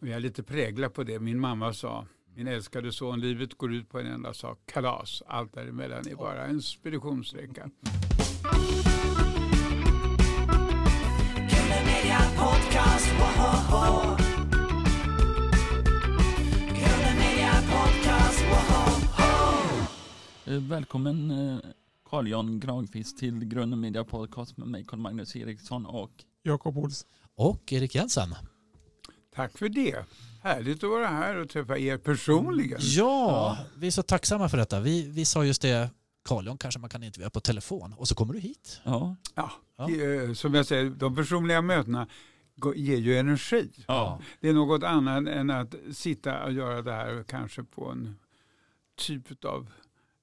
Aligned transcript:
Och 0.00 0.08
jag 0.08 0.16
är 0.16 0.20
lite 0.20 0.42
präglad 0.42 0.94
på 0.94 1.04
det. 1.04 1.20
Min 1.20 1.40
mamma 1.40 1.72
sa, 1.72 2.06
min 2.34 2.48
älskade 2.48 2.92
son, 2.92 3.20
livet 3.20 3.54
går 3.54 3.74
ut 3.74 3.88
på 3.88 3.98
en 3.98 4.06
enda 4.06 4.34
sak, 4.34 4.58
kalas. 4.66 5.22
Allt 5.26 5.54
däremellan 5.54 6.08
är 6.08 6.14
bara 6.14 6.46
en 6.46 6.62
speditionssträcka. 6.62 7.70
Eh, 20.46 20.62
välkommen 20.62 21.30
eh, 21.30 21.58
Carl-Jan 22.10 22.60
Granqvist 22.60 23.18
till 23.18 23.44
Grunden 23.44 23.80
Media 23.80 24.04
Podcast 24.04 24.56
med 24.56 24.68
mig 24.68 24.84
Carl-Magnus 24.84 25.36
Eriksson 25.36 25.86
och 25.86 26.10
Jakob 26.42 26.78
Ols. 26.78 27.06
Och 27.34 27.72
Erik 27.72 27.94
Jensen. 27.94 28.34
Tack 29.34 29.58
för 29.58 29.68
det. 29.68 30.04
Härligt 30.42 30.84
att 30.84 30.90
vara 30.90 31.06
här 31.06 31.36
och 31.36 31.48
träffa 31.48 31.78
er 31.78 31.98
personligen. 31.98 32.78
Ja, 32.82 33.58
vi 33.76 33.86
är 33.86 33.90
så 33.90 34.02
tacksamma 34.02 34.48
för 34.48 34.56
detta. 34.56 34.80
Vi, 34.80 35.10
vi 35.10 35.24
sa 35.24 35.44
just 35.44 35.62
det, 35.62 35.90
Carl-Jan 36.24 36.58
kanske 36.58 36.80
man 36.80 36.90
kan 36.90 37.02
intervjua 37.02 37.30
på 37.30 37.40
telefon 37.40 37.92
och 37.92 38.08
så 38.08 38.14
kommer 38.14 38.34
du 38.34 38.40
hit. 38.40 38.80
Ja. 38.84 39.16
Ja, 39.34 39.50
det, 39.86 40.38
som 40.38 40.54
jag 40.54 40.66
säger, 40.66 40.90
de 40.90 41.16
personliga 41.16 41.62
mötena 41.62 42.08
ger 42.74 42.96
ju 42.96 43.18
energi. 43.18 43.70
Ja. 43.86 44.20
Det 44.40 44.48
är 44.48 44.52
något 44.52 44.82
annat 44.82 45.28
än 45.28 45.50
att 45.50 45.74
sitta 45.92 46.44
och 46.44 46.52
göra 46.52 46.82
det 46.82 46.92
här 46.92 47.24
kanske 47.28 47.62
på 47.62 47.88
en 47.88 48.16
typ 48.96 49.44
av 49.44 49.70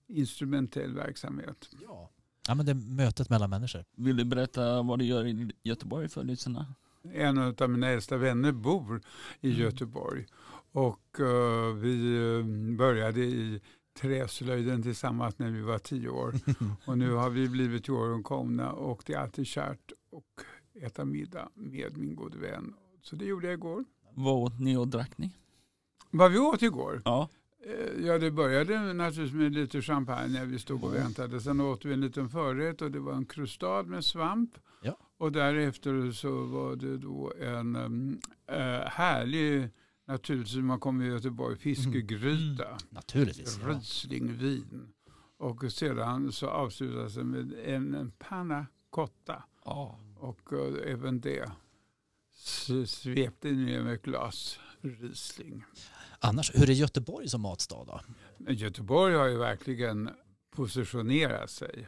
instrumentell 0.07 0.95
verksamhet. 0.95 1.69
Ja. 1.87 2.09
ja, 2.47 2.55
men 2.55 2.65
det 2.65 2.71
är 2.71 2.95
mötet 2.95 3.29
mellan 3.29 3.49
människor. 3.49 3.85
Vill 3.95 4.17
du 4.17 4.25
berätta 4.25 4.81
vad 4.81 4.99
du 4.99 5.05
gör 5.05 5.25
i 5.27 5.51
Göteborg 5.63 6.09
för 6.09 6.23
lyssnarna? 6.23 6.75
En 7.13 7.37
av 7.37 7.69
mina 7.69 7.89
äldsta 7.89 8.17
vänner 8.17 8.51
bor 8.51 9.01
i 9.41 9.49
mm. 9.49 9.61
Göteborg 9.61 10.25
och 10.71 11.19
uh, 11.19 11.73
vi 11.73 12.17
uh, 12.17 12.45
började 12.77 13.21
i 13.21 13.61
träslöjden 14.01 14.83
tillsammans 14.83 15.39
när 15.39 15.51
vi 15.51 15.61
var 15.61 15.79
tio 15.79 16.09
år. 16.09 16.33
och 16.85 16.97
nu 16.97 17.11
har 17.11 17.29
vi 17.29 17.49
blivit 17.49 17.87
komna 18.23 18.71
och 18.71 19.03
det 19.05 19.13
är 19.13 19.19
alltid 19.19 19.47
kärt 19.47 19.91
att 20.11 20.83
äta 20.83 21.05
middag 21.05 21.49
med 21.53 21.97
min 21.97 22.15
gode 22.15 22.37
vän. 22.37 22.73
Så 23.01 23.15
det 23.15 23.25
gjorde 23.25 23.47
jag 23.47 23.53
igår. 23.53 23.85
Vad 24.13 24.35
åt 24.35 24.59
ni 24.59 24.77
och 24.77 24.87
drack 24.87 25.17
ni? 25.17 25.31
Vad 26.11 26.31
vi 26.31 26.37
åt 26.37 26.61
igår? 26.61 27.01
Ja. 27.05 27.29
Eh, 27.65 28.05
ja, 28.05 28.17
det 28.17 28.31
började 28.31 28.93
naturligtvis 28.93 29.33
med 29.33 29.53
lite 29.53 29.81
champagne 29.81 30.39
när 30.39 30.45
vi 30.45 30.59
stod 30.59 30.83
och 30.83 30.95
väntade. 30.95 31.41
Sen 31.41 31.61
åt 31.61 31.85
vi 31.85 31.93
en 31.93 32.01
liten 32.01 32.29
förrätt 32.29 32.81
och 32.81 32.91
det 32.91 32.99
var 32.99 33.13
en 33.13 33.25
krustad 33.25 33.83
med 33.83 34.05
svamp. 34.05 34.57
Ja. 34.81 34.97
Och 35.17 35.31
därefter 35.31 36.11
så 36.11 36.43
var 36.45 36.75
det 36.75 36.97
då 36.97 37.33
en 37.41 37.75
äh, 38.47 38.57
härlig, 38.85 39.69
naturligtvis 40.05 40.55
man 40.55 40.79
kommer 40.79 41.05
i 41.05 41.07
Göteborg, 41.07 41.57
fiskegryta. 41.57 42.67
Mm. 42.67 42.77
Naturligtvis. 42.89 43.59
Rieslingvin. 43.63 44.87
Och 45.37 45.71
sedan 45.71 46.31
så 46.31 46.47
avslutades 46.47 47.13
det 47.13 47.23
med 47.23 47.53
en, 47.65 47.93
en 47.93 48.11
panna 48.11 48.65
cotta. 48.89 49.43
Oh. 49.65 49.95
Och 50.17 50.53
äh, 50.53 50.93
även 50.93 51.21
det 51.21 51.51
svepte 52.85 53.51
ner 53.51 53.83
med 53.83 53.93
ett 53.93 54.01
glas 54.01 54.59
Riesling. 54.81 55.63
Annars, 56.19 56.51
hur 56.55 56.69
är 56.69 56.73
Göteborg 56.73 57.29
som 57.29 57.41
matstad 57.41 57.85
då? 57.85 58.01
Göteborg 58.53 59.15
har 59.15 59.27
ju 59.27 59.37
verkligen 59.37 60.09
positionerat 60.51 61.49
sig. 61.49 61.87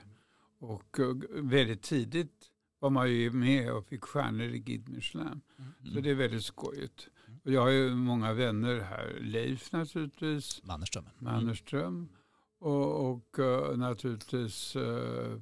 Och 0.59 0.99
väldigt 1.29 1.81
tidigt 1.81 2.49
var 2.79 2.89
man 2.89 3.11
ju 3.11 3.31
med 3.31 3.73
och 3.73 3.85
fick 3.85 4.03
stjärnor 4.03 4.47
i 4.47 4.59
Guide 4.59 4.89
Michelin. 4.89 5.41
Mm. 5.57 5.93
Så 5.93 5.99
det 5.99 6.09
är 6.09 6.15
väldigt 6.15 6.43
skojigt. 6.43 7.07
Och 7.43 7.51
jag 7.51 7.61
har 7.61 7.69
ju 7.69 7.95
många 7.95 8.33
vänner 8.33 8.79
här. 8.79 9.17
Leif 9.21 9.71
naturligtvis. 9.71 10.63
Mannerström. 10.63 11.05
Mannerström. 11.17 12.09
Och, 12.59 13.11
och 13.11 13.39
uh, 13.39 13.77
naturligtvis 13.77 14.75
uh, 14.75 15.41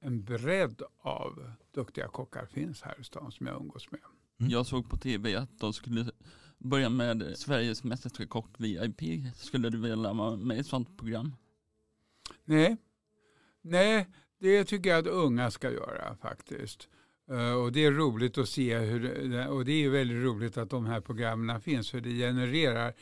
en 0.00 0.24
bredd 0.24 0.82
av 1.02 1.52
duktiga 1.74 2.08
kockar 2.08 2.46
finns 2.46 2.82
här 2.82 3.00
i 3.00 3.04
stan 3.04 3.32
som 3.32 3.46
jag 3.46 3.60
umgås 3.60 3.90
med. 3.90 4.00
Mm. 4.40 4.52
Jag 4.52 4.66
såg 4.66 4.90
på 4.90 4.96
tv 4.96 5.36
att 5.36 5.58
de 5.58 5.72
skulle 5.72 6.10
börja 6.58 6.88
med 6.88 7.32
Sveriges 7.36 7.84
mästerska 7.84 8.26
kock 8.26 8.50
VIP. 8.58 9.00
Skulle 9.36 9.70
du 9.70 9.78
vilja 9.78 10.12
vara 10.12 10.36
med 10.36 10.56
i 10.56 10.60
ett 10.60 10.66
sånt 10.66 10.98
program? 10.98 11.36
Nej, 12.44 12.76
nej 13.60 14.08
det 14.42 14.64
tycker 14.64 14.90
jag 14.90 14.98
att 14.98 15.06
unga 15.06 15.50
ska 15.50 15.70
göra 15.70 16.16
faktiskt. 16.22 16.88
Uh, 17.30 17.52
och 17.52 17.72
det 17.72 17.84
är 17.84 17.92
roligt 17.92 18.38
att 18.38 18.48
se 18.48 18.78
hur, 18.78 19.48
och 19.48 19.64
det 19.64 19.84
är 19.84 19.90
väldigt 19.90 20.24
roligt 20.24 20.56
att 20.56 20.70
de 20.70 20.86
här 20.86 21.00
programmen 21.00 21.60
finns 21.60 21.90
för 21.90 22.00
det 22.00 22.10
genererar 22.10 22.92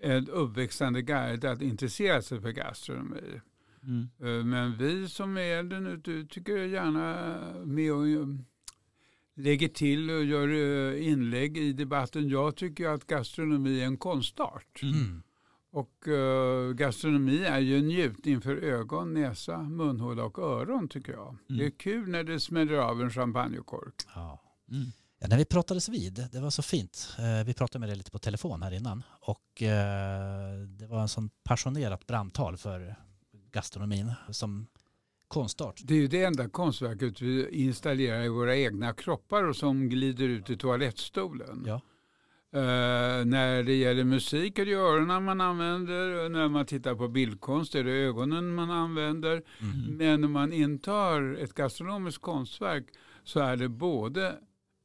en 0.00 0.28
uppväxande 0.28 1.02
guide 1.02 1.44
att 1.44 1.62
intressera 1.62 2.22
sig 2.22 2.40
för 2.40 2.50
gastronomi. 2.50 3.40
Mm. 3.82 4.08
Uh, 4.22 4.44
men 4.44 4.76
vi 4.76 5.08
som 5.08 5.36
är 5.36 5.58
äldre 5.58 5.80
nu 5.80 6.26
tycker 6.30 6.56
gärna 6.56 7.36
med 7.64 7.92
och 7.92 8.06
lägger 9.36 9.68
till 9.68 10.10
och 10.10 10.24
gör 10.24 10.48
eh, 10.48 11.08
inlägg 11.08 11.58
i 11.58 11.72
debatten. 11.72 12.28
Jag 12.28 12.56
tycker 12.56 12.88
att 12.88 13.06
gastronomi 13.06 13.80
är 13.80 13.86
en 13.86 13.96
konstart. 13.96 14.82
Mm. 14.82 15.22
Och 15.70 16.08
uh, 16.08 16.72
gastronomi 16.72 17.44
är 17.44 17.58
ju 17.58 17.78
en 17.78 17.86
njutning 17.86 18.40
för 18.40 18.56
ögon, 18.56 19.14
näsa, 19.14 19.58
munhåla 19.58 20.24
och 20.24 20.38
öron 20.38 20.88
tycker 20.88 21.12
jag. 21.12 21.28
Mm. 21.28 21.58
Det 21.58 21.66
är 21.66 21.70
kul 21.70 22.08
när 22.08 22.24
det 22.24 22.40
smäller 22.40 22.74
av 22.74 23.02
en 23.02 23.10
champagnekork. 23.10 23.94
Ja. 24.14 24.42
Mm. 24.70 24.86
Ja, 25.18 25.26
när 25.28 25.38
vi 25.38 25.44
pratades 25.44 25.88
vid, 25.88 26.28
det 26.32 26.40
var 26.40 26.50
så 26.50 26.62
fint. 26.62 27.16
Uh, 27.18 27.46
vi 27.46 27.54
pratade 27.54 27.80
med 27.80 27.88
dig 27.88 27.96
lite 27.96 28.10
på 28.10 28.18
telefon 28.18 28.62
här 28.62 28.72
innan 28.72 29.02
och 29.20 29.62
uh, 29.62 29.68
det 30.68 30.86
var 30.86 31.00
en 31.00 31.08
sån 31.08 31.30
passionerat 31.44 32.06
brandtal 32.06 32.56
för 32.56 32.96
gastronomin 33.52 34.12
som 34.30 34.66
konstart. 35.28 35.80
Det 35.84 35.94
är 35.94 35.98
ju 35.98 36.08
det 36.08 36.24
enda 36.24 36.48
konstverket 36.48 37.22
vi 37.22 37.48
installerar 37.50 38.24
i 38.24 38.28
våra 38.28 38.56
egna 38.56 38.92
kroppar 38.92 39.44
och 39.44 39.56
som 39.56 39.88
glider 39.88 40.28
ut 40.28 40.50
i 40.50 40.56
toalettstolen. 40.56 41.64
Ja. 41.66 41.80
Uh, 42.56 43.24
när 43.24 43.62
det 43.62 43.74
gäller 43.74 44.04
musik 44.04 44.58
är 44.58 44.66
det 44.66 44.72
öronen 44.72 45.24
man 45.24 45.40
använder. 45.40 46.28
När 46.28 46.48
man 46.48 46.66
tittar 46.66 46.94
på 46.94 47.08
bildkonst 47.08 47.74
är 47.74 47.84
det 47.84 47.92
ögonen 47.92 48.54
man 48.54 48.70
använder. 48.70 49.42
Mm. 49.60 49.96
Men 49.96 50.20
när 50.20 50.28
man 50.28 50.52
intar 50.52 51.36
ett 51.40 51.54
gastronomiskt 51.54 52.22
konstverk 52.22 52.84
så 53.24 53.40
är 53.40 53.56
det 53.56 53.68
både 53.68 54.38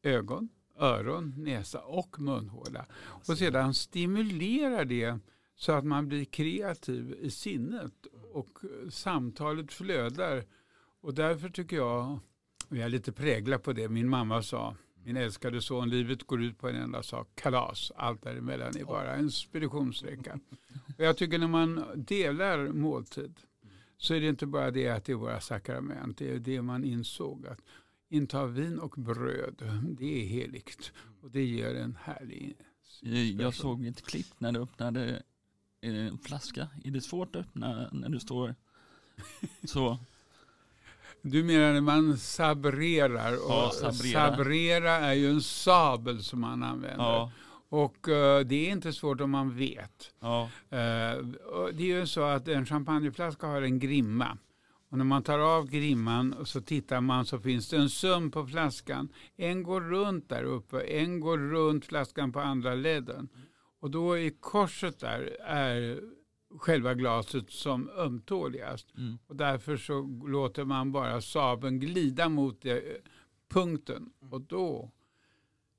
ögon, 0.04 0.50
öron, 0.80 1.34
näsa 1.38 1.80
och 1.80 2.20
munhåla. 2.20 2.86
Och 3.02 3.38
sedan 3.38 3.74
stimulerar 3.74 4.86
det 4.86 5.20
så 5.56 5.72
att 5.72 5.86
man 5.86 6.08
blir 6.08 6.26
kreativ 6.26 7.16
i 7.22 7.32
sinnet 7.32 7.94
och 8.32 8.60
samtalet 8.90 9.74
flödar. 9.74 10.44
Och 11.02 11.14
därför 11.14 11.50
tycker 11.50 11.76
jag, 11.76 12.20
och 12.68 12.78
jag 12.78 12.86
är 12.86 12.90
lite 12.90 13.12
präglad 13.12 13.64
på 13.64 13.74
det, 13.74 13.90
min 13.90 14.10
mamma 14.10 14.42
sa, 14.42 14.76
min 15.04 15.18
älskade 15.18 15.62
son, 15.62 15.90
livet 15.90 16.24
går 16.24 16.44
ut 16.44 16.58
på 16.58 16.70
en 16.70 16.76
enda 16.76 17.04
sak, 17.04 17.28
kalas. 17.36 17.92
Allt 17.96 18.24
däremellan 18.24 18.78
är 18.78 18.86
bara 18.86 19.16
en 19.16 19.32
speditionssträcka. 19.32 20.40
Och 20.98 21.04
jag 21.06 21.18
tycker 21.18 21.38
när 21.38 21.48
man 21.48 21.86
delar 21.96 22.68
måltid 22.68 23.40
så 23.98 24.14
är 24.14 24.22
det 24.22 24.28
inte 24.28 24.46
bara 24.46 24.72
det 24.72 24.90
att 24.90 25.06
det 25.06 25.12
är 25.12 25.16
våra 25.16 25.42
sakrament, 25.42 26.18
det 26.18 26.32
är 26.32 26.40
det 26.40 26.62
man 26.62 26.84
insåg 26.84 27.48
att 27.48 27.62
inta 28.10 28.46
vin 28.46 28.80
och 28.80 28.94
bröd, 28.98 29.82
det 29.84 30.24
är 30.24 30.28
heligt. 30.28 30.92
Och 31.22 31.32
det 31.32 31.44
ger 31.44 31.76
en 31.76 31.98
härlig 32.02 32.56
Jag 33.40 33.54
såg 33.54 33.86
ett 33.86 34.02
klipp 34.02 34.40
när 34.40 34.52
du 34.52 34.60
öppnade 34.60 35.24
en 35.82 36.18
flaska. 36.18 36.68
Är 36.84 36.92
det 36.92 37.02
svårt 37.02 37.36
att 37.36 37.42
öppna 37.42 37.90
när 37.92 38.10
du 38.10 38.20
står 38.20 38.56
så? 39.64 40.00
Du 41.22 41.44
menar 41.44 41.74
när 41.74 41.82
man 41.82 42.18
sabrerar? 42.18 43.34
Och 43.34 43.52
ja, 43.52 43.72
sabrera. 43.74 44.30
sabrera 44.30 44.92
är 44.92 45.14
ju 45.14 45.30
en 45.30 45.42
sabel 45.42 46.24
som 46.24 46.42
man 46.42 46.64
använder. 46.64 47.04
Ja. 47.04 47.32
Och 47.70 48.08
uh, 48.08 48.40
det 48.40 48.68
är 48.68 48.72
inte 48.72 48.94
svårt 48.94 49.22
om 49.22 49.32
man 49.32 49.56
vet. 49.58 50.14
Ja. 50.20 50.50
Uh, 50.64 50.78
det 51.74 51.84
är 51.84 52.00
ju 52.00 52.08
så 52.08 52.22
att 52.22 52.48
en 52.48 52.66
champagneflaska 52.66 53.48
har 53.48 53.62
en 53.62 53.80
grimma. 53.80 54.38
Och 54.92 54.98
när 54.98 55.06
man 55.06 55.24
tar 55.24 55.40
av 55.40 55.70
grimman 55.70 56.34
och 56.34 56.48
så 56.48 56.62
tittar 56.62 57.02
man 57.02 57.26
så 57.26 57.40
finns 57.40 57.70
det 57.70 57.78
en 57.78 57.90
söm 57.90 58.32
på 58.32 58.48
flaskan. 58.48 59.10
En 59.38 59.64
går 59.64 59.82
runt 59.82 60.30
där 60.30 60.44
uppe, 60.44 60.82
en 60.82 61.20
går 61.20 61.38
runt 61.38 61.86
flaskan 61.86 62.32
på 62.32 62.40
andra 62.40 62.76
ledden. 62.76 63.30
Och 63.82 63.92
då 63.92 64.18
i 64.18 64.32
korset 64.40 65.00
där 65.00 65.38
är 65.46 66.00
själva 66.58 66.94
glaset 66.94 67.52
som 67.52 67.90
ömtåligast. 67.90 68.88
Mm. 68.98 69.18
Och 69.28 69.36
därför 69.36 69.78
så 69.78 70.02
låter 70.28 70.66
man 70.66 70.92
bara 70.92 71.22
sabeln 71.22 71.80
glida 71.80 72.30
mot 72.30 72.62
det, 72.62 72.84
punkten. 73.50 74.10
Och 74.32 74.42
då 74.42 74.92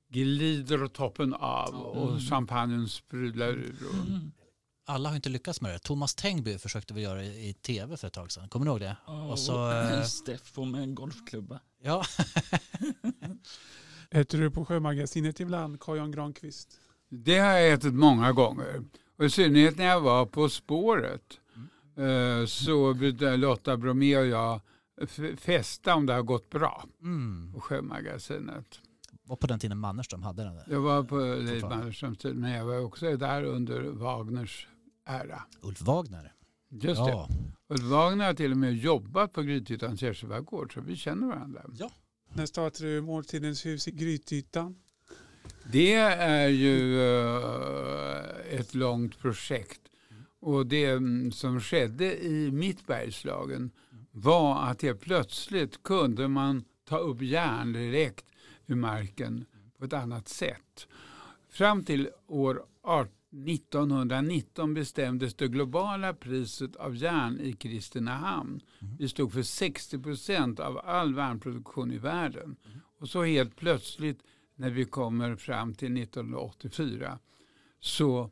glider 0.09 0.87
toppen 0.87 1.33
av 1.33 1.75
och 1.75 2.09
mm. 2.09 2.19
champagnen 2.19 2.87
sprudlar 2.87 3.49
ur. 3.49 3.75
Mm. 3.93 4.31
Alla 4.85 5.09
har 5.09 5.15
inte 5.15 5.29
lyckats 5.29 5.61
med 5.61 5.73
det. 5.73 5.79
Thomas 5.79 6.15
Tengby 6.15 6.57
försökte 6.57 6.93
väl 6.93 7.03
göra 7.03 7.19
det 7.19 7.25
i 7.25 7.53
tv 7.53 7.97
för 7.97 8.07
ett 8.07 8.13
tag 8.13 8.31
sedan. 8.31 8.49
Kommer 8.49 8.65
du 8.65 8.71
ihåg 8.71 8.79
det? 8.79 8.97
Oh, 9.07 9.31
och 9.31 9.39
så, 9.39 9.71
äh... 9.71 10.03
Steffo 10.03 10.65
med 10.65 10.81
en 10.81 10.95
golfklubba. 10.95 11.59
Ja. 11.81 12.03
Heter 14.11 14.37
du 14.37 14.51
på 14.51 14.65
Sjömagasinet 14.65 15.39
ibland 15.39 15.79
Carl-Jan 15.79 16.11
Granqvist? 16.11 16.79
Det 17.09 17.39
har 17.39 17.51
jag 17.51 17.73
ätit 17.73 17.93
många 17.93 18.31
gånger. 18.31 18.83
Och 19.23 19.27
I 19.27 19.29
synnerhet 19.29 19.77
när 19.77 19.85
jag 19.85 20.01
var 20.01 20.25
På 20.25 20.49
spåret 20.49 21.39
mm. 21.97 22.47
så 22.47 22.93
brukade 22.93 23.37
Lotta 23.37 23.77
Bromé 23.77 24.17
och 24.17 24.25
jag 24.25 24.61
festa 25.37 25.95
om 25.95 26.05
det 26.05 26.13
har 26.13 26.21
gått 26.21 26.49
bra 26.49 26.85
mm. 27.01 27.51
på 27.53 27.61
Sjömagasinet. 27.61 28.79
var 29.23 29.35
på 29.35 29.47
den 29.47 29.59
tiden 29.59 29.77
Mannerström 29.77 30.23
hade 30.23 30.43
den? 30.43 30.55
Där. 30.55 30.65
Jag 30.69 30.81
var 30.81 31.03
på 31.03 31.15
Leif 31.17 31.63
Mannerströms 31.63 32.17
tid 32.17 32.35
men 32.35 32.51
jag 32.51 32.65
var 32.65 32.79
också 32.79 33.17
där 33.17 33.43
under 33.43 33.81
Wagners 33.81 34.67
ära. 35.05 35.41
Ulf 35.61 35.81
Wagner? 35.81 36.33
Just 36.69 36.99
ja. 36.99 37.27
det. 37.29 37.73
Ulf 37.73 37.83
Wagner 37.83 38.25
har 38.25 38.33
till 38.33 38.51
och 38.51 38.57
med 38.57 38.75
jobbat 38.75 39.33
på 39.33 39.41
Grythyttans 39.41 40.01
Gärsöbergård 40.01 40.73
så 40.73 40.81
vi 40.81 40.95
känner 40.95 41.27
varandra. 41.27 41.61
Ja. 41.77 41.91
När 42.33 42.45
startade 42.45 42.89
du 42.89 43.01
Måltidens 43.01 43.65
hus 43.65 43.87
i 43.87 43.91
Grythyttan? 43.91 44.75
Det 45.71 45.93
är 45.93 46.47
ju 46.47 47.01
eh, 47.01 48.59
ett 48.59 48.75
långt 48.75 49.19
projekt. 49.19 49.81
Och 50.39 50.67
det 50.67 50.85
mm, 50.85 51.31
som 51.31 51.61
skedde 51.61 52.25
i 52.25 52.51
mitt 52.51 52.87
Bergslagen 52.87 53.71
var 54.11 54.63
att 54.63 54.81
helt 54.81 55.01
plötsligt 55.01 55.83
kunde 55.83 56.27
man 56.27 56.63
ta 56.85 56.97
upp 56.97 57.21
järn 57.21 57.73
direkt 57.73 58.25
ur 58.67 58.75
marken 58.75 59.45
på 59.77 59.85
ett 59.85 59.93
annat 59.93 60.27
sätt. 60.27 60.87
Fram 61.49 61.83
till 61.83 62.09
år 62.27 62.63
1919 63.47 64.73
bestämdes 64.73 65.33
det 65.33 65.47
globala 65.47 66.13
priset 66.13 66.75
av 66.75 66.95
järn 66.95 67.39
i 67.39 67.53
Kristinehamn. 67.53 68.61
Vi 68.99 69.09
stod 69.09 69.33
för 69.33 69.43
60 69.43 69.99
procent 69.99 70.59
av 70.59 70.81
all 70.85 71.15
värnproduktion 71.15 71.91
i 71.91 71.97
världen. 71.97 72.55
Och 72.99 73.09
så 73.09 73.23
helt 73.23 73.55
plötsligt 73.55 74.19
när 74.63 74.69
vi 74.69 74.85
kommer 74.85 75.35
fram 75.35 75.73
till 75.73 75.97
1984 75.97 77.19
så 77.79 78.29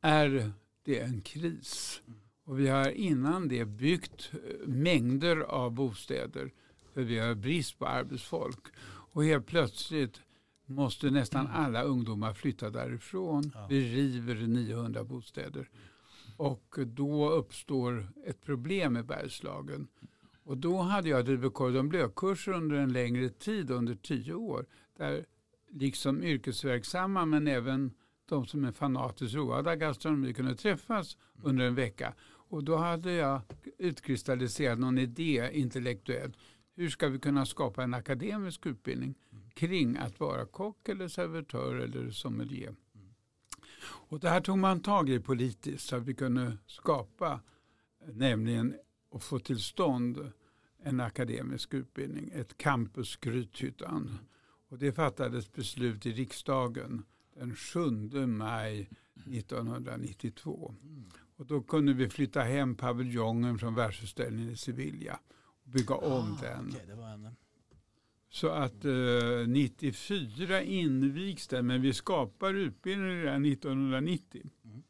är 0.00 0.52
det 0.84 1.00
en 1.00 1.20
kris. 1.20 2.02
Och 2.44 2.60
vi 2.60 2.68
har 2.68 2.90
innan 2.90 3.48
det 3.48 3.64
byggt 3.64 4.30
eh, 4.32 4.68
mängder 4.68 5.36
av 5.36 5.70
bostäder 5.70 6.52
för 6.94 7.02
vi 7.02 7.18
har 7.18 7.34
brist 7.34 7.78
på 7.78 7.86
arbetsfolk. 7.86 8.66
Och 8.84 9.24
helt 9.24 9.46
plötsligt 9.46 10.20
måste 10.66 11.10
nästan 11.10 11.46
mm. 11.46 11.60
alla 11.60 11.82
ungdomar 11.82 12.34
flytta 12.34 12.70
därifrån. 12.70 13.52
Ja. 13.54 13.66
Vi 13.70 13.94
river 13.94 14.34
900 14.34 15.04
bostäder. 15.04 15.70
Och 16.36 16.78
då 16.86 17.30
uppstår 17.30 18.06
ett 18.26 18.40
problem 18.40 18.96
i 18.96 19.02
Bergslagen. 19.02 19.88
Och 20.44 20.56
då 20.56 20.78
hade 20.78 21.08
jag 21.08 21.24
drivit 21.24 21.54
cordon 21.54 21.88
bleu-kurser 21.88 22.52
under 22.52 22.76
en 22.76 22.92
längre 22.92 23.28
tid, 23.28 23.70
under 23.70 23.94
tio 23.94 24.34
år. 24.34 24.66
Där 24.96 25.26
liksom 25.72 26.22
yrkesverksamma 26.22 27.26
men 27.26 27.46
även 27.46 27.94
de 28.26 28.46
som 28.46 28.64
är 28.64 28.72
fanatiskt 28.72 29.34
roade 29.34 29.70
av 29.70 29.76
gastronomi 29.76 30.34
kunde 30.34 30.54
träffas 30.54 31.16
under 31.42 31.64
en 31.64 31.74
vecka. 31.74 32.14
Och 32.24 32.64
då 32.64 32.76
hade 32.76 33.12
jag 33.12 33.40
utkristalliserat 33.78 34.78
någon 34.78 34.98
idé 34.98 35.50
intellektuellt. 35.52 36.36
Hur 36.74 36.88
ska 36.88 37.08
vi 37.08 37.18
kunna 37.18 37.46
skapa 37.46 37.82
en 37.82 37.94
akademisk 37.94 38.66
utbildning 38.66 39.14
kring 39.54 39.96
att 39.96 40.20
vara 40.20 40.46
kock 40.46 40.88
eller 40.88 41.08
servitör 41.08 41.74
eller 41.74 42.10
sommelier? 42.10 42.74
Och 43.84 44.20
det 44.20 44.28
här 44.28 44.40
tog 44.40 44.58
man 44.58 44.80
tag 44.80 45.10
i 45.10 45.20
politiskt 45.20 45.86
så 45.86 45.96
att 45.96 46.02
vi 46.02 46.14
kunde 46.14 46.58
skapa 46.66 47.40
nämligen 48.06 48.74
och 49.08 49.22
få 49.22 49.38
till 49.38 49.60
stånd 49.60 50.32
en 50.82 51.00
akademisk 51.00 51.74
utbildning, 51.74 52.30
ett 52.34 52.56
campus 52.56 53.16
Grythyttan. 53.16 54.18
Och 54.72 54.78
det 54.78 54.92
fattades 54.92 55.52
beslut 55.52 56.06
i 56.06 56.12
riksdagen 56.12 57.02
den 57.34 57.56
7 57.56 57.90
maj 58.26 58.90
1992. 59.14 60.74
Och 61.36 61.46
då 61.46 61.62
kunde 61.62 61.92
vi 61.92 62.08
flytta 62.08 62.40
hem 62.42 62.74
paviljongen 62.74 63.58
från 63.58 63.74
världsutställningen 63.74 64.52
i 64.52 64.56
Sevilla 64.56 65.20
och 65.64 65.70
bygga 65.70 65.94
om 65.94 66.32
ah, 66.32 66.42
den. 66.42 66.68
Okay, 66.68 66.90
en... 66.90 67.36
Så 68.30 68.48
att 68.48 68.84
eh, 68.84 69.46
94 69.46 70.62
invigs 70.62 71.48
den, 71.48 71.66
men 71.66 71.82
vi 71.82 71.92
skapar 71.92 72.54
utbildningen 72.54 73.22
redan 73.22 73.44
1990. 73.44 74.50
Mm. 74.64 74.82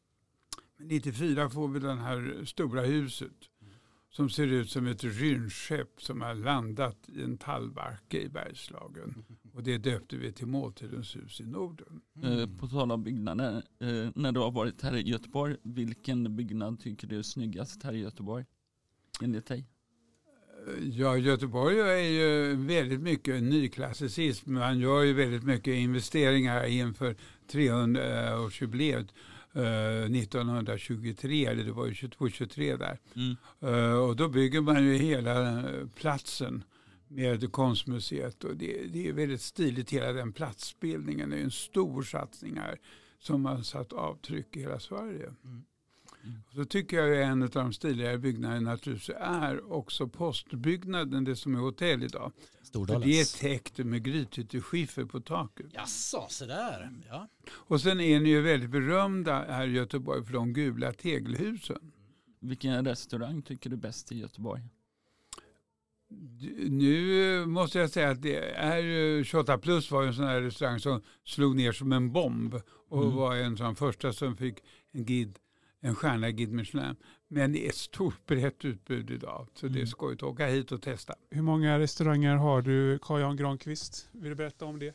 94 0.78 1.50
får 1.50 1.68
vi 1.68 1.80
det 1.80 1.94
här 1.94 2.44
stora 2.44 2.82
huset. 2.82 3.51
Som 4.12 4.30
ser 4.30 4.46
ut 4.46 4.70
som 4.70 4.86
ett 4.86 5.04
rymdskepp 5.04 6.02
som 6.02 6.20
har 6.20 6.34
landat 6.34 7.08
i 7.08 7.22
en 7.22 7.38
tallbacke 7.38 8.20
i 8.20 8.28
Bergslagen. 8.28 9.24
Och 9.54 9.62
det 9.62 9.78
döpte 9.78 10.16
vi 10.16 10.32
till 10.32 10.46
Måltidens 10.46 11.16
hus 11.16 11.40
i 11.40 11.44
Norden. 11.44 12.00
Eh, 12.22 12.32
mm. 12.32 12.58
På 12.58 12.68
tal 12.68 12.92
om 12.92 13.04
byggnader, 13.04 13.62
eh, 13.80 14.10
när 14.14 14.32
du 14.32 14.40
har 14.40 14.50
varit 14.50 14.82
här 14.82 14.96
i 14.96 15.08
Göteborg, 15.08 15.56
vilken 15.62 16.36
byggnad 16.36 16.80
tycker 16.80 17.06
du 17.06 17.18
är 17.18 17.22
snyggast 17.22 17.82
här 17.82 17.92
i 17.92 17.98
Göteborg? 17.98 18.44
Enligt 19.22 19.46
dig? 19.46 19.66
Eh, 20.66 20.88
ja, 20.88 21.16
Göteborg 21.16 21.80
är 21.80 21.96
ju 21.96 22.56
väldigt 22.56 23.00
mycket 23.00 23.42
nyklassicism. 23.42 24.54
Man 24.54 24.78
gör 24.78 25.02
ju 25.02 25.12
väldigt 25.12 25.44
mycket 25.44 25.74
investeringar 25.74 26.64
inför 26.64 27.16
300-årsjubileet. 27.50 29.08
1923, 29.52 31.46
eller 31.46 31.64
det 31.64 31.72
var 31.72 31.86
ju 31.86 31.92
22-23 31.92 32.78
där. 32.78 32.98
Mm. 33.14 33.98
och 34.00 34.16
då 34.16 34.28
bygger 34.28 34.60
man 34.60 34.84
ju 34.84 34.94
hela 34.94 35.64
platsen 35.94 36.64
med 37.08 37.52
konstmuseet. 37.52 38.44
Och 38.44 38.56
det, 38.56 38.86
det, 38.92 39.08
är 39.08 39.12
väldigt 39.12 39.40
stiligt 39.42 39.90
hela 39.90 40.12
den 40.12 40.32
platsbildningen. 40.32 41.30
Det 41.30 41.36
är 41.36 41.44
en 41.44 41.50
stor 41.50 42.02
satsning 42.02 42.56
här 42.56 42.78
som 43.18 43.44
har 43.44 43.62
satt 43.62 43.92
avtryck 43.92 44.56
i 44.56 44.60
hela 44.60 44.80
Sverige. 44.80 45.34
Mm. 45.44 45.62
Mm. 46.24 46.42
Så 46.54 46.64
tycker 46.64 46.96
jag 46.96 47.22
en 47.22 47.42
av 47.42 47.50
de 47.50 47.72
stiligare 47.72 48.18
byggnaderna 48.18 48.70
naturligtvis 48.70 49.16
är 49.20 49.72
också 49.72 50.08
postbyggnaden, 50.08 51.24
det 51.24 51.36
som 51.36 51.54
är 51.54 51.58
hotell 51.58 52.02
idag. 52.02 52.32
Stordalens. 52.72 53.04
Det 53.04 53.20
är 53.20 53.54
täckt 53.54 53.78
med 53.78 54.02
grythytteskiffer 54.02 55.04
på 55.04 55.20
taket. 55.20 55.66
Jaså, 55.72 56.26
så 56.28 56.46
där. 56.46 56.90
Ja. 57.08 57.28
Och 57.50 57.80
sen 57.80 58.00
är 58.00 58.20
ni 58.20 58.28
ju 58.28 58.40
väldigt 58.40 58.70
berömda 58.70 59.44
här 59.48 59.66
i 59.66 59.70
Göteborg 59.70 60.24
för 60.24 60.32
de 60.32 60.52
gula 60.52 60.92
tegelhusen. 60.92 61.92
Vilken 62.40 62.84
restaurang 62.84 63.42
tycker 63.42 63.70
du 63.70 63.76
bäst 63.76 64.12
i 64.12 64.18
Göteborg? 64.18 64.62
Nu 66.68 67.46
måste 67.46 67.78
jag 67.78 67.90
säga 67.90 68.10
att 68.10 68.22
det 68.22 68.50
är 68.50 69.24
28 69.24 69.58
plus 69.58 69.90
var 69.90 70.02
en 70.02 70.14
sån 70.14 70.24
här 70.24 70.40
restaurang 70.40 70.80
som 70.80 71.02
slog 71.24 71.56
ner 71.56 71.72
som 71.72 71.92
en 71.92 72.12
bomb 72.12 72.54
och 72.88 73.02
mm. 73.02 73.16
var 73.16 73.36
en 73.36 73.56
sån 73.56 73.76
första 73.76 74.12
som 74.12 74.36
fick 74.36 74.58
en 74.92 75.04
guide, 75.04 75.38
en 75.82 75.94
stjärna 75.94 76.28
i 76.28 76.32
Guide 76.32 76.52
Michelin. 76.52 76.96
Men 77.28 77.52
det 77.52 77.64
är 77.64 77.68
ett 77.68 77.74
stort 77.74 78.26
brett 78.26 78.64
utbud 78.64 79.10
idag 79.10 79.48
så 79.54 79.66
det 79.66 79.72
är 79.72 79.76
mm. 79.76 79.86
skojigt 79.86 80.22
att 80.22 80.28
åka 80.28 80.46
hit 80.46 80.72
och 80.72 80.82
testa. 80.82 81.14
Hur 81.30 81.42
många 81.42 81.78
restauranger 81.78 82.36
har 82.36 82.62
du 82.62 82.98
Carl-Jan 82.98 83.36
Granqvist? 83.36 84.08
Vill 84.12 84.30
du 84.30 84.34
berätta 84.34 84.64
om 84.64 84.78
det? 84.78 84.94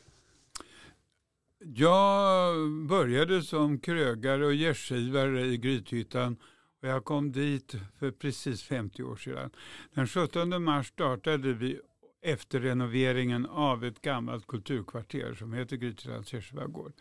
Jag 1.64 2.70
började 2.70 3.42
som 3.42 3.78
krögare 3.78 4.46
och 4.46 4.54
gästgivare 4.54 5.46
i 5.46 5.56
Grythyttan 5.56 6.36
och 6.82 6.88
jag 6.88 7.04
kom 7.04 7.32
dit 7.32 7.74
för 7.98 8.10
precis 8.10 8.62
50 8.62 9.02
år 9.02 9.16
sedan. 9.16 9.50
Den 9.94 10.06
17 10.06 10.64
mars 10.64 10.86
startade 10.86 11.52
vi 11.52 11.80
efter 12.22 12.60
renoveringen 12.60 13.46
av 13.46 13.84
ett 13.84 14.00
gammalt 14.00 14.46
kulturkvarter 14.46 15.34
som 15.34 15.52
heter 15.52 15.76
Grytlands 15.76 16.28
Kirsebärgård. 16.28 16.92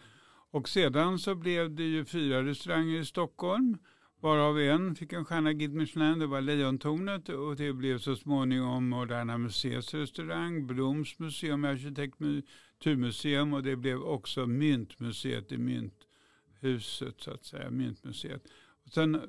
Och 0.51 0.69
sedan 0.69 1.19
så 1.19 1.35
blev 1.35 1.75
det 1.75 1.83
ju 1.83 2.05
fyra 2.05 2.43
restauranger 2.43 2.99
i 2.99 3.05
Stockholm 3.05 3.77
varav 4.19 4.59
en 4.59 4.95
fick 4.95 5.13
en 5.13 5.25
stjärna 5.25 5.53
Guide 5.53 5.73
Michelin, 5.73 6.19
det 6.19 6.27
var 6.27 6.41
Lejontornet 6.41 7.29
och 7.29 7.55
det 7.55 7.73
blev 7.73 7.97
så 7.97 8.15
småningom 8.15 8.89
Moderna 8.89 9.37
Museets 9.37 9.93
restaurang, 9.93 10.67
Bloms 10.67 11.19
museum, 11.19 11.65
arkitekturmuseum 11.65 13.53
och 13.53 13.63
det 13.63 13.75
blev 13.75 14.01
också 14.01 14.47
Myntmuseet 14.47 15.51
i 15.51 15.57
Mynthuset 15.57 17.21
så 17.21 17.31
att 17.31 17.45
säga, 17.45 17.69
Myntmuseet. 17.69 18.43
Och 18.85 18.91
sen 18.91 19.21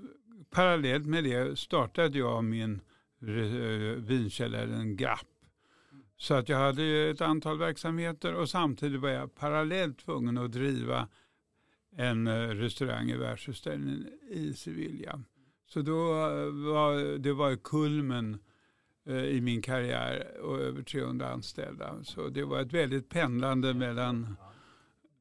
parallellt 0.50 1.06
med 1.06 1.24
det 1.24 1.58
startade 1.58 2.18
jag 2.18 2.44
min 2.44 2.80
eh, 3.22 3.96
vinkällaren 3.96 4.96
Grapp. 4.96 5.37
Så 6.20 6.34
att 6.34 6.48
jag 6.48 6.58
hade 6.58 7.10
ett 7.10 7.20
antal 7.20 7.58
verksamheter 7.58 8.34
och 8.34 8.50
samtidigt 8.50 9.00
var 9.00 9.08
jag 9.08 9.34
parallellt 9.34 9.98
tvungen 10.04 10.38
att 10.38 10.52
driva 10.52 11.08
en 11.96 12.26
eh, 12.26 12.48
restaurang 12.48 13.10
i 13.10 13.16
världsutställningen 13.16 14.06
i 14.30 14.52
Sevilla. 14.52 15.20
Så 15.68 15.82
då 15.82 16.10
eh, 16.10 16.72
var 16.72 17.18
det 17.18 17.32
var 17.32 17.56
kulmen 17.56 18.38
eh, 19.06 19.14
i 19.14 19.40
min 19.40 19.62
karriär 19.62 20.40
och 20.42 20.60
över 20.60 20.82
300 20.82 21.28
anställda. 21.28 21.94
Så 22.04 22.28
det 22.28 22.44
var 22.44 22.60
ett 22.60 22.72
väldigt 22.72 23.08
pendlande 23.08 23.74
mellan 23.74 24.36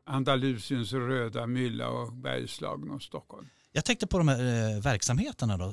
Andalusiens 0.05 0.93
röda 0.93 1.47
mylla 1.47 1.89
och 1.89 2.13
Bergslagen 2.13 2.91
och 2.91 3.01
Stockholm. 3.01 3.47
Jag 3.71 3.85
tänkte 3.85 4.07
på 4.07 4.17
de 4.17 4.27
här 4.27 4.81
verksamheterna 4.81 5.57
då. 5.57 5.65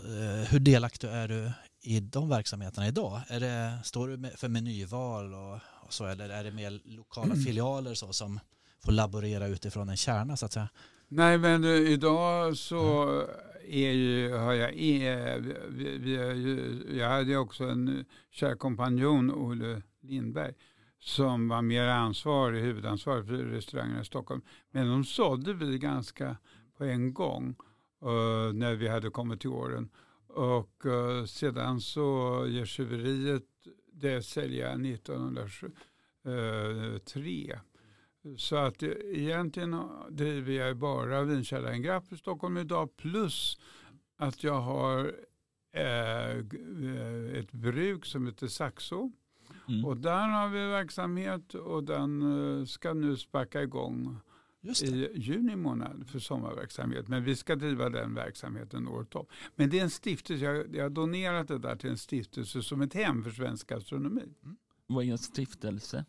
Hur 0.50 0.58
delaktig 0.58 1.08
är 1.08 1.28
du 1.28 1.52
i 1.84 2.00
de 2.00 2.28
verksamheterna 2.28 2.88
idag? 2.88 3.20
Är 3.28 3.40
det, 3.40 3.78
står 3.84 4.08
du 4.08 4.30
för 4.36 4.48
menyval 4.48 5.34
och, 5.34 5.54
och 5.86 5.92
så 5.92 6.06
eller 6.06 6.28
är 6.28 6.44
det 6.44 6.52
mer 6.52 6.80
lokala 6.84 7.32
mm. 7.32 7.44
filialer 7.44 7.94
så 7.94 8.12
som 8.12 8.40
får 8.84 8.92
laborera 8.92 9.46
utifrån 9.46 9.88
en 9.88 9.96
kärna 9.96 10.36
så 10.36 10.46
att 10.46 10.52
säga? 10.52 10.68
Nej, 11.08 11.38
men 11.38 11.64
eh, 11.64 11.70
idag 11.70 12.56
så 12.56 13.08
är 13.68 13.92
ju, 13.92 14.32
har 14.32 14.52
jag, 14.52 14.70
eh, 14.70 15.56
vi, 15.68 15.98
vi 15.98 16.16
är 16.16 16.34
ju, 16.34 16.84
jag 16.98 17.08
hade 17.08 17.36
också 17.36 17.64
en 17.64 18.04
kär 18.30 18.54
kompanjon, 18.54 19.30
Olle 19.30 19.82
Lindberg, 20.00 20.52
som 21.00 21.48
var 21.48 21.62
mer 21.62 21.86
ansvarig, 21.86 22.62
huvudansvarig 22.62 23.26
för 23.26 23.34
restaurangerna 23.36 24.00
i 24.00 24.04
Stockholm. 24.04 24.42
Men 24.70 24.88
de 24.88 25.04
sålde 25.04 25.52
vi 25.54 25.78
ganska 25.78 26.36
på 26.78 26.84
en 26.84 27.14
gång 27.14 27.56
uh, 28.04 28.52
när 28.52 28.74
vi 28.74 28.88
hade 28.88 29.10
kommit 29.10 29.40
till 29.40 29.50
åren. 29.50 29.90
Och 30.34 30.86
uh, 30.86 31.24
sedan 31.24 31.80
så 31.80 32.44
Gärsöveriet, 32.48 33.42
det 33.92 34.22
säljer 34.22 34.68
jag 34.68 34.86
1903. 34.86 37.60
Så 38.36 38.56
att 38.56 38.82
egentligen 38.82 39.76
driver 40.10 40.52
jag 40.52 40.76
bara 40.76 41.22
vinkällaren 41.22 41.82
Grapp 41.82 42.12
i 42.12 42.16
Stockholm 42.16 42.56
idag 42.56 42.96
plus 42.96 43.58
att 44.16 44.44
jag 44.44 44.60
har 44.60 45.14
eh, 45.72 46.38
ett 47.38 47.52
bruk 47.52 48.06
som 48.06 48.26
heter 48.26 48.46
Saxo. 48.46 49.12
Mm. 49.68 49.84
Och 49.84 49.96
där 49.96 50.28
har 50.28 50.48
vi 50.48 50.66
verksamhet 50.66 51.54
och 51.54 51.84
den 51.84 52.22
eh, 52.22 52.64
ska 52.64 52.94
nu 52.94 53.16
sparka 53.16 53.62
igång 53.62 54.20
i 54.82 55.10
juni 55.14 55.56
månad 55.56 56.04
för 56.08 56.18
sommarverksamhet. 56.18 57.08
Men 57.08 57.24
vi 57.24 57.36
ska 57.36 57.56
driva 57.56 57.88
den 57.88 58.14
verksamheten 58.14 58.88
året 58.88 59.14
om. 59.14 59.26
Men 59.56 59.70
det 59.70 59.78
är 59.78 59.82
en 59.82 59.90
stiftelse, 59.90 60.44
jag, 60.44 60.76
jag 60.76 60.82
har 60.82 60.90
donerat 60.90 61.48
det 61.48 61.58
där 61.58 61.76
till 61.76 61.90
en 61.90 61.98
stiftelse 61.98 62.62
som 62.62 62.82
ett 62.82 62.94
hem 62.94 63.24
för 63.24 63.30
svensk 63.30 63.66
gastronomi. 63.66 64.22
Mm. 64.44 64.56
Vad 64.86 65.04
är 65.04 65.10
en 65.10 65.18
stiftelse? 65.18 66.04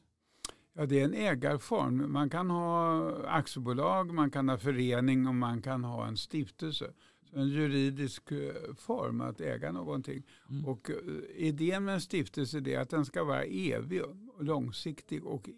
Ja, 0.73 0.85
det 0.85 0.99
är 0.99 1.05
en 1.05 1.13
ägarform. 1.13 2.11
Man 2.11 2.29
kan 2.29 2.49
ha 2.49 3.11
aktiebolag, 3.27 4.13
man 4.13 4.31
kan 4.31 4.49
ha 4.49 4.57
förening 4.57 5.27
och 5.27 5.35
man 5.35 5.61
kan 5.61 5.83
ha 5.83 6.07
en 6.07 6.17
stiftelse. 6.17 6.93
Så 7.29 7.39
en 7.39 7.49
juridisk 7.49 8.31
eh, 8.31 8.75
form 8.77 9.21
att 9.21 9.41
äga 9.41 9.71
någonting. 9.71 10.23
Mm. 10.49 10.65
Och 10.65 10.89
eh, 10.89 10.95
idén 11.35 11.83
med 11.83 11.93
en 11.93 12.01
stiftelse 12.01 12.57
är 12.57 12.79
att 12.79 12.89
den 12.89 13.05
ska 13.05 13.23
vara 13.23 13.43
evig 13.43 14.03
och 14.03 14.43
långsiktig. 14.43 15.25
Och 15.25 15.49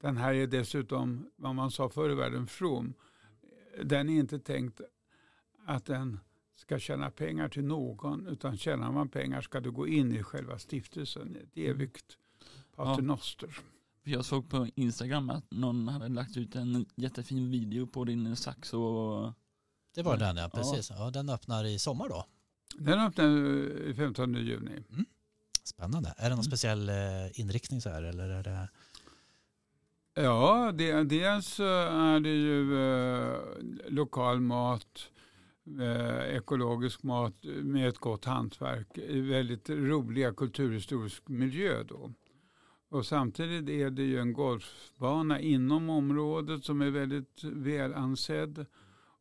den 0.00 0.16
här 0.16 0.34
är 0.34 0.46
dessutom, 0.46 1.30
vad 1.36 1.54
man 1.54 1.70
sa 1.70 1.88
förr 1.88 2.10
i 2.10 2.14
världen, 2.14 2.46
from. 2.46 2.94
Den 3.84 4.08
är 4.08 4.14
inte 4.20 4.38
tänkt 4.38 4.80
att 5.66 5.84
den 5.84 6.20
ska 6.56 6.78
tjäna 6.78 7.10
pengar 7.10 7.48
till 7.48 7.64
någon, 7.64 8.26
utan 8.26 8.56
tjänar 8.56 8.92
man 8.92 9.08
pengar 9.08 9.40
ska 9.40 9.60
det 9.60 9.70
gå 9.70 9.88
in 9.88 10.14
i 10.14 10.22
själva 10.22 10.58
stiftelsen, 10.58 11.36
ett 11.36 11.56
mm. 11.56 11.70
evigt 11.70 12.18
paternoster. 12.76 13.48
Ja. 13.58 13.62
Jag 14.12 14.24
såg 14.24 14.50
på 14.50 14.68
Instagram 14.74 15.30
att 15.30 15.50
någon 15.50 15.88
hade 15.88 16.08
lagt 16.08 16.36
ut 16.36 16.54
en 16.54 16.86
jättefin 16.94 17.50
video 17.50 17.86
på 17.86 18.04
din 18.04 18.36
sax 18.36 18.72
och... 18.72 19.32
Det 19.94 20.02
var 20.02 20.16
den 20.16 20.36
ja, 20.36 20.50
precis. 20.54 20.90
Ja. 20.90 20.96
ja 20.98 21.10
den 21.10 21.28
öppnar 21.28 21.64
i 21.64 21.78
sommar 21.78 22.08
då? 22.08 22.26
Den 22.78 23.00
öppnar 23.00 23.94
15 23.94 24.34
juni. 24.34 24.84
Mm. 24.90 25.04
Spännande. 25.64 26.14
Är 26.16 26.22
det 26.22 26.28
någon 26.28 26.32
mm. 26.32 26.44
speciell 26.44 26.88
eh, 26.88 27.40
inriktning 27.40 27.80
så 27.80 27.90
här 27.90 28.02
eller 28.02 28.28
är 28.28 28.42
det? 28.42 28.68
Ja, 30.16 30.72
det, 30.74 31.04
dels 31.04 31.60
eh, 31.60 31.66
är 31.94 32.20
det 32.20 32.34
ju 32.34 32.78
eh, 32.78 33.38
lokal 33.88 34.40
mat, 34.40 35.10
eh, 35.80 36.36
ekologisk 36.36 37.02
mat 37.02 37.34
med 37.44 37.88
ett 37.88 37.98
gott 37.98 38.24
hantverk 38.24 38.98
i 38.98 39.20
väldigt 39.20 39.70
roliga 39.70 40.34
kulturhistorisk 40.34 41.28
miljö 41.28 41.82
då. 41.82 42.12
Och 42.90 43.06
samtidigt 43.06 43.68
är 43.68 43.90
det 43.90 44.02
ju 44.02 44.18
en 44.18 44.32
golfbana 44.32 45.40
inom 45.40 45.90
området 45.90 46.64
som 46.64 46.80
är 46.80 46.90
väldigt 46.90 47.44
väl 47.44 47.94
ansedd. 47.94 48.66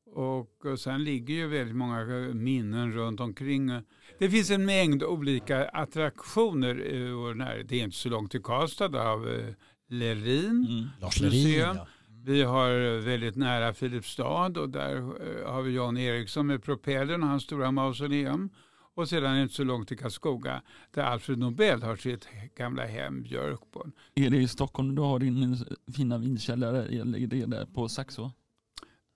Och 0.05 0.65
eh, 0.65 0.75
sen 0.75 1.03
ligger 1.03 1.33
ju 1.33 1.47
väldigt 1.47 1.75
många 1.75 2.01
eh, 2.01 2.33
minnen 2.33 2.93
runt 2.93 3.19
omkring. 3.19 3.71
Det 4.19 4.29
finns 4.29 4.51
en 4.51 4.65
mängd 4.65 5.03
olika 5.03 5.65
attraktioner 5.65 6.93
i 6.93 7.12
vår 7.12 7.33
närhet. 7.33 7.69
Det 7.69 7.79
är 7.79 7.83
inte 7.83 7.97
så 7.97 8.09
långt 8.09 8.31
till 8.31 8.43
Karlstad, 8.43 8.88
där 8.88 9.05
har 9.05 9.17
vi 9.17 9.55
Lerin 9.93 10.67
mm. 10.69 10.89
Lars 11.01 11.19
Lerin, 11.19 11.59
ja. 11.59 11.88
Vi 12.25 12.41
har 12.43 13.00
väldigt 13.00 13.35
nära 13.35 13.73
Filipstad 13.73 14.57
och 14.59 14.69
där 14.69 14.95
eh, 14.97 15.51
har 15.51 15.62
vi 15.62 15.75
Jan 15.75 15.97
Eriksson 15.97 16.47
med 16.47 16.63
propellern 16.63 17.23
och 17.23 17.29
hans 17.29 17.43
stora 17.43 17.71
mausoleum. 17.71 18.50
Och 18.95 19.09
sedan 19.09 19.38
inte 19.38 19.53
så 19.53 19.63
långt 19.63 19.88
till 19.88 19.97
Karlskoga 19.97 20.62
där 20.91 21.03
Alfred 21.03 21.38
Nobel 21.38 21.83
har 21.83 21.95
sitt 21.95 22.27
gamla 22.55 22.85
hem 22.85 23.23
Björkborn. 23.23 23.91
Är 24.15 24.29
det 24.29 24.38
i 24.38 24.47
Stockholm 24.47 24.95
du 24.95 25.01
har 25.01 25.19
din 25.19 25.65
fina 25.95 26.17
vinkällare 26.17 26.85
eller 26.85 27.19
är 27.19 27.27
det 27.27 27.45
där 27.45 27.65
på 27.65 27.89
Saxo? 27.89 28.31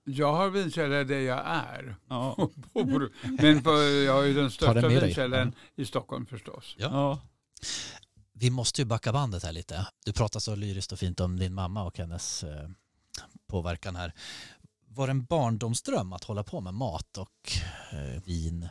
Jag 0.04 0.34
har 0.34 0.50
vinkällare 0.50 1.04
där 1.04 1.20
jag 1.20 1.42
är. 1.46 1.96
Ja. 2.10 2.50
Men 3.42 3.64
på, 3.64 3.70
jag 4.06 4.14
har 4.14 4.24
ju 4.24 4.34
den 4.34 4.52
största 4.52 4.88
vinkällaren 4.88 5.54
ja. 5.56 5.84
i 5.84 5.86
Stockholm 5.86 6.26
förstås. 6.26 6.76
Ja. 6.80 7.22
Vi 8.40 8.50
måste 8.50 8.82
ju 8.82 8.86
backa 8.86 9.14
bandet 9.14 9.44
här 9.44 9.52
lite. 9.52 9.88
Du 10.06 10.14
pratar 10.14 10.40
så 10.40 10.56
lyriskt 10.56 10.92
och 10.92 11.00
fint 11.00 11.20
om 11.20 11.40
din 11.40 11.54
mamma 11.54 11.84
och 11.84 11.98
hennes 11.98 12.44
eh, 12.44 12.70
påverkan 13.48 13.96
här. 13.96 14.14
Var 14.88 15.08
det 15.08 15.12
en 15.12 15.26
barndomsdröm 15.26 16.14
att 16.14 16.24
hålla 16.24 16.44
på 16.44 16.62
med 16.62 16.74
mat 16.74 17.18
och 17.18 17.52
eh, 17.92 18.24
vin 18.24 18.68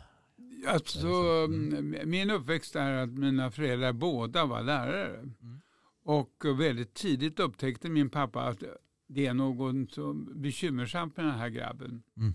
Alltså, 0.67 1.09
mm. 1.09 2.11
Min 2.11 2.31
uppväxt 2.31 2.77
är 2.77 2.93
att 2.93 3.11
mina 3.11 3.51
föräldrar 3.51 3.93
båda 3.93 4.47
var 4.47 4.63
lärare. 4.63 5.19
Mm. 5.19 5.61
Och 6.05 6.61
väldigt 6.61 6.95
tidigt 6.95 7.41
upptäckte 7.41 7.89
min 7.89 8.11
pappa 8.11 8.43
att 8.43 8.63
det 9.09 9.27
är 9.27 9.35
något 9.35 9.93
så 9.93 10.15
bekymmersamt 10.15 11.17
med 11.17 11.27
den 11.27 11.35
här 11.35 11.49
grabben. 11.49 12.03
Mm. 12.17 12.35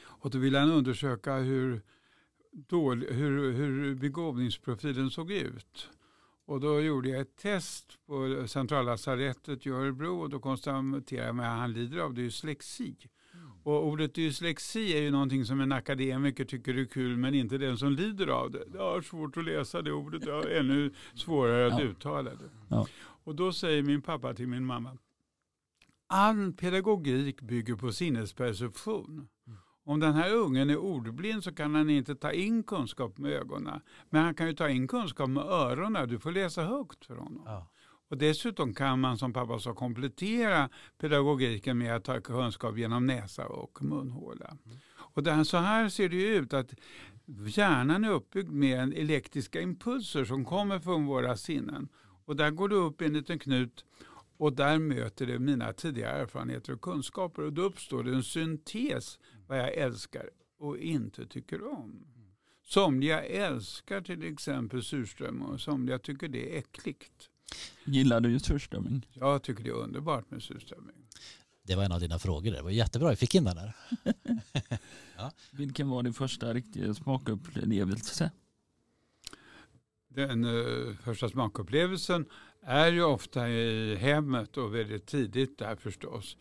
Och 0.00 0.30
då 0.30 0.38
ville 0.38 0.58
han 0.58 0.70
undersöka 0.70 1.36
hur, 1.36 1.82
dålig, 2.52 3.06
hur, 3.06 3.52
hur 3.52 3.94
begåvningsprofilen 3.94 5.10
såg 5.10 5.30
ut. 5.30 5.88
Och 6.52 6.60
då 6.60 6.80
gjorde 6.80 7.08
jag 7.08 7.20
ett 7.20 7.36
test 7.36 7.98
på 8.06 8.44
centrallasarettet 8.46 9.66
i 9.66 9.70
Örebro 9.70 10.20
och 10.20 10.30
då 10.30 10.38
konstaterade 10.38 11.02
jag 11.16 11.38
att 11.38 11.58
han 11.58 11.72
lider 11.72 11.98
av 11.98 12.14
dyslexi. 12.14 12.96
Och 13.62 13.86
ordet 13.86 14.14
dyslexi 14.14 14.96
är 14.96 15.02
ju 15.02 15.10
någonting 15.10 15.44
som 15.44 15.60
en 15.60 15.72
akademiker 15.72 16.44
tycker 16.44 16.74
är 16.74 16.84
kul 16.84 17.16
men 17.16 17.34
inte 17.34 17.58
den 17.58 17.78
som 17.78 17.92
lider 17.92 18.26
av 18.26 18.50
det. 18.50 18.64
Det 18.66 18.78
har 18.78 19.02
svårt 19.02 19.36
att 19.36 19.44
läsa 19.44 19.82
det 19.82 19.92
ordet, 19.92 20.22
det 20.22 20.32
har 20.32 20.46
ännu 20.46 20.92
svårare 21.14 21.66
att 21.66 21.80
ja. 21.80 21.86
uttala 21.86 22.30
det. 22.30 22.50
Ja. 22.68 22.86
Och 23.24 23.34
då 23.34 23.52
säger 23.52 23.82
min 23.82 24.02
pappa 24.02 24.34
till 24.34 24.48
min 24.48 24.64
mamma, 24.64 24.98
all 26.06 26.52
pedagogik 26.52 27.40
bygger 27.40 27.74
på 27.74 27.92
sinnesperception. 27.92 29.28
Om 29.84 30.00
den 30.00 30.14
här 30.14 30.34
ungen 30.34 30.70
är 30.70 30.76
ordblind 30.76 31.44
så 31.44 31.54
kan 31.54 31.74
han 31.74 31.90
inte 31.90 32.14
ta 32.14 32.32
in 32.32 32.62
kunskap 32.62 33.18
med 33.18 33.32
ögonen. 33.32 33.80
Men 34.10 34.24
han 34.24 34.34
kan 34.34 34.46
ju 34.46 34.52
ta 34.52 34.68
in 34.68 34.88
kunskap 34.88 35.30
med 35.30 35.44
öronen. 35.44 36.08
Du 36.08 36.18
får 36.18 36.32
läsa 36.32 36.62
högt 36.62 37.04
för 37.04 37.16
honom. 37.16 37.42
Ja. 37.46 37.68
Och 38.12 38.18
dessutom 38.18 38.74
kan 38.74 39.00
man 39.00 39.18
som 39.18 39.32
pappa 39.32 39.58
sa 39.58 39.74
komplettera 39.74 40.68
pedagogiken 40.98 41.78
med 41.78 41.96
att 41.96 42.04
ta 42.04 42.20
kunskap 42.20 42.78
genom 42.78 43.06
näsa 43.06 43.46
och 43.46 43.82
munhåla. 43.82 44.56
Mm. 44.64 44.78
Och 45.14 45.22
det 45.22 45.44
så 45.44 45.56
här 45.56 45.88
ser 45.88 46.08
det 46.08 46.22
ut 46.22 46.52
att 46.52 46.74
hjärnan 47.26 48.04
är 48.04 48.10
uppbyggd 48.10 48.50
med 48.50 48.94
elektriska 48.94 49.60
impulser 49.60 50.24
som 50.24 50.44
kommer 50.44 50.80
från 50.80 51.06
våra 51.06 51.36
sinnen. 51.36 51.88
Och 52.24 52.36
där 52.36 52.50
går 52.50 52.68
det 52.68 52.74
upp 52.74 53.00
en 53.00 53.12
liten 53.12 53.38
knut 53.38 53.84
och 54.36 54.52
där 54.52 54.78
möter 54.78 55.26
det 55.26 55.38
mina 55.38 55.72
tidigare 55.72 56.18
erfarenheter 56.18 56.72
och 56.72 56.80
kunskaper 56.80 57.42
och 57.42 57.52
då 57.52 57.62
uppstår 57.62 58.04
det 58.04 58.14
en 58.14 58.22
syntes 58.22 59.18
vad 59.46 59.58
jag 59.58 59.74
älskar 59.74 60.30
och 60.58 60.78
inte 60.78 61.26
tycker 61.26 61.72
om. 61.72 62.06
Somliga 62.64 63.24
älskar 63.24 64.00
till 64.00 64.32
exempel 64.32 64.82
surströmming 64.82 65.42
och 65.42 65.60
somliga 65.60 65.98
tycker 65.98 66.28
det 66.28 66.54
är 66.54 66.58
äckligt. 66.58 67.30
Gillar 67.84 68.20
du 68.20 68.38
surströmming? 68.40 69.06
Jag 69.12 69.42
tycker 69.42 69.64
det 69.64 69.70
är 69.70 69.74
underbart 69.74 70.30
med 70.30 70.42
surströmming. 70.42 70.96
Det 71.62 71.74
var 71.74 71.84
en 71.84 71.92
av 71.92 72.00
dina 72.00 72.18
frågor. 72.18 72.52
Det 72.52 72.62
var 72.62 72.70
jättebra, 72.70 73.08
jag 73.08 73.18
fick 73.18 73.34
in 73.34 73.44
den 73.44 73.56
där. 73.56 73.76
ja. 75.16 75.32
Vilken 75.50 75.88
var 75.88 76.02
din 76.02 76.14
första 76.14 76.54
riktiga 76.54 76.94
smakupplevelse? 76.94 78.30
Den 80.08 80.44
uh, 80.44 80.96
första 80.96 81.28
smakupplevelsen 81.28 82.26
är 82.62 82.92
ju 82.92 83.02
ofta 83.02 83.48
i 83.48 83.96
hemmet 83.96 84.56
och 84.56 84.74
väldigt 84.74 85.06
tidigt 85.06 85.58
där 85.58 85.76
förstås. 85.76 86.36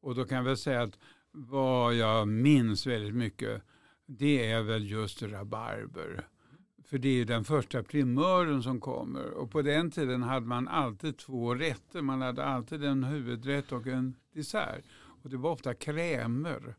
Och 0.00 0.14
då 0.14 0.24
kan 0.24 0.36
jag 0.36 0.44
väl 0.44 0.56
säga 0.56 0.82
att 0.82 0.98
vad 1.38 1.94
jag 1.94 2.28
minns 2.28 2.86
väldigt 2.86 3.14
mycket 3.14 3.62
det 4.06 4.50
är 4.50 4.62
väl 4.62 4.90
just 4.90 5.22
rabarber. 5.22 6.28
För 6.84 6.98
det 6.98 7.08
är 7.08 7.24
den 7.24 7.44
första 7.44 7.82
primören 7.82 8.62
som 8.62 8.80
kommer. 8.80 9.30
Och 9.30 9.50
på 9.50 9.62
den 9.62 9.90
tiden 9.90 10.22
hade 10.22 10.46
man 10.46 10.68
alltid 10.68 11.16
två 11.16 11.54
rätter. 11.54 12.02
Man 12.02 12.22
hade 12.22 12.44
alltid 12.44 12.84
en 12.84 13.04
huvudrätt 13.04 13.72
och 13.72 13.86
en 13.86 14.16
dessert. 14.32 14.84
Och 15.22 15.30
det 15.30 15.36
var 15.36 15.50
ofta 15.50 15.74
krämer. 15.74 16.74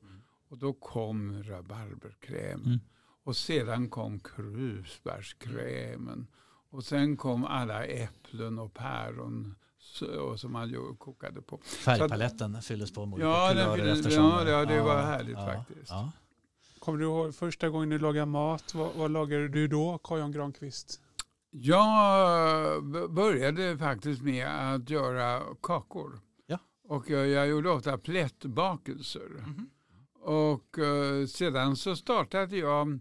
Och 0.50 0.58
då 0.58 0.74
kom 0.74 1.44
rabarberkrämen. 1.44 2.66
Mm. 2.66 2.80
Och 3.24 3.36
sedan 3.36 3.90
kom 3.90 4.20
krusbärskrämen. 4.20 6.28
Och 6.70 6.84
sen 6.84 7.18
kom 7.18 7.46
alla 7.46 7.86
äpplen 7.86 8.60
och 8.60 8.74
päron 8.74 9.56
som 10.38 10.52
man 10.52 10.70
ju 10.70 10.96
kokade 10.96 11.42
på. 11.42 11.58
Färgpaletten 11.64 12.62
fylldes 12.62 12.94
på 12.94 13.06
med 13.06 13.14
olika 13.14 13.28
Ja, 13.28 13.48
den, 13.48 13.56
kulörer 13.56 13.76
fyllde- 13.78 13.92
eftersom. 13.92 14.24
ja, 14.26 14.44
det, 14.44 14.66
det 14.76 14.82
var 14.82 14.96
Ja, 14.96 15.02
härligt 15.06 15.38
ja, 15.38 15.46
faktiskt. 15.54 15.90
Ja. 15.92 16.12
Kommer 16.80 17.00
du 17.00 17.06
ihåg 17.06 17.36
första 17.36 17.70
gången 17.70 17.90
du 17.90 18.00
lagade 18.00 18.26
mat? 18.26 18.74
Vad, 18.76 18.90
vad 18.96 19.12
lagade 19.12 19.48
du 19.48 19.68
då, 19.68 19.98
Carl-Jan 20.04 20.32
Granqvist? 20.32 21.02
Jag 21.52 22.84
började 23.10 23.78
faktiskt 23.78 24.22
med 24.22 24.74
att 24.76 24.90
göra 24.90 25.42
kakor. 25.62 26.20
Ja. 26.48 26.58
Och 26.88 27.10
jag, 27.10 27.28
jag 27.28 27.48
gjorde 27.48 27.70
ofta 27.70 27.98
plättbakelser. 27.98 29.30
Mhm. 29.48 29.70
Och 30.22 30.80
eh, 30.80 31.26
sedan 31.26 31.76
så 31.76 31.96
startade 31.96 32.58
jag 32.58 33.00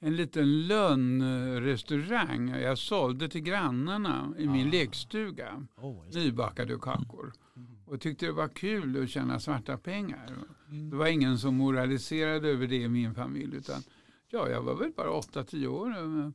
en 0.00 0.16
liten 0.16 0.66
lönnrestaurang. 0.66 2.48
Jag 2.48 2.78
sålde 2.78 3.28
till 3.28 3.40
grannarna 3.40 4.32
i 4.38 4.46
min 4.46 4.66
Ah. 4.68 4.70
lekstuga 4.70 5.66
Oh, 5.76 6.04
nybakade 6.14 6.78
kakor. 6.78 7.32
Mhm. 7.54 7.66
Och 7.86 8.00
tyckte 8.00 8.26
det 8.26 8.32
var 8.32 8.48
kul 8.48 9.02
att 9.02 9.10
tjäna 9.10 9.40
svarta 9.40 9.76
pengar. 9.78 10.26
Mm. 10.70 10.90
Det 10.90 10.96
var 10.96 11.06
ingen 11.06 11.38
som 11.38 11.54
moraliserade 11.56 12.48
över 12.48 12.66
det 12.66 12.76
i 12.76 12.88
min 12.88 13.14
familj. 13.14 13.56
Utan 13.56 13.82
ja, 14.30 14.48
jag 14.48 14.62
var 14.62 14.74
väl 14.74 14.92
bara 14.96 15.10
8-10 15.10 15.66
år 15.66 15.90
eh, 15.90 16.26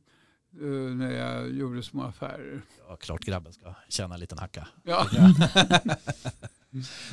eh, 0.66 0.94
när 0.94 1.10
jag 1.12 1.52
gjorde 1.52 1.82
små 1.82 2.02
affärer. 2.02 2.62
Ja, 2.88 2.96
klart 2.96 3.24
grabben 3.24 3.52
ska 3.52 3.74
tjäna 3.88 4.14
en 4.14 4.20
liten 4.20 4.38
hacka. 4.38 4.68
Ja. 4.84 5.06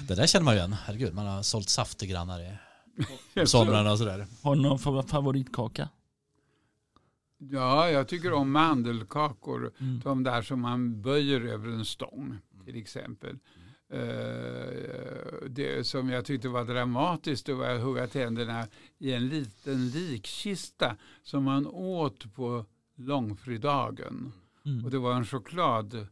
Det 0.08 0.16
där 0.16 0.28
känner 0.28 0.44
man 0.46 0.54
ju 0.54 0.58
igen. 0.60 0.74
Herregud, 0.86 1.14
man 1.14 1.26
har 1.28 1.42
sålt 1.42 1.70
saft 1.70 1.98
till 1.98 2.08
grannar 2.10 2.40
i 2.40 2.58
somrarna 3.46 3.92
och 3.92 3.98
sådär. 3.98 4.28
Har 4.44 4.56
du 4.56 4.62
någon 4.62 4.78
fa- 4.78 5.08
favoritkaka? 5.08 5.90
Ja, 7.50 7.89
jag 7.89 8.07
tycker 8.07 8.33
om 8.33 8.51
mandelkakor. 8.51 9.71
Mm. 9.79 10.00
De 10.03 10.24
där 10.24 10.41
som 10.41 10.62
man 10.62 11.01
böjer 11.01 11.41
över 11.41 11.69
en 11.69 11.86
stång 11.86 12.38
till 12.65 12.77
exempel. 12.77 13.38
Eh, 13.93 15.50
det 15.50 15.88
som 15.88 16.10
jag 16.10 16.25
tyckte 16.25 16.50
var 16.50 16.65
dramatiskt 16.65 17.45
det 17.45 17.53
var 17.53 17.69
att 17.69 17.81
hugga 17.81 18.07
tänderna 18.07 18.67
i 19.00 19.13
en 19.13 19.29
liten 19.29 19.89
likkista 19.89 20.95
som 21.24 21.43
man 21.43 21.67
åt 21.67 22.33
på 22.36 22.65
långfredagen. 22.95 24.31
Mm. 24.65 24.86
Och 24.86 24.91
det 24.91 24.98
var 24.98 25.13
en 25.13 25.25
choklad 25.25 26.07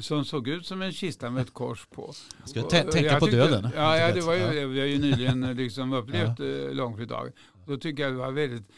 som 0.00 0.24
såg 0.24 0.48
ut 0.48 0.66
som 0.66 0.82
en 0.82 0.92
kista 0.92 1.30
med 1.30 1.42
ett 1.42 1.52
kors 1.52 1.86
på. 1.86 2.14
Jag 2.40 2.48
ska 2.48 2.60
eh, 2.60 2.66
tänka 2.66 3.00
jag 3.00 3.18
på 3.18 3.26
tyckte- 3.26 3.38
döden. 3.38 3.70
Ja, 3.76 3.98
ja, 3.98 4.14
det 4.14 4.20
var 4.20 4.34
ju, 4.34 4.66
vi 4.66 4.80
har 4.80 4.86
ju 4.86 4.98
nyligen 4.98 5.44
eh, 5.44 5.54
liksom 5.54 5.92
upplevt 5.92 6.38
ja. 6.38 6.72
långfredagen. 6.72 7.32
Då 7.66 7.76
tycker 7.76 8.02
jag 8.02 8.12
det 8.12 8.18
var 8.18 8.32
väldigt 8.32 8.68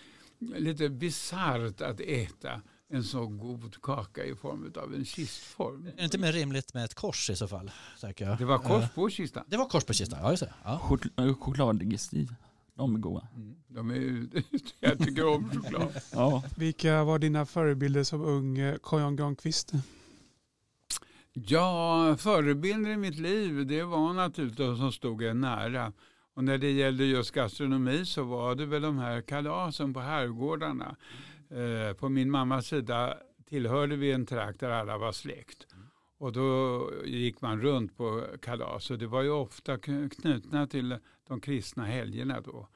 lite 0.57 0.89
bisarrt 0.89 1.81
att 1.81 2.01
äta 2.01 2.63
en 2.89 3.05
så 3.05 3.27
god 3.27 3.83
kaka 3.83 4.25
i 4.25 4.35
form 4.35 4.73
av 4.77 4.95
en 4.95 5.05
kistform. 5.05 5.87
Är 5.87 5.93
det 5.97 6.05
inte 6.05 6.19
mer 6.19 6.33
rimligt 6.33 6.75
med 6.75 6.85
ett 6.85 6.95
kors 6.95 7.31
i 7.31 7.37
så 7.37 7.49
fall? 7.49 7.71
Jag. 8.17 8.39
Det 8.39 8.45
var 8.45 8.59
kors 8.59 8.83
Eh, 8.83 8.89
på 8.89 9.11
kistan. 9.11 9.45
Det 9.47 9.57
var 9.57 9.67
kors 9.69 9.85
på 9.85 9.93
kistan, 9.93 10.19
ja 10.23 10.31
just 10.31 10.43
det. 10.43 10.53
Ja. 10.65 10.81
Chokl- 10.83 11.29
eh, 11.29 11.35
Chokladdigestiv. 11.35 12.35
De 12.75 12.95
är 12.95 12.99
goda. 12.99 13.29
Mm. 13.37 13.55
De 13.69 13.91
är, 13.91 14.27
jag 14.81 14.99
tycker 14.99 15.27
om 15.27 15.51
choklad. 15.51 15.93
Ja. 16.13 16.43
Vilka 16.57 17.05
var 17.05 17.19
dina 17.19 17.47
förebilder 17.47 18.05
som 18.05 18.21
ung 18.23 18.59
eh, 18.59 18.77
Carl-Jan 18.83 19.17
Granqvist? 19.17 19.73
Ja, 21.33 22.17
förebilder 22.19 22.91
i 22.91 22.97
mitt 22.97 23.19
liv 23.19 23.67
det 23.67 23.83
var 23.83 24.13
naturligtvis 24.13 24.67
de 24.67 24.77
som 24.77 24.93
stod 24.93 25.23
en 25.23 25.41
nära. 25.41 25.93
Och 26.35 26.45
när 26.45 26.59
det 26.59 26.71
gällde 26.71 27.05
just 27.05 27.31
gastronomi 27.31 28.05
så 28.05 28.23
var 28.23 28.55
det 28.55 28.67
väl 28.67 28.83
de 28.83 28.99
här 28.99 29.21
kalasen 29.21 29.95
på 29.95 30.01
herrgårdarna. 30.01 30.97
Eh, 31.51 31.97
på 31.97 32.09
min 32.09 32.31
mammas 32.31 32.67
sida 32.67 33.19
tillhörde 33.49 33.97
vi 33.97 34.13
en 34.13 34.27
trakt 34.27 34.61
där 34.61 34.71
alla 34.71 34.99
var 34.99 35.13
släkt. 35.13 35.67
Och 36.19 36.33
då 36.33 36.91
gick 37.05 37.41
man 37.41 37.61
runt 37.61 37.97
på 37.97 38.27
kalas 38.43 38.91
och 38.91 38.99
det 38.99 39.07
var 39.07 39.23
ju 39.23 39.31
ofta 39.31 39.79
knutna 39.79 40.67
till 40.67 40.99
de 41.29 41.41
kristna 41.41 41.85
helgerna 41.85 42.41
då. 42.41 42.69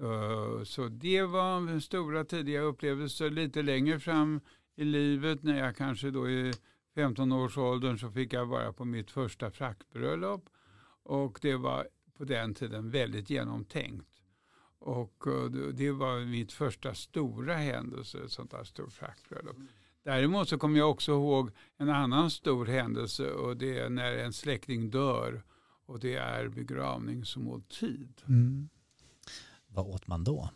Eh, 0.00 0.62
så 0.64 0.88
det 0.88 1.22
var 1.22 1.80
stora 1.80 2.24
tidiga 2.24 2.60
upplevelser. 2.60 3.30
Lite 3.30 3.62
längre 3.62 4.00
fram 4.00 4.40
i 4.76 4.84
livet 4.84 5.42
när 5.42 5.58
jag 5.58 5.76
kanske 5.76 6.10
då 6.10 6.28
i 6.28 6.52
15-årsåldern 6.94 7.98
så 7.98 8.10
fick 8.10 8.32
jag 8.32 8.46
vara 8.46 8.72
på 8.72 8.84
mitt 8.84 9.10
första 9.10 9.50
frackbröllop. 9.50 10.48
Och 11.02 11.38
det 11.42 11.56
var 11.56 11.88
på 12.18 12.24
den 12.24 12.54
tiden 12.54 12.90
väldigt 12.90 13.30
genomtänkt. 13.30 14.06
Och 14.78 15.26
eh, 15.26 15.44
det- 15.72 15.92
var 15.92 16.24
mitt 16.24 16.52
första 16.52 16.94
stora 16.94 17.54
händelse, 17.54 18.18
ett 18.24 18.32
sånt 18.32 18.50
där 18.50 18.64
stort 18.64 18.92
frackbröllop. 18.92 19.56
Däremot 20.02 20.48
så 20.48 20.58
kommer 20.58 20.78
jag 20.78 20.90
också 20.90 21.12
ihåg 21.12 21.50
en 21.76 21.88
annan 21.90 22.30
stor 22.30 22.66
händelse 22.66 23.30
och 23.32 23.56
det 23.56 23.78
är 23.78 23.88
när 23.90 24.16
en 24.16 24.32
släkting 24.32 24.90
dör 24.90 25.42
och 25.86 26.00
det 26.00 26.14
är 26.14 26.48
begravningsmåltid. 26.48 28.22
Vad 29.68 29.86
åt 29.86 30.06
man 30.06 30.24
då? 30.24 30.50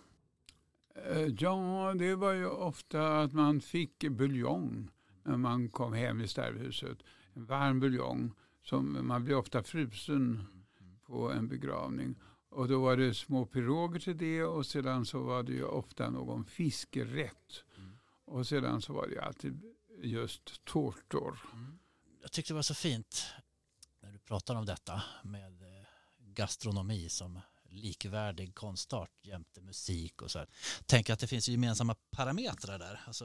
Eh, 1.11 1.27
Ja, 1.39 1.95
det 1.99 2.15
var 2.15 2.33
ju 2.33 2.47
ofta 2.47 3.21
att 3.21 3.33
man 3.33 3.61
fick 3.61 4.09
buljong 4.09 4.91
när 5.23 5.37
man 5.37 5.69
kom 5.69 5.93
hem 5.93 6.21
i 6.21 6.29
stärbhuset. 6.29 6.99
En 7.35 7.45
varm 7.45 7.81
buljong. 7.81 8.33
Som 8.63 9.07
man 9.07 9.25
blir 9.25 9.35
ofta 9.37 9.63
frusen 9.63 10.45
på 11.13 11.31
en 11.33 11.49
begravning. 11.49 12.15
Och 12.49 12.69
då 12.69 12.81
var 12.81 12.97
det 12.97 13.15
små 13.15 13.47
piroger 13.47 14.01
till 14.01 14.19
det 14.19 14.45
och 14.45 14.67
sedan 14.67 15.07
så 15.07 15.23
var 15.23 15.43
det 15.43 15.53
ju 15.53 15.65
ofta 15.65 16.11
någon 16.11 16.45
fiskerätt. 16.45 17.65
Och 18.25 18.47
sedan 18.47 18.83
så 18.83 18.93
var 18.93 19.07
det 19.07 19.21
alltid 19.21 19.63
just 20.03 20.65
tårtor. 20.65 21.39
Jag 22.23 22.33
tyckte 22.33 22.53
det 22.53 22.55
var 22.55 22.63
så 22.63 22.75
fint 22.75 23.25
när 24.01 24.13
du 24.13 24.19
pratar 24.19 24.55
om 24.55 24.67
detta 24.67 25.03
med 25.23 25.63
eh, 25.63 25.87
gastronomi 26.19 27.09
som 27.09 27.41
likvärdig 27.65 28.55
konstart 28.55 29.27
jämte 29.27 29.61
musik 29.61 30.23
och 30.23 30.31
så 30.31 30.39
här. 30.39 30.49
Tänk 30.87 31.11
att 31.11 31.19
det 31.19 31.27
finns 31.27 31.49
gemensamma 31.49 31.95
parametrar 32.11 32.79
där. 32.79 33.01
Alltså 33.07 33.25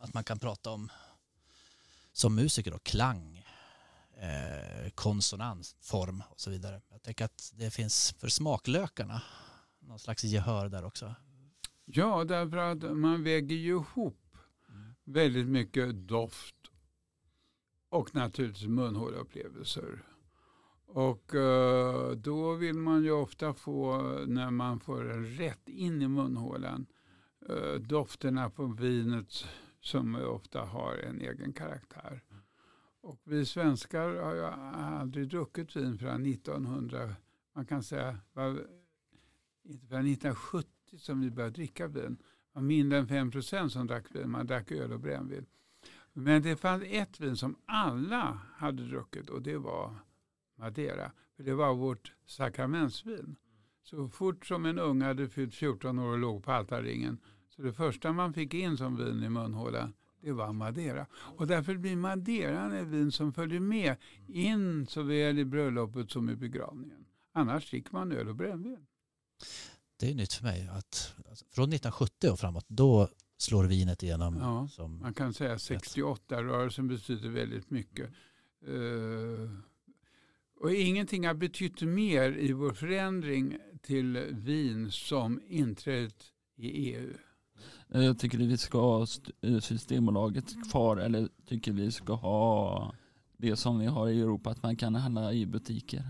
att 0.00 0.14
man 0.14 0.24
kan 0.24 0.38
prata 0.38 0.70
om 0.70 0.90
som 2.12 2.34
musiker 2.34 2.70
då, 2.70 2.78
klang, 2.78 3.45
eh, 4.16 4.90
konsonans, 4.94 5.76
form 5.80 6.22
och 6.30 6.40
så 6.40 6.50
vidare. 6.50 6.80
Jag 6.90 7.02
tänker 7.02 7.24
att 7.24 7.52
det 7.54 7.70
finns 7.70 8.14
för 8.18 8.28
smaklökarna 8.28 9.22
någon 9.78 9.98
slags 9.98 10.24
gehör 10.24 10.68
där 10.68 10.84
också. 10.84 11.14
Ja, 11.84 12.24
därför 12.24 12.56
att 12.56 12.96
man 12.96 13.22
väger 13.22 13.56
ju 13.56 13.76
ihop 13.76 14.36
väldigt 15.04 15.46
mycket 15.46 16.08
doft 16.08 16.54
och 17.88 18.14
naturligtvis 18.14 18.68
munhåleupplevelser. 18.68 20.02
Och 20.86 21.34
eh, 21.34 22.10
då 22.10 22.54
vill 22.54 22.74
man 22.74 23.04
ju 23.04 23.10
ofta 23.10 23.54
få, 23.54 24.02
när 24.26 24.50
man 24.50 24.80
får 24.80 25.04
den 25.04 25.26
rätt 25.26 25.68
in 25.68 26.02
i 26.02 26.08
munhålan, 26.08 26.86
eh, 27.48 27.80
dofterna 27.80 28.50
på 28.50 28.66
vinet 28.66 29.44
som 29.80 30.14
ofta 30.14 30.60
har 30.60 30.96
en 30.96 31.20
egen 31.20 31.52
karaktär. 31.52 32.22
Och 33.06 33.20
vi 33.24 33.46
svenskar 33.46 34.14
har 34.14 34.34
ju 34.34 34.42
aldrig 34.42 35.28
druckit 35.28 35.76
vin 35.76 35.98
förrän 35.98 36.26
1900, 36.26 37.14
man 37.54 37.66
kan 37.66 37.82
säga, 37.82 38.18
var, 38.32 38.66
inte 39.64 39.86
förrän 39.86 40.06
1970 40.06 40.70
som 40.98 41.20
vi 41.20 41.30
började 41.30 41.54
dricka 41.54 41.86
vin. 41.86 42.16
Det 42.16 42.52
var 42.52 42.62
mindre 42.62 42.98
än 42.98 43.08
5 43.08 43.30
procent 43.30 43.72
som 43.72 43.86
drack 43.86 44.04
vin, 44.14 44.30
man 44.30 44.46
drack 44.46 44.70
öl 44.70 44.92
och 44.92 45.00
brännvin. 45.00 45.46
Men 46.12 46.42
det 46.42 46.56
fanns 46.56 46.82
ett 46.86 47.20
vin 47.20 47.36
som 47.36 47.56
alla 47.64 48.40
hade 48.54 48.82
druckit 48.82 49.30
och 49.30 49.42
det 49.42 49.56
var 49.56 49.94
Madeira. 50.56 51.12
För 51.36 51.42
det 51.42 51.54
var 51.54 51.74
vårt 51.74 52.12
sakramentsvin. 52.24 53.36
Så 53.82 54.08
fort 54.08 54.46
som 54.46 54.66
en 54.66 54.78
ung 54.78 55.02
hade 55.02 55.28
fyllt 55.28 55.54
14 55.54 55.98
år 55.98 56.12
och 56.12 56.18
låg 56.18 56.44
på 56.44 56.52
altarringen 56.52 57.18
så 57.48 57.62
det 57.62 57.72
första 57.72 58.12
man 58.12 58.32
fick 58.32 58.54
in 58.54 58.76
som 58.76 58.96
vin 58.96 59.22
i 59.22 59.28
munhålan 59.28 59.92
det 60.26 60.32
var 60.32 60.52
Madeira. 60.52 61.06
Och 61.12 61.46
därför 61.46 61.76
blir 61.76 61.96
Madeiran 61.96 62.72
ett 62.72 62.86
vin 62.86 63.12
som 63.12 63.32
följer 63.32 63.60
med 63.60 63.96
in 64.28 64.86
såväl 64.86 65.38
i 65.38 65.44
bröllopet 65.44 66.10
som 66.10 66.30
i 66.30 66.36
begravningen. 66.36 67.04
Annars 67.32 67.70
dricker 67.70 67.92
man 67.92 68.12
öl 68.12 68.28
och 68.28 68.36
brännvin. 68.36 68.86
Det 69.96 70.10
är 70.10 70.14
nytt 70.14 70.32
för 70.32 70.44
mig 70.44 70.68
att 70.68 71.14
alltså, 71.28 71.44
från 71.50 71.64
1970 71.64 72.30
och 72.30 72.38
framåt 72.40 72.64
då 72.68 73.08
slår 73.38 73.64
vinet 73.64 74.02
igenom 74.02 74.36
Ja. 74.40 74.68
som 74.68 74.98
Man 75.00 75.14
kan 75.14 75.34
säga 75.34 75.56
68-rörelsen 75.56 76.88
betyder 76.88 77.28
väldigt 77.28 77.70
mycket. 77.70 78.10
Eh, 78.66 79.50
och 80.60 80.72
ingenting 80.72 81.26
har 81.26 81.34
betytt 81.34 81.82
mer 81.82 82.38
i 82.38 82.52
vår 82.52 82.72
förändring 82.72 83.58
till 83.82 84.18
vin 84.30 84.90
som 84.90 85.40
inträdet 85.48 86.24
i 86.56 86.68
EU. 86.68 87.12
Eh, 87.94 88.04
Jag 88.04 88.18
tycker 88.18 88.38
vi 88.38 88.56
ska 88.58 88.80
ha 88.80 89.06
eh, 89.42 89.58
Systembolaget 89.58 90.70
kvar 90.70 90.96
eller 90.96 91.28
tycker 91.48 91.72
vi 91.72 91.92
ska 91.92 92.12
ha 92.12 92.92
det 93.36 93.56
som 93.56 93.78
vi 93.78 93.86
har 93.86 94.08
i 94.08 94.20
Europa 94.20 94.50
att 94.50 94.62
man 94.62 94.76
kan 94.76 94.94
handla 94.94 95.32
i 95.32 95.46
butiker. 95.46 96.02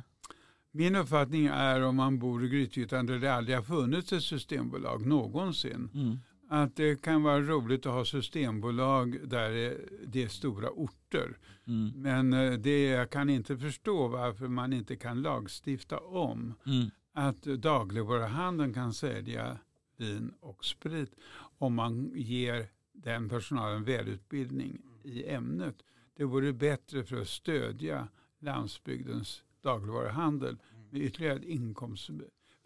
Min 0.72 0.96
uppfattning 0.96 1.46
är 1.46 1.82
om 1.82 1.96
man 1.96 2.18
bor 2.18 2.44
i 2.44 2.48
Grythyttan 2.48 3.06
där 3.06 3.18
det 3.18 3.34
aldrig 3.34 3.56
har 3.56 3.62
funnits 3.62 4.12
ett 4.12 4.22
systembolag 4.22 5.06
någonsin. 5.06 5.90
Mm. 5.94 6.18
att 6.48 6.76
det 6.76 7.02
kan 7.02 7.22
vara 7.22 7.40
roligt 7.40 7.86
att 7.86 7.92
ha 7.92 8.04
systembolag 8.04 9.28
där 9.28 9.50
det- 9.50 9.78
det 10.06 10.22
är 10.22 10.28
stora 10.28 10.70
orter. 10.70 11.38
Mm. 11.66 11.92
Men 11.96 12.32
eh, 12.32 12.52
det, 12.52 12.82
jag 12.86 13.10
kan 13.10 13.30
inte 13.30 13.56
förstå 13.58 14.08
varför 14.08 14.48
man 14.48 14.72
inte 14.72 14.96
kan 14.96 15.22
lagstifta 15.22 15.98
om 15.98 16.54
Mm. 16.66 16.90
att 17.14 17.42
dagligvaruhandeln 17.42 18.74
kan 18.74 18.92
sälja 18.94 19.58
vin 19.96 20.34
och 20.40 20.64
sprit 20.64 21.14
om 21.58 21.74
man 21.74 22.12
ger 22.14 22.68
den 22.92 23.28
personalen 23.28 23.84
välutbildning 23.84 24.82
i 25.02 25.28
ämnet. 25.28 25.82
Det 26.14 26.24
vore 26.24 26.52
bättre 26.52 27.04
för 27.04 27.20
att 27.20 27.28
stödja 27.28 28.08
landsbygdens 28.38 29.42
dagligvaruhandel 29.60 30.56
med 30.90 31.02
ytterligare 31.02 31.44
inkomst. 31.44 32.10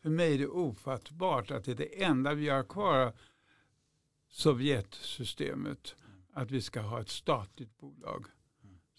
För 0.02 0.10
mig 0.10 0.34
är 0.34 0.38
det 0.38 0.46
ofattbart 0.46 1.50
att 1.50 1.64
det 1.64 1.70
är 1.72 1.76
det 1.76 2.02
enda 2.02 2.34
vi 2.34 2.48
har 2.48 2.62
kvar 2.62 2.98
av 2.98 3.12
Sovjetsystemet. 4.28 5.96
Att 6.32 6.50
vi 6.50 6.62
ska 6.62 6.80
ha 6.80 7.00
ett 7.00 7.08
statligt 7.08 7.78
bolag 7.78 8.26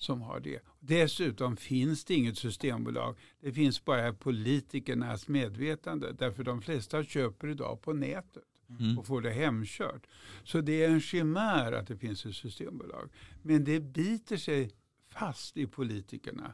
som 0.03 0.21
har 0.21 0.39
det. 0.39 0.59
Dessutom 0.79 1.57
finns 1.57 2.05
det 2.05 2.13
inget 2.13 2.37
systembolag. 2.37 3.17
Det 3.39 3.53
finns 3.53 3.85
bara 3.85 4.13
politikernas 4.13 5.27
medvetande. 5.27 6.13
Därför 6.13 6.43
de 6.43 6.61
flesta 6.61 7.03
köper 7.03 7.47
idag 7.47 7.81
på 7.81 7.93
nätet 7.93 8.43
Mm. 8.79 8.97
och 8.97 9.07
får 9.07 9.21
det 9.21 9.31
hemkört. 9.31 10.07
Så 10.43 10.61
det 10.61 10.83
är 10.83 10.89
en 10.89 11.01
chimär 11.01 11.71
att 11.71 11.87
det 11.87 11.97
finns 11.97 12.25
ett 12.25 12.35
systembolag. 12.35 13.09
Men 13.41 13.63
det 13.63 13.79
biter 13.79 14.37
sig 14.37 14.71
fast 15.09 15.57
i 15.57 15.67
politikerna. 15.67 16.53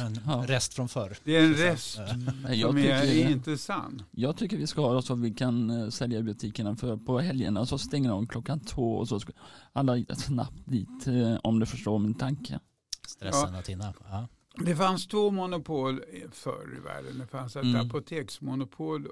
En 0.00 0.18
Ja. 0.26 0.44
rest 0.48 0.74
från 0.74 0.88
förr. 0.88 1.16
Det 1.24 1.36
är 1.36 1.44
en 1.44 1.54
rest 1.54 1.98
Nej, 2.42 2.60
Jag 2.60 2.70
som 2.70 2.78
är 2.78 3.02
tycker, 3.02 3.30
inte 3.30 3.58
sann. 3.58 4.02
jag 4.10 4.36
tycker 4.36 4.56
vi 4.56 4.66
ska 4.66 4.80
ha 4.80 4.94
det 4.94 5.02
så 5.02 5.12
att 5.12 5.18
vi 5.18 5.30
kan 5.34 5.70
eh, 5.70 5.88
sälja 5.88 6.18
i 6.18 6.22
butikerna 6.22 6.76
för 6.76 6.96
på 6.96 7.18
helgerna 7.18 7.66
så 7.66 7.78
stänger 7.78 8.10
de 8.10 8.26
klockan 8.26 8.60
två 8.60 8.96
och 8.98 9.08
så 9.08 9.20
ska 9.20 9.32
alla 9.72 10.04
snabbt 10.14 10.66
dit 10.66 11.06
eh, 11.06 11.36
om 11.42 11.58
du 11.60 11.66
förstår 11.66 11.98
min 11.98 12.14
tanke. 12.14 12.60
Stressen 13.06 13.54
att 13.54 13.68
hinna. 13.68 13.94
Ja. 14.10 14.28
Det 14.64 14.76
fanns 14.76 15.06
två 15.06 15.30
monopol 15.30 16.00
förr 16.32 16.74
i 16.76 16.80
världen. 16.80 17.18
Det 17.18 17.26
fanns 17.26 17.56
ett 17.56 17.64
Mm. 17.64 17.86
apoteksmonopol 17.86 19.08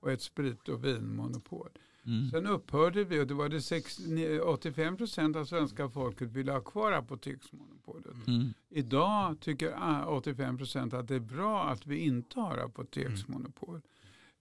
och 0.00 0.12
ett 0.12 0.22
sprit 0.22 0.68
och 0.68 0.84
vinmonopol. 0.84 1.68
Mm. 2.06 2.30
Sen 2.30 2.46
upphörde 2.46 3.04
vi 3.04 3.20
och 3.20 3.26
det 3.26 3.34
var 3.34 3.48
det 3.48 3.60
sex, 3.60 3.98
85 4.44 4.96
procent 4.96 5.36
av 5.36 5.44
svenska 5.44 5.88
folket 5.88 6.28
ville 6.28 6.52
ha 6.52 6.60
kvar 6.60 6.92
apoteksmonopolet. 6.92 8.26
Mm. 8.26 8.54
Idag 8.70 9.40
tycker 9.40 9.74
ah, 9.78 10.04
85 10.06 10.58
procent 10.58 10.94
att 10.94 11.08
det 11.08 11.14
är 11.14 11.20
bra 11.20 11.64
att 11.64 11.86
vi 11.86 11.98
inte 11.98 12.40
har 12.40 12.58
apoteksmonopol. 12.58 13.80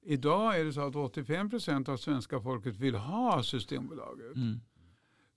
Idag 0.05 0.59
är 0.59 0.65
det 0.65 0.73
så 0.73 0.87
att 0.87 0.95
85 0.95 1.49
procent 1.49 1.89
av 1.89 1.97
svenska 1.97 2.41
folket 2.41 2.75
vill 2.75 2.95
ha 2.95 3.43
Systembolaget. 3.43 4.35
Mm. 4.35 4.59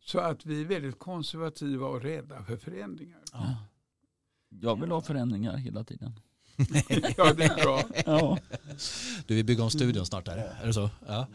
Så 0.00 0.18
att 0.18 0.46
vi 0.46 0.60
är 0.60 0.64
väldigt 0.64 0.98
konservativa 0.98 1.86
och 1.86 2.02
rädda 2.02 2.44
för 2.44 2.56
förändringar. 2.56 3.20
Ja. 3.32 3.56
Jag 4.48 4.80
vill 4.80 4.90
ha 4.90 5.00
förändringar 5.00 5.56
hela 5.56 5.84
tiden. 5.84 6.20
Ja, 7.16 7.32
det 7.32 7.44
är 7.44 7.62
bra. 7.62 7.82
Ja. 8.06 8.38
Du 9.26 9.34
vill 9.34 9.44
bygga 9.44 9.62
om 9.62 9.70
studion 9.70 10.06
snart 10.06 10.24
där. 10.24 10.36
Är 10.62 10.66
det 10.66 10.72
så? 10.72 10.90
Ja. 11.06 11.26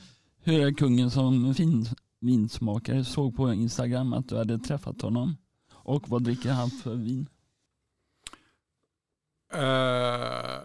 Hur 0.43 0.62
är 0.62 0.71
kungen 0.71 1.12
som 1.12 1.54
fin, 1.54 1.86
vinsmakare? 2.19 3.04
Såg 3.04 3.36
på 3.36 3.54
Instagram 3.54 4.13
att 4.13 4.30
du 4.30 4.38
hade 4.38 4.60
träffat 4.60 5.01
honom. 5.01 5.38
Och 5.73 6.10
vad 6.10 6.23
dricker 6.23 6.49
han 6.49 6.69
för 6.69 6.95
vin? 6.95 7.30
Uh, 9.54 9.60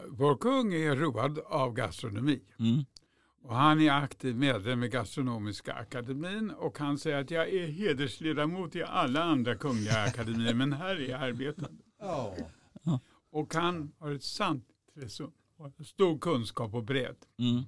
vår 0.09 0.37
kung 0.37 0.75
är 0.75 0.97
road 0.97 1.39
av 1.39 1.75
gastronomi. 1.75 2.41
Mm. 2.59 2.85
Och 3.43 3.57
han 3.57 3.81
är 3.81 3.91
aktiv 3.91 4.37
medlem 4.37 4.83
i 4.83 4.89
Gastronomiska 4.89 5.73
akademin 5.73 6.51
och 6.51 6.79
han 6.79 6.99
säger 6.99 7.21
att 7.21 7.31
jag 7.31 7.49
är 7.49 7.67
hedersledamot 7.67 8.77
i 8.77 8.83
alla 8.83 9.23
andra 9.23 9.55
kungliga 9.55 10.03
akademier 10.07 10.55
men 10.55 10.73
här 10.73 10.97
är 10.97 11.11
jag 11.11 11.23
arbetande. 11.23 11.83
Och 13.31 13.55
han 13.55 13.93
har 13.99 14.13
ett 14.13 14.25
sant 14.25 14.65
intresse 14.95 15.27
stor 15.85 16.19
kunskap 16.19 16.75
och 16.75 16.85
bredd. 16.85 17.17
Mm. 17.39 17.63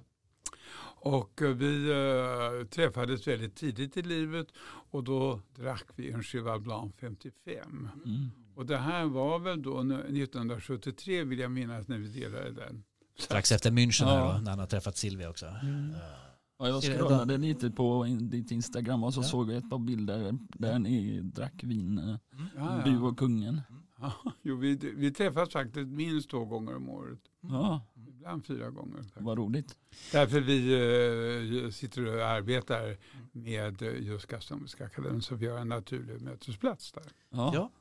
Och 1.01 1.41
eh, 1.41 1.49
vi 1.49 1.89
eh, 1.91 2.67
träffades 2.67 3.27
väldigt 3.27 3.55
tidigt 3.55 3.97
i 3.97 4.01
livet 4.01 4.47
och 4.91 5.03
då 5.03 5.41
drack 5.55 5.85
vi 5.95 6.11
en 6.11 6.23
Cheval 6.23 6.61
Blanc 6.61 6.95
55. 6.99 7.89
Mm. 8.05 8.29
Och 8.55 8.65
det 8.65 8.77
här 8.77 9.05
var 9.05 9.39
väl 9.39 9.61
då 9.61 9.83
nu- 9.83 9.95
1973 9.95 11.23
vill 11.23 11.39
jag 11.39 11.51
minnas 11.51 11.87
när 11.87 11.97
vi 11.97 12.07
delade 12.07 12.51
den. 12.51 12.83
Strax 13.19 13.51
efter 13.51 13.71
München 13.71 14.05
här 14.05 14.17
Ja. 14.17 14.33
då, 14.33 14.39
när 14.41 14.49
han 14.49 14.59
har 14.59 14.67
träffat 14.67 14.97
Silvia 14.97 15.29
också. 15.29 15.45
Ja, 15.45 16.67
jag 16.67 16.83
Är 16.85 16.89
det 16.91 16.97
scrollade 16.97 17.37
lite 17.37 17.69
på 17.71 18.05
ditt 18.19 18.51
Instagram 18.51 19.03
och 19.03 19.13
så 19.13 19.19
Ja. 19.19 19.23
såg 19.23 19.51
jag 19.51 19.57
ett 19.57 19.69
par 19.69 19.79
bilder 19.79 20.37
där 20.49 20.79
ni 20.79 21.21
drack 21.21 21.63
vin, 21.63 21.97
eh, 21.97 22.15
Ja, 22.57 22.81
du 22.85 22.91
ja. 22.93 22.99
och 23.01 23.17
kungen. 23.19 23.61
Ja, 23.99 24.13
jo, 24.41 24.55
vi, 24.57 24.75
vi 24.95 25.11
träffas 25.11 25.49
faktiskt 25.49 25.87
minst 25.89 26.29
två 26.29 26.45
gånger 26.45 26.75
om 26.75 26.89
året. 26.89 27.19
Ja, 27.41 27.81
Ibland 28.19 28.45
fyra 28.45 28.69
gånger. 28.69 28.97
faktiskt. 28.97 29.21
vad 29.21 29.37
roligt. 29.37 29.75
Därför 30.11 30.39
vi 30.39 31.65
eh, 31.65 31.71
sitter 31.71 32.05
och 32.05 32.25
arbetar 32.27 32.97
med 33.31 33.81
just 33.81 34.25
Gastronomiska 34.25 34.85
akademin 34.85 35.21
så 35.21 35.35
vi 35.35 35.47
har 35.47 35.59
en 35.59 35.69
naturlig 35.69 36.21
mötesplats 36.21 36.91
där. 36.91 37.03
Ja. 37.29 37.51
Ja. 37.55 37.71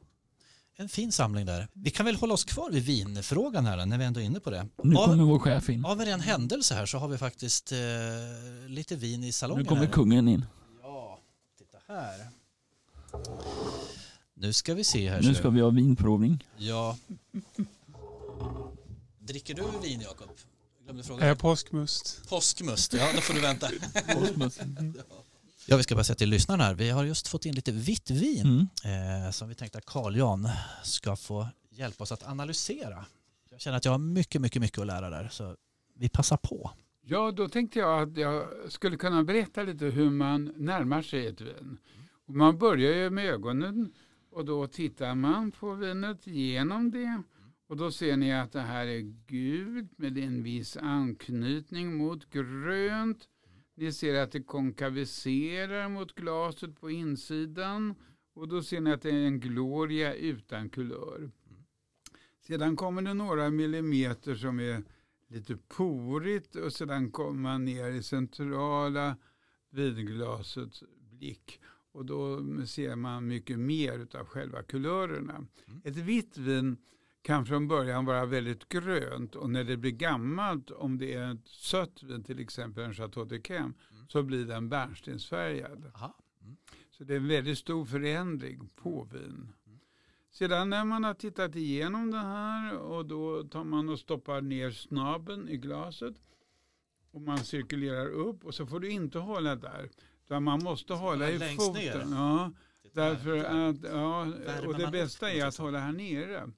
En 0.76 0.88
fin 0.88 1.12
samling 1.12 1.46
där. 1.46 1.68
Vi 1.72 1.90
kan 1.90 2.06
väl 2.06 2.16
hålla 2.16 2.34
oss 2.34 2.44
kvar 2.44 2.70
vid 2.70 2.82
vinfrågan 2.82 3.66
här 3.66 3.86
när 3.86 3.98
vi 3.98 4.04
ändå 4.04 4.20
är 4.20 4.24
inne 4.24 4.40
på 4.40 4.50
det. 4.50 4.68
Nu 4.82 4.96
Av, 4.96 5.04
kommer 5.06 5.24
vår 5.24 5.38
chef 5.38 5.68
in. 5.70 5.84
av 5.84 6.00
en 6.00 6.06
ren 6.06 6.20
händelse 6.20 6.74
här 6.74 6.86
så 6.86 6.98
har 6.98 7.08
vi 7.08 7.18
faktiskt 7.18 7.72
eh, 7.72 7.78
lite 8.68 8.96
vin 8.96 9.24
i 9.24 9.32
salongen. 9.32 9.62
Nu 9.62 9.68
kommer 9.68 9.84
här. 9.84 9.92
kungen 9.92 10.28
in. 10.28 10.44
Ja, 10.82 11.20
titta 11.58 11.78
här. 11.86 12.28
Nu 14.34 14.52
ska 14.52 14.74
vi 14.74 14.84
se 14.84 15.10
här. 15.10 15.22
Nu 15.22 15.34
ska 15.34 15.50
vi 15.50 15.60
ha 15.60 15.70
vinprovning. 15.70 16.44
Ja. 16.56 16.96
Dricker 19.28 19.54
du 19.54 19.62
vin 19.82 20.00
Jakob? 20.00 20.28
Glömde 20.84 21.02
Är 21.02 21.04
fråga. 21.04 21.26
jag 21.26 21.38
påskmust? 21.38 22.28
Påskmust, 22.28 22.92
ja 22.92 23.08
då 23.14 23.20
får 23.20 23.34
du 23.34 23.40
vänta. 23.40 23.68
Ja, 25.70 25.76
vi 25.76 25.82
ska 25.82 25.94
bara 25.94 26.04
säga 26.04 26.16
till 26.16 26.28
lyssnarna 26.28 26.64
här. 26.64 26.74
Vi 26.74 26.90
har 26.90 27.04
just 27.04 27.28
fått 27.28 27.46
in 27.46 27.54
lite 27.54 27.72
vitt 27.72 28.10
vin 28.10 28.68
Mm. 28.84 29.24
eh, 29.24 29.30
som 29.30 29.48
vi 29.48 29.54
tänkte 29.54 29.78
att 29.78 29.86
Carl 29.86 30.16
Jan 30.16 30.48
ska 30.82 31.16
få 31.16 31.48
hjälpa 31.70 32.04
oss 32.04 32.12
att 32.12 32.28
analysera. 32.28 33.04
Jag 33.50 33.60
känner 33.60 33.76
att 33.76 33.84
jag 33.84 33.92
har 33.92 33.98
mycket, 33.98 34.40
mycket, 34.40 34.62
mycket 34.62 34.78
att 34.78 34.86
lära 34.86 35.10
där. 35.10 35.28
Så 35.32 35.56
vi 35.94 36.08
passar 36.08 36.36
på. 36.36 36.70
Ja, 37.06 37.30
då 37.30 37.48
tänkte 37.48 37.78
jag 37.78 38.02
att 38.02 38.16
jag 38.16 38.46
skulle 38.68 38.96
kunna 38.96 39.24
berätta 39.24 39.62
lite 39.62 39.84
hur 39.84 40.10
man 40.10 40.52
närmar 40.56 41.02
sig 41.02 41.26
ett 41.26 41.40
vin. 41.40 41.78
Och 42.26 42.34
man 42.34 42.58
börjar 42.58 42.92
ju 42.92 43.10
med 43.10 43.26
ögonen 43.26 43.92
och 44.32 44.44
då 44.44 44.66
tittar 44.66 45.14
man 45.14 45.50
på 45.50 45.74
vinet 45.74 46.26
genom 46.26 46.90
det. 46.90 47.22
Och 47.68 47.76
då 47.76 47.90
ser 47.90 48.16
ni 48.16 48.32
att 48.32 48.52
det 48.52 48.60
här 48.60 48.86
är 48.86 49.00
gult 49.26 49.98
med 49.98 50.18
en 50.18 50.42
viss 50.42 50.76
anknytning 50.76 51.96
mot 51.96 52.30
grönt. 52.30 53.28
Ni 53.74 53.92
ser 53.92 54.22
att 54.22 54.32
det 54.32 54.42
konkaviserar 54.42 55.88
mot 55.88 56.14
glaset 56.14 56.80
på 56.80 56.90
insidan. 56.90 57.94
Och 58.34 58.48
då 58.48 58.62
ser 58.62 58.80
ni 58.80 58.92
att 58.92 59.02
det 59.02 59.10
är 59.10 59.26
en 59.26 59.40
gloria 59.40 60.14
utan 60.14 60.68
kulör. 60.68 61.30
Sedan 62.46 62.76
kommer 62.76 63.02
det 63.02 63.14
några 63.14 63.50
millimeter 63.50 64.34
som 64.34 64.60
är 64.60 64.82
lite 65.26 65.56
porigt 65.56 66.56
och 66.56 66.72
sedan 66.72 67.10
kommer 67.10 67.40
man 67.40 67.64
ner 67.64 67.90
i 67.90 68.02
centrala 68.02 69.16
vinglasets 69.70 70.82
blick. 71.10 71.60
Och 71.92 72.04
då 72.04 72.42
ser 72.66 72.96
man 72.96 73.26
mycket 73.26 73.58
mer 73.58 74.06
av 74.14 74.26
själva 74.26 74.62
kulörerna. 74.62 75.46
Ett 75.84 75.96
vitt 75.96 76.38
vin 76.38 76.76
kan 77.28 77.46
från 77.46 77.68
början 77.68 78.04
vara 78.04 78.26
väldigt 78.26 78.68
grönt 78.68 79.34
och 79.34 79.50
när 79.50 79.64
det 79.64 79.76
blir 79.76 79.90
gammalt, 79.90 80.70
om 80.70 80.98
det 80.98 81.14
är 81.14 81.32
ett 81.32 81.48
sött 81.48 82.02
vin, 82.02 82.24
till 82.24 82.40
exempel 82.40 82.84
en 82.84 82.94
Chateau 82.94 83.24
de 83.24 83.38
Cam, 83.38 83.74
så 84.08 84.22
blir 84.22 84.44
den 84.44 84.68
bärnstensfärgad. 84.68 85.90
Aha. 85.94 86.16
Så 86.90 87.04
det 87.04 87.12
är 87.12 87.16
en 87.16 87.28
väldigt 87.28 87.58
stor 87.58 87.84
förändring 87.84 88.68
på 88.76 89.08
vin. 89.12 89.52
Sedan 90.30 90.70
när 90.70 90.84
man 90.84 91.04
har 91.04 91.14
tittat 91.14 91.56
igenom 91.56 92.10
det 92.10 92.18
här 92.18 92.78
och 92.78 93.06
då 93.06 93.42
tar 93.42 93.64
man 93.64 93.88
och 93.88 93.98
stoppar 93.98 94.40
ner 94.40 94.70
snaben 94.70 95.48
i 95.48 95.56
glaset 95.56 96.14
och 97.10 97.20
man 97.20 97.38
cirkulerar 97.38 98.08
upp 98.08 98.44
och 98.44 98.54
så 98.54 98.66
får 98.66 98.80
du 98.80 98.90
inte 98.90 99.18
hålla 99.18 99.56
där. 99.56 99.90
Utan 100.24 100.42
man 100.42 100.62
måste 100.64 100.94
hålla 100.94 101.30
i 101.30 101.38
ner? 101.38 101.56
foten. 101.56 102.12
Ja, 102.12 102.52
därför 102.92 103.36
att, 103.44 103.76
ja, 103.92 104.26
och 104.66 104.78
det 104.78 104.88
bästa 104.92 105.32
är 105.32 105.46
att 105.46 105.56
hålla 105.56 105.78
här 105.78 105.92
nere. 105.92 106.50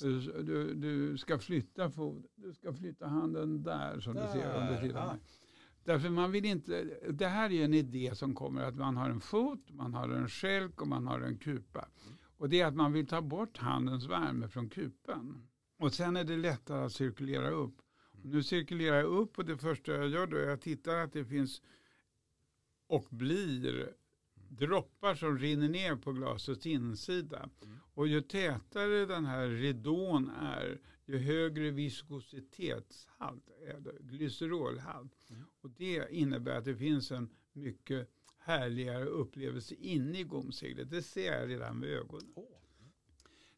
Du, 0.00 0.20
du, 0.42 0.74
du 0.74 1.18
ska 1.18 1.38
flytta 1.38 1.90
du 2.34 2.52
ska 2.54 2.72
flytta 2.72 3.06
handen 3.06 3.62
där 3.62 4.00
som 4.00 4.14
du 4.14 4.20
ser 4.20 4.54
under 4.60 4.72
Där, 4.72 4.80
sidan. 4.80 5.08
ja. 5.08 5.18
Därför 5.84 6.10
man 6.10 6.32
vill 6.32 6.44
inte, 6.44 6.84
det 7.10 7.26
här 7.26 7.52
är 7.52 7.64
en 7.64 7.74
idé 7.74 8.14
som 8.14 8.34
kommer 8.34 8.62
att 8.62 8.74
man 8.74 8.96
har 8.96 9.10
en 9.10 9.20
fot, 9.20 9.70
man 9.70 9.94
har 9.94 10.08
en 10.08 10.28
skälk 10.28 10.80
och 10.80 10.88
man 10.88 11.06
har 11.06 11.20
en 11.20 11.38
kupa. 11.38 11.88
Och 12.36 12.48
det 12.48 12.60
är 12.60 12.66
att 12.66 12.74
man 12.74 12.92
vill 12.92 13.06
ta 13.06 13.20
bort 13.20 13.58
handens 13.58 14.06
värme 14.06 14.48
från 14.48 14.68
kupan. 14.68 15.48
Och 15.78 15.94
sen 15.94 16.16
är 16.16 16.24
det 16.24 16.36
lättare 16.36 16.84
att 16.84 16.92
cirkulera 16.92 17.50
upp. 17.50 17.74
Och 18.22 18.28
nu 18.28 18.42
cirkulerar 18.42 18.96
jag 18.96 19.06
upp 19.06 19.38
och 19.38 19.44
det 19.44 19.56
första 19.58 19.92
jag 19.92 20.08
gör 20.08 20.26
då 20.26 20.36
är 20.36 20.42
att 20.42 20.48
jag 20.48 20.60
tittar 20.60 20.96
att 20.96 21.12
det 21.12 21.24
finns 21.24 21.62
och 22.86 23.06
blir 23.10 23.92
droppar 24.48 25.14
som 25.14 25.38
rinner 25.38 25.68
ner 25.68 25.96
på 25.96 26.12
glasets 26.12 26.66
insida. 26.66 27.48
Mm. 27.62 27.78
Och 27.94 28.08
ju 28.08 28.20
tätare 28.20 29.06
den 29.06 29.24
här 29.24 29.48
ridån 29.48 30.30
är, 30.30 30.80
ju 31.06 31.18
högre 31.18 31.70
viskositetshalt 31.70 33.50
är 33.66 33.80
det, 33.80 33.92
glycerolhalt. 34.00 35.30
Mm. 35.30 35.42
Och 35.60 35.70
det 35.70 36.06
innebär 36.10 36.58
att 36.58 36.64
det 36.64 36.76
finns 36.76 37.10
en 37.10 37.28
mycket 37.52 38.08
härligare 38.38 39.04
upplevelse 39.04 39.74
inne 39.74 40.20
i 40.20 40.24
gomseglet. 40.24 40.90
Det 40.90 41.02
ser 41.02 41.32
jag 41.32 41.48
redan 41.48 41.78
med 41.78 41.88
ögonen. 41.88 42.32
Åh. 42.34 42.44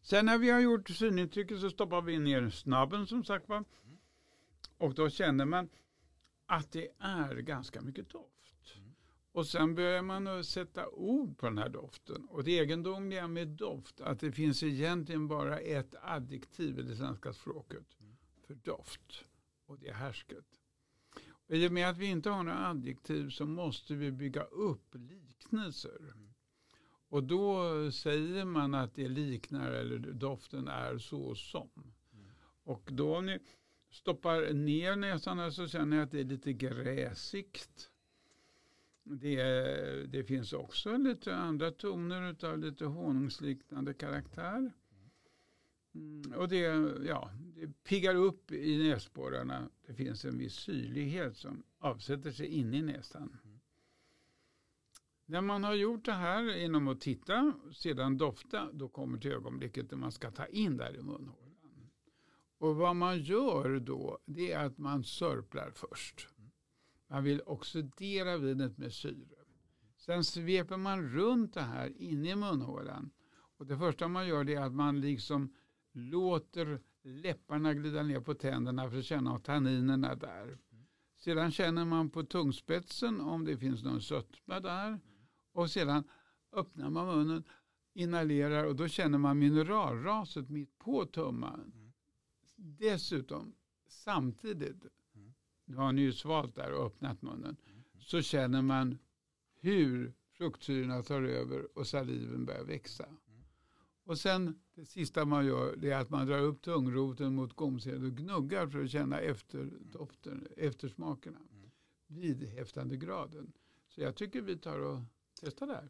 Sen 0.02 0.26
när 0.26 0.38
vi 0.38 0.50
har 0.50 0.60
gjort 0.60 0.88
synintrycket 0.88 1.60
så 1.60 1.70
stoppar 1.70 2.02
vi 2.02 2.18
ner 2.18 2.50
snabben 2.50 3.06
som 3.06 3.24
sagt 3.24 3.48
var. 3.48 3.64
Och 4.78 4.94
då 4.94 5.10
känner 5.10 5.44
man 5.44 5.68
att 6.46 6.72
det 6.72 6.88
är 6.98 7.36
ganska 7.36 7.80
mycket 7.80 8.10
doft. 8.10 8.33
Och 9.34 9.46
sen 9.46 9.74
börjar 9.74 10.02
man 10.02 10.26
att 10.26 10.46
sätta 10.46 10.88
ord 10.88 11.38
på 11.38 11.46
den 11.46 11.58
här 11.58 11.68
doften. 11.68 12.24
Och 12.24 12.44
det 12.44 12.58
egendomliga 12.58 13.28
med 13.28 13.48
doft 13.48 14.00
att 14.00 14.20
det 14.20 14.32
finns 14.32 14.62
egentligen 14.62 15.28
bara 15.28 15.58
ett 15.58 15.94
adjektiv 16.02 16.78
i 16.78 16.82
det 16.82 16.96
svenska 16.96 17.32
språket 17.32 17.96
för 18.46 18.54
doft. 18.54 19.24
Och 19.66 19.78
det 19.78 19.88
är 19.88 19.94
härsket. 19.94 20.44
Och 21.28 21.56
I 21.56 21.68
och 21.68 21.72
med 21.72 21.88
att 21.88 21.98
vi 21.98 22.06
inte 22.06 22.30
har 22.30 22.42
några 22.42 22.68
adjektiv 22.68 23.30
så 23.30 23.46
måste 23.46 23.94
vi 23.94 24.12
bygga 24.12 24.42
upp 24.42 24.94
liknelser. 24.94 26.14
Och 27.08 27.24
då 27.24 27.62
säger 27.92 28.44
man 28.44 28.74
att 28.74 28.94
det 28.94 29.08
liknar 29.08 29.70
eller 29.70 29.98
doften 29.98 30.68
är 30.68 30.98
så 30.98 31.34
som. 31.34 31.94
Och 32.64 32.88
då 32.92 33.16
om 33.16 33.26
ni 33.26 33.38
stoppar 33.90 34.52
ner 34.52 34.96
näsan 34.96 35.38
här 35.38 35.50
så 35.50 35.68
känner 35.68 35.96
jag 35.96 36.04
att 36.04 36.10
det 36.10 36.20
är 36.20 36.24
lite 36.24 36.52
gräsigt. 36.52 37.90
Det, 39.04 39.42
det 40.06 40.24
finns 40.24 40.52
också 40.52 40.96
lite 40.96 41.34
andra 41.36 41.70
toner 41.70 42.44
av 42.44 42.58
lite 42.58 42.84
honungsliknande 42.84 43.94
karaktär. 43.94 44.72
Mm, 45.94 46.32
och 46.36 46.48
det, 46.48 46.58
ja, 47.06 47.30
det 47.54 47.84
piggar 47.84 48.14
upp 48.14 48.52
i 48.52 48.88
näsborrarna. 48.88 49.68
Det 49.86 49.94
finns 49.94 50.24
en 50.24 50.38
viss 50.38 50.54
syrlighet 50.54 51.36
som 51.36 51.62
avsätter 51.78 52.30
sig 52.30 52.46
inne 52.46 52.76
i 52.76 52.82
näsan. 52.82 53.36
När 55.26 55.40
man 55.40 55.64
har 55.64 55.74
gjort 55.74 56.04
det 56.04 56.12
här 56.12 56.56
genom 56.56 56.88
att 56.88 57.00
titta, 57.00 57.52
sedan 57.72 58.18
dofta, 58.18 58.72
då 58.72 58.88
kommer 58.88 59.18
till 59.18 59.32
ögonblicket 59.32 59.90
när 59.90 59.98
man 59.98 60.12
ska 60.12 60.30
ta 60.30 60.46
in 60.46 60.76
där 60.76 60.96
i 60.96 61.02
munhålan. 61.02 61.90
Och 62.58 62.76
vad 62.76 62.96
man 62.96 63.20
gör 63.20 63.80
då, 63.80 64.18
det 64.26 64.52
är 64.52 64.64
att 64.64 64.78
man 64.78 65.04
sörplar 65.04 65.70
först. 65.74 66.28
Man 67.14 67.24
vill 67.24 67.42
oxidera 67.46 68.38
vinet 68.38 68.78
med 68.78 68.92
syre. 68.92 69.36
Sen 69.96 70.24
sveper 70.24 70.76
man 70.76 71.08
runt 71.08 71.54
det 71.54 71.62
här 71.62 71.92
inne 71.96 72.30
i 72.30 72.36
munhålan. 72.36 73.10
Och 73.58 73.66
det 73.66 73.78
första 73.78 74.08
man 74.08 74.28
gör 74.28 74.50
är 74.50 74.60
att 74.60 74.72
man 74.72 75.00
liksom 75.00 75.54
låter 75.92 76.80
läpparna 77.02 77.74
glida 77.74 78.02
ner 78.02 78.20
på 78.20 78.34
tänderna 78.34 78.90
för 78.90 78.98
att 78.98 79.04
känna 79.04 79.32
av 79.32 79.38
tanninerna 79.38 80.14
där. 80.14 80.58
Sedan 81.16 81.50
känner 81.50 81.84
man 81.84 82.10
på 82.10 82.22
tungspetsen 82.22 83.20
om 83.20 83.44
det 83.44 83.58
finns 83.58 83.82
någon 83.82 84.02
sötma 84.02 84.60
där. 84.60 85.00
Och 85.52 85.70
sedan 85.70 86.04
öppnar 86.52 86.90
man 86.90 87.06
munnen, 87.06 87.44
inhalerar 87.92 88.64
och 88.64 88.76
då 88.76 88.88
känner 88.88 89.18
man 89.18 89.38
mineralraset 89.38 90.50
mitt 90.50 90.78
på 90.78 91.06
tummen. 91.06 91.92
Dessutom, 92.56 93.54
samtidigt, 93.88 94.86
nu 95.64 95.76
har 95.76 95.92
ni 95.92 96.02
ju 96.02 96.12
svalt 96.12 96.54
där 96.54 96.72
och 96.72 96.86
öppnat 96.86 97.22
munnen, 97.22 97.56
så 98.00 98.22
känner 98.22 98.62
man 98.62 98.98
hur 99.60 100.14
fruktsyrorna 100.32 101.02
tar 101.02 101.22
över 101.22 101.78
och 101.78 101.86
saliven 101.86 102.44
börjar 102.44 102.64
växa. 102.64 103.06
Och 104.04 104.18
sen 104.18 104.60
det 104.74 104.84
sista 104.84 105.24
man 105.24 105.46
gör 105.46 105.76
det 105.76 105.90
är 105.90 106.00
att 106.00 106.10
man 106.10 106.26
drar 106.26 106.38
upp 106.38 106.62
tungroten 106.62 107.34
mot 107.34 107.56
gomsedet 107.56 108.02
och 108.02 108.16
gnuggar 108.16 108.66
för 108.66 108.84
att 108.84 108.90
känna 108.90 109.20
efter 109.20 109.70
doften, 109.80 110.48
eftersmakerna. 110.56 111.38
Vidhäftande 112.06 112.96
graden. 112.96 113.52
Så 113.88 114.00
jag 114.00 114.16
tycker 114.16 114.42
vi 114.42 114.58
tar 114.58 114.78
och 114.78 115.00
testar 115.40 115.66
det 115.66 115.74
här. 115.74 115.88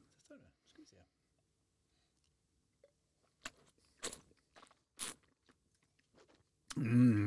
Mm. 6.77 7.24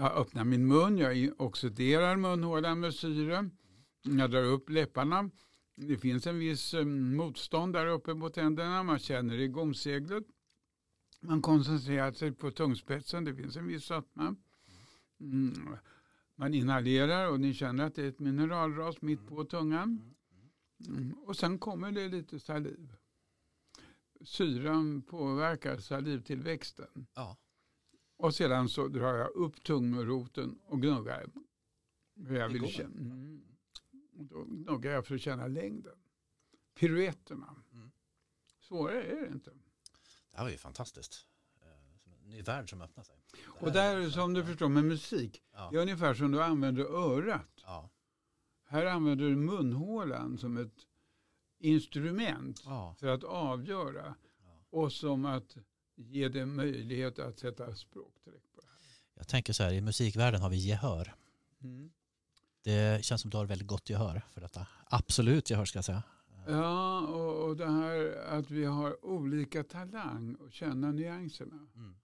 Jag 0.00 0.16
öppnar 0.16 0.44
min 0.44 0.66
mun, 0.66 0.98
jag 0.98 1.40
oxiderar 1.40 2.16
munhålan 2.16 2.80
med 2.80 2.94
syre. 2.94 3.50
Jag 4.02 4.30
drar 4.30 4.44
upp 4.44 4.70
läpparna. 4.70 5.30
Det 5.74 5.98
finns 5.98 6.26
en 6.26 6.38
viss 6.38 6.74
eh, 6.74 6.84
motstånd 6.84 7.72
där 7.72 7.86
uppe 7.86 8.14
på 8.14 8.30
tänderna. 8.30 8.82
Man 8.82 8.98
känner 8.98 9.38
i 9.38 9.48
gomseglet. 9.48 10.24
Man 11.20 11.42
koncentrerar 11.42 12.12
sig 12.12 12.32
på 12.32 12.50
tungspetsen. 12.50 13.24
Det 13.24 13.34
finns 13.34 13.56
en 13.56 13.66
viss 13.66 13.84
sötma. 13.84 14.36
Mm. 15.20 15.76
Man 16.34 16.54
inhalerar 16.54 17.30
och 17.30 17.40
ni 17.40 17.54
känner 17.54 17.84
att 17.84 17.94
det 17.94 18.02
är 18.02 18.08
ett 18.08 18.20
mineralras 18.20 19.02
mitt 19.02 19.26
på 19.26 19.44
tungan. 19.44 20.14
Mm. 20.88 21.12
Och 21.12 21.36
sen 21.36 21.58
kommer 21.58 21.92
det 21.92 22.08
lite 22.08 22.40
saliv. 22.40 22.92
Syran 24.20 25.02
påverkar 25.02 25.78
salivtillväxten. 25.78 27.06
Ja. 27.14 27.36
Och 28.20 28.34
sedan 28.34 28.68
så 28.68 28.88
drar 28.88 29.14
jag 29.14 29.30
upp 29.30 29.62
tungroten 29.62 30.58
och 30.64 30.82
gnuggar. 30.82 31.26
Hur 32.16 32.36
jag 32.36 32.48
vill 32.48 32.66
känna. 32.72 33.00
Mm. 33.14 33.42
Och 34.18 34.24
då 34.24 34.44
gnuggar 34.44 34.92
jag 34.92 35.06
för 35.06 35.14
att 35.14 35.20
känna 35.20 35.46
längden. 35.46 35.98
Piruetterna. 36.74 37.56
Mm. 37.72 37.90
Svårare 38.60 39.02
är 39.04 39.20
det 39.26 39.32
inte. 39.32 39.50
Det 40.30 40.36
här 40.36 40.44
var 40.44 40.50
ju 40.50 40.56
fantastiskt. 40.56 41.26
Eh, 41.62 42.12
en 42.22 42.30
Ny 42.30 42.42
värld 42.42 42.70
som 42.70 42.80
öppnar 42.82 43.04
sig. 43.04 43.16
Det 43.32 43.66
Och 43.66 43.72
där 43.72 43.96
är- 43.96 44.10
som 44.10 44.34
du 44.34 44.44
förstår 44.44 44.68
med 44.68 44.84
musik. 44.84 45.42
Ja. 45.52 45.68
Det 45.72 45.76
är 45.78 45.82
ungefär 45.82 46.14
som 46.14 46.30
du 46.30 46.42
använder 46.42 46.84
örat. 46.84 47.60
Ja. 47.64 47.90
Här 48.64 48.86
använder 48.86 49.24
du 49.28 49.36
munhålan 49.36 50.38
som 50.38 50.56
ett 50.56 50.86
instrument 51.58 52.62
Ja. 52.64 52.94
för 52.98 53.06
att 53.06 53.24
avgöra. 53.24 54.14
Och 54.70 54.92
som 54.92 55.24
att 55.24 55.56
ge 56.00 56.28
dig 56.28 56.46
möjlighet 56.46 57.18
att 57.18 57.38
sätta 57.38 57.74
språk 57.74 58.14
direkt 58.24 58.52
på 58.54 58.60
det 58.60 58.66
här. 58.66 58.78
Jag 59.14 59.28
tänker 59.28 59.52
så 59.52 59.62
här, 59.62 59.72
i 59.72 59.80
musikvärlden 59.80 60.42
har 60.42 60.50
vi 60.50 60.56
gehör. 60.56 61.14
Mm. 61.62 61.90
Det 62.62 63.04
känns 63.04 63.20
som 63.20 63.30
du 63.30 63.36
har 63.36 63.46
väldigt 63.46 63.68
gott 63.68 63.90
gehör 63.90 64.22
för 64.32 64.40
detta. 64.40 64.66
Absolut 64.86 65.50
gehör 65.50 65.64
ska 65.64 65.78
jag 65.78 65.84
säga. 65.84 66.02
Ja, 66.46 67.00
och, 67.00 67.48
och 67.48 67.56
det 67.56 67.66
här 67.70 68.24
att 68.28 68.50
vi 68.50 68.64
har 68.64 69.04
olika 69.04 69.64
talang 69.64 70.34
och 70.34 70.52
känna 70.52 70.92
nyanserna. 70.92 71.68
Mm. 71.74 71.94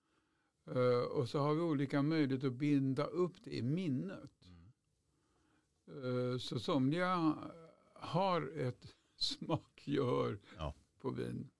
Eh, 0.66 1.02
och 1.02 1.28
så 1.28 1.38
har 1.38 1.54
vi 1.54 1.60
olika 1.60 2.02
möjlighet 2.02 2.44
att 2.44 2.52
binda 2.52 3.04
upp 3.04 3.32
det 3.44 3.56
i 3.56 3.62
minnet. 3.62 4.30
Mm. 4.44 6.32
Eh, 6.32 6.38
så 6.38 6.60
somliga 6.60 7.34
har 7.94 8.58
ett 8.58 8.86
smakgehör 9.16 10.38
Ja. 10.58 10.74
på 11.00 11.10
vin. 11.10 11.50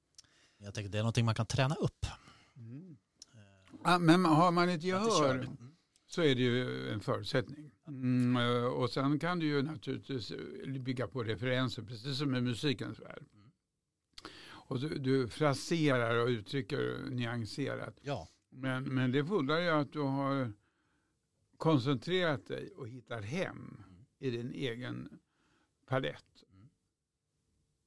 Jag 0.59 0.75
tänker 0.75 0.90
det 0.90 0.99
är 0.99 1.03
någonting 1.03 1.25
man 1.25 1.35
kan 1.35 1.46
träna 1.46 1.75
upp. 1.75 2.07
Ja, 3.85 3.99
men 3.99 4.25
har 4.25 4.53
man 4.53 4.69
ett 4.69 4.83
gehör. 4.83 5.35
Mm. 5.35 5.57
så 6.07 6.23
är 6.23 6.35
det 6.35 6.42
ju 6.42 6.90
en 6.90 7.01
förutsättning. 7.01 7.71
Mm, 7.87 8.37
eh, 8.37 8.64
och 8.64 8.90
sen 8.90 9.19
kan 9.19 9.38
du 9.38 9.47
ju 9.47 9.62
naturligtvis 9.62 10.31
eh, 10.31 10.73
bygga 10.73 11.09
på 11.09 11.23
referenser, 11.23 11.83
precis 11.83 12.19
som 12.19 12.35
i 12.35 12.40
musikens 12.40 13.01
värld. 13.01 13.25
Mm. 13.35 13.51
Och 14.49 14.81
du, 14.81 14.99
du 14.99 15.29
fraserar 15.29 16.16
och 16.16 16.29
uttrycker 16.29 17.11
nyanserat. 17.11 17.99
Ja. 18.03 18.29
Men, 18.51 18.85
men 18.85 19.12
det 19.12 19.25
fordrar 19.25 19.61
ju 19.61 19.69
att 19.69 19.92
du 19.92 20.01
har 20.01 20.53
koncentrerat 21.57 22.47
dig 22.47 22.73
och 22.77 22.88
hittar 22.88 23.23
hem 23.23 23.83
i 24.19 24.31
din 24.31 24.53
egen 24.53 25.19
palett. 25.87 26.45
Mm. 26.53 26.69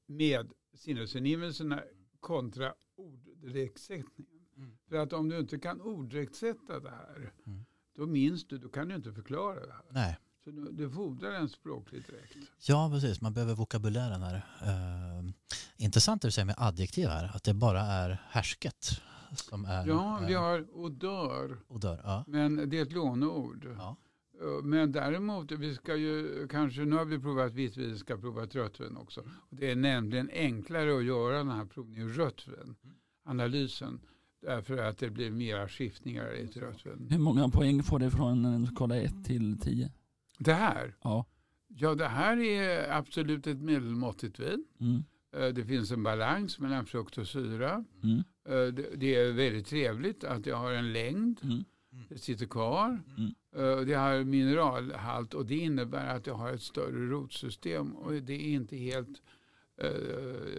Med 0.06 0.52
sinnesingivelserna 0.74 1.84
kontra 2.20 2.74
orddirektsättningen. 2.96 4.39
Mm. 4.60 4.72
För 4.90 4.96
att 4.96 5.14
om 5.14 5.30
du 5.30 5.40
inte 5.40 5.60
kan 5.60 5.82
orddirektsätta 5.82 6.80
det 6.80 6.90
här, 6.90 7.32
Mm. 7.48 7.66
då 7.96 8.06
minns 8.06 8.48
du, 8.48 8.58
då 8.58 8.70
kan 8.70 8.88
du 8.88 8.96
inte 8.96 9.14
förklara 9.14 9.66
det 9.66 9.72
här. 9.74 9.82
Nej. 9.90 10.18
Så 10.44 10.52
det 10.52 10.90
fordrar 10.90 11.32
en 11.32 11.50
språklig 11.50 12.04
dräkt. 12.08 12.36
Ja, 12.68 12.90
precis. 12.94 13.22
Man 13.22 13.34
behöver 13.34 13.56
vokabulären 13.56 14.22
här. 14.22 14.36
Uh, 14.36 15.30
intressant 15.78 16.22
det 16.22 16.28
du 16.28 16.32
säger 16.32 16.46
med 16.46 16.56
adjektiv 16.58 17.08
här. 17.08 17.32
Att 17.36 17.44
det 17.44 17.54
bara 17.54 17.82
är 17.82 18.22
härsket 18.30 19.02
som 19.36 19.66
är 19.66 19.88
Ja, 19.88 20.22
vi 20.28 20.34
eh, 20.34 20.42
har 20.42 20.68
odör, 20.78 21.58
odör. 21.68 22.02
Ja. 22.04 22.24
men 22.28 22.70
det 22.70 22.78
är 22.78 22.82
ett 22.82 22.92
låneord. 22.92 23.68
Ja. 23.78 23.96
Eh, 24.42 24.64
Men 24.64 24.92
däremot, 24.92 25.52
vi 25.52 25.76
ska 25.76 25.96
ju 25.96 26.48
kanske, 26.48 26.82
nu 26.86 26.96
har 26.96 27.06
vi 27.06 27.20
provat 27.20 27.54
vitt 27.54 27.78
vi 27.78 27.98
ska 27.98 28.18
prova 28.18 28.46
vin 28.80 28.98
också. 28.98 29.22
Och 29.22 29.56
det 29.58 29.72
är 29.72 29.76
nämligen 29.76 30.30
enklare 30.34 30.98
att 30.98 31.04
göra 31.04 31.38
den 31.38 31.50
här 31.50 31.66
provningen 31.66 32.14
rött 32.14 32.48
vin, 32.48 32.76
analysen, 33.24 34.00
därför 34.42 34.78
att 34.78 34.98
det 34.98 35.10
blir 35.10 35.32
mera 35.32 35.68
skiftningar 35.68 36.36
i 36.36 36.42
vin. 36.42 37.08
Hur 37.12 37.20
många 37.20 37.50
poäng 37.50 37.84
får 37.84 38.00
det 38.00 38.12
från 38.12 38.46
en 38.46 38.68
skala 38.68 38.96
1 38.98 39.26
till 39.26 39.60
10? 39.60 39.92
Det 40.40 40.54
här, 40.54 40.96
Ja. 41.04 41.26
Ja, 41.68 41.96
det 41.96 42.08
här 42.08 42.38
är 42.40 42.92
absolut 42.92 43.48
ett 43.48 43.58
medelmåttigt 43.62 44.40
vin. 44.40 44.66
Mm. 44.80 45.04
Eh, 45.38 45.54
Det 45.54 45.66
finns 45.66 45.92
en 45.92 46.04
balans 46.04 46.60
mellan 46.60 46.86
frukt 46.86 47.18
och 47.18 47.28
syra. 47.28 47.86
Mm. 48.04 48.18
Eh, 48.50 48.74
Det 48.98 49.16
är 49.16 49.32
väldigt 49.34 49.66
trevligt 49.68 50.24
att 50.24 50.44
det 50.44 50.52
har 50.52 50.72
en 50.72 50.94
längd. 50.94 51.40
Mm. 51.44 51.64
Det 52.10 52.18
sitter 52.18 52.46
kvar. 52.46 53.02
Mm. 53.18 53.86
Det 53.88 53.94
har 53.94 54.24
mineralhalt 54.24 55.34
och 55.34 55.46
det 55.46 55.58
innebär 55.58 56.16
att 56.16 56.24
det 56.24 56.32
har 56.32 56.52
ett 56.54 56.62
större 56.62 57.06
rotsystem. 57.10 57.96
Och 57.96 58.14
det 58.14 58.34
är 58.34 58.54
inte 58.54 58.78
helt... 58.78 59.22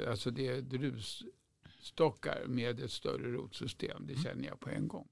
Alltså 0.09 0.31
det 0.31 0.47
är 0.49 0.63
druvstockar 1.81 2.47
med 2.47 2.81
ett 2.81 2.91
större 2.91 3.33
rotsystem. 3.33 4.07
Det 4.07 4.17
känner 4.23 4.49
jag 4.49 4.61
på 4.61 4.71
en 4.71 4.89
gång. 4.89 5.09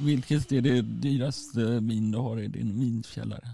Vilket 0.00 0.52
är 0.52 0.60
det 0.60 0.82
dyraste 0.82 1.80
vin 1.80 2.10
du 2.10 2.18
har 2.18 2.40
i 2.40 2.48
din 2.48 2.80
vinkällare? 2.80 3.48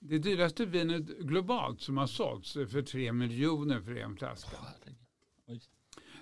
Det 0.00 0.18
dyraste 0.18 0.66
vinet 0.66 1.18
globalt 1.18 1.80
som 1.80 1.96
har 1.96 2.06
sålts 2.06 2.56
är 2.56 2.66
för 2.66 2.82
3 2.82 3.12
miljoner 3.12 3.80
för 3.80 3.96
en 3.96 4.16
flaska. 4.16 4.56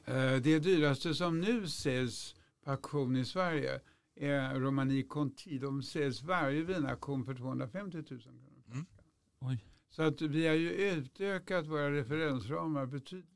Eh, 0.04 0.36
Det 0.42 0.58
dyraste 0.58 1.14
som 1.14 1.40
nu 1.40 1.68
säljs 1.68 2.34
på 2.64 2.70
auktion 2.70 3.16
i 3.16 3.24
Sverige 3.24 3.80
är 4.16 4.60
Romani 4.60 5.02
Conti. 5.02 5.58
De 5.58 5.82
säljs 5.82 6.22
varje 6.22 6.62
vinaktion 6.62 7.24
för 7.24 7.34
250 7.34 7.96
000 7.96 8.04
kronor. 8.20 8.62
Mm. 8.72 8.86
Oj. 9.40 9.64
Så 9.90 10.02
att 10.02 10.22
vi 10.22 10.46
har 10.46 10.54
ju 10.54 10.70
utökat 10.70 11.66
våra 11.66 11.90
referensramar 11.90 12.86
betydligt. 12.86 13.28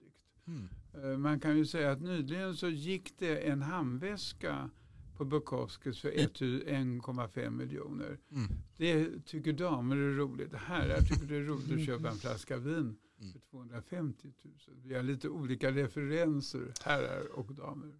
Mm. 0.46 0.68
Eh, 1.12 1.18
Man 1.18 1.40
kan 1.40 1.56
ju 1.58 1.66
säga 1.66 1.90
att 1.92 2.00
nyligen 2.02 2.56
så 2.56 2.68
gick 2.68 3.18
det 3.18 3.36
en 3.48 3.62
handväska 3.62 4.70
på 5.16 5.24
Bukowskis 5.24 6.00
för 6.00 6.08
1 6.08 6.40
1,5 6.40 7.50
miljoner. 7.50 8.18
Mm. 8.30 8.48
Det 8.76 9.24
tycker 9.26 9.52
damer 9.52 9.96
är 9.96 10.14
roligt. 10.16 10.54
Herrar 10.54 11.00
tycker 11.00 11.26
det 11.26 11.36
är 11.36 11.40
roligt 11.44 11.72
att 11.72 11.86
köpa 11.86 12.08
en 12.10 12.16
flaska 12.16 12.56
vin 12.58 12.96
Mm. 13.20 13.32
för 13.32 13.38
250 13.40 14.32
000. 14.44 14.54
Vi 14.84 14.94
har 14.94 15.02
lite 15.02 15.28
olika 15.28 15.70
referenser, 15.70 16.72
herrar 16.84 17.38
och 17.38 17.54
damer. 17.54 17.92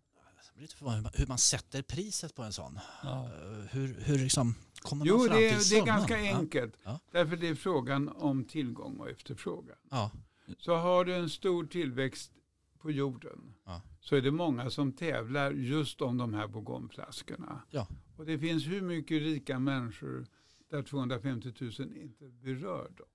Blir 0.56 0.62
lite 0.62 0.76
förvånad 0.76 0.96
hur 0.96 1.02
man- 1.02 1.12
hur 1.14 1.26
man 1.26 1.38
sätter 1.38 1.82
priset 1.82 2.34
på 2.34 2.42
en 2.42 2.52
sån. 2.52 2.78
Ja. 3.02 3.24
Eh, 3.24 3.58
Hur, 3.70 3.94
hur 4.00 4.18
liksom 4.18 4.54
kommer 4.78 5.04
man 5.04 5.08
Jo, 5.08 5.18
fram 5.26 5.36
det 5.40 5.48
till 5.60 5.76
är, 5.76 5.76
det 5.76 5.82
är 5.82 5.86
ganska 5.86 6.20
Ja. 6.20 6.36
enkelt. 6.38 6.74
Ja. 6.84 7.00
Därför 7.12 7.36
det 7.36 7.48
är 7.48 7.54
frågan 7.54 8.08
om 8.08 8.44
tillgång 8.44 8.96
och 8.96 9.10
efterfrågan. 9.10 9.76
Ja. 9.90 10.10
Så 10.58 10.74
har 10.76 11.04
du 11.04 11.14
en 11.14 11.30
stor 11.30 11.66
tillväxt 11.66 12.32
på 12.78 12.90
jorden 12.90 13.54
Ja. 13.64 13.82
så 14.00 14.16
är 14.16 14.20
det 14.22 14.30
många 14.30 14.70
som 14.70 14.92
tävlar 14.92 15.50
just 15.52 16.00
om 16.02 16.16
de 16.18 16.34
här 16.34 16.46
bourgogneflaskorna. 16.48 17.62
Ja. 17.70 17.88
Och 18.16 18.26
det 18.26 18.38
finns 18.38 18.66
hur 18.66 18.80
mycket 18.82 19.22
rika 19.22 19.58
människor 19.58 20.26
där 20.70 20.82
250 20.82 21.52
000 21.60 21.96
inte 21.96 22.24
berör 22.28 22.90
dem. 22.96 23.06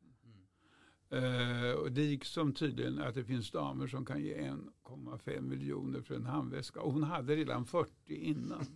Eh, 1.12 1.72
och 1.72 1.92
det 1.92 2.04
gick 2.04 2.26
som 2.26 2.54
tydligen 2.54 3.00
att 3.00 3.16
det 3.16 3.24
finns 3.24 3.52
damer 3.52 3.88
som 3.88 4.06
kan 4.06 4.24
ge 4.24 4.34
1,5 4.34 5.42
miljoner 5.42 6.02
för 6.02 6.16
en 6.16 6.26
handväska. 6.26 6.82
Och 6.82 6.94
hon 6.94 7.04
hade 7.04 7.36
redan 7.36 7.66
40 7.66 7.90
innan. 8.08 8.66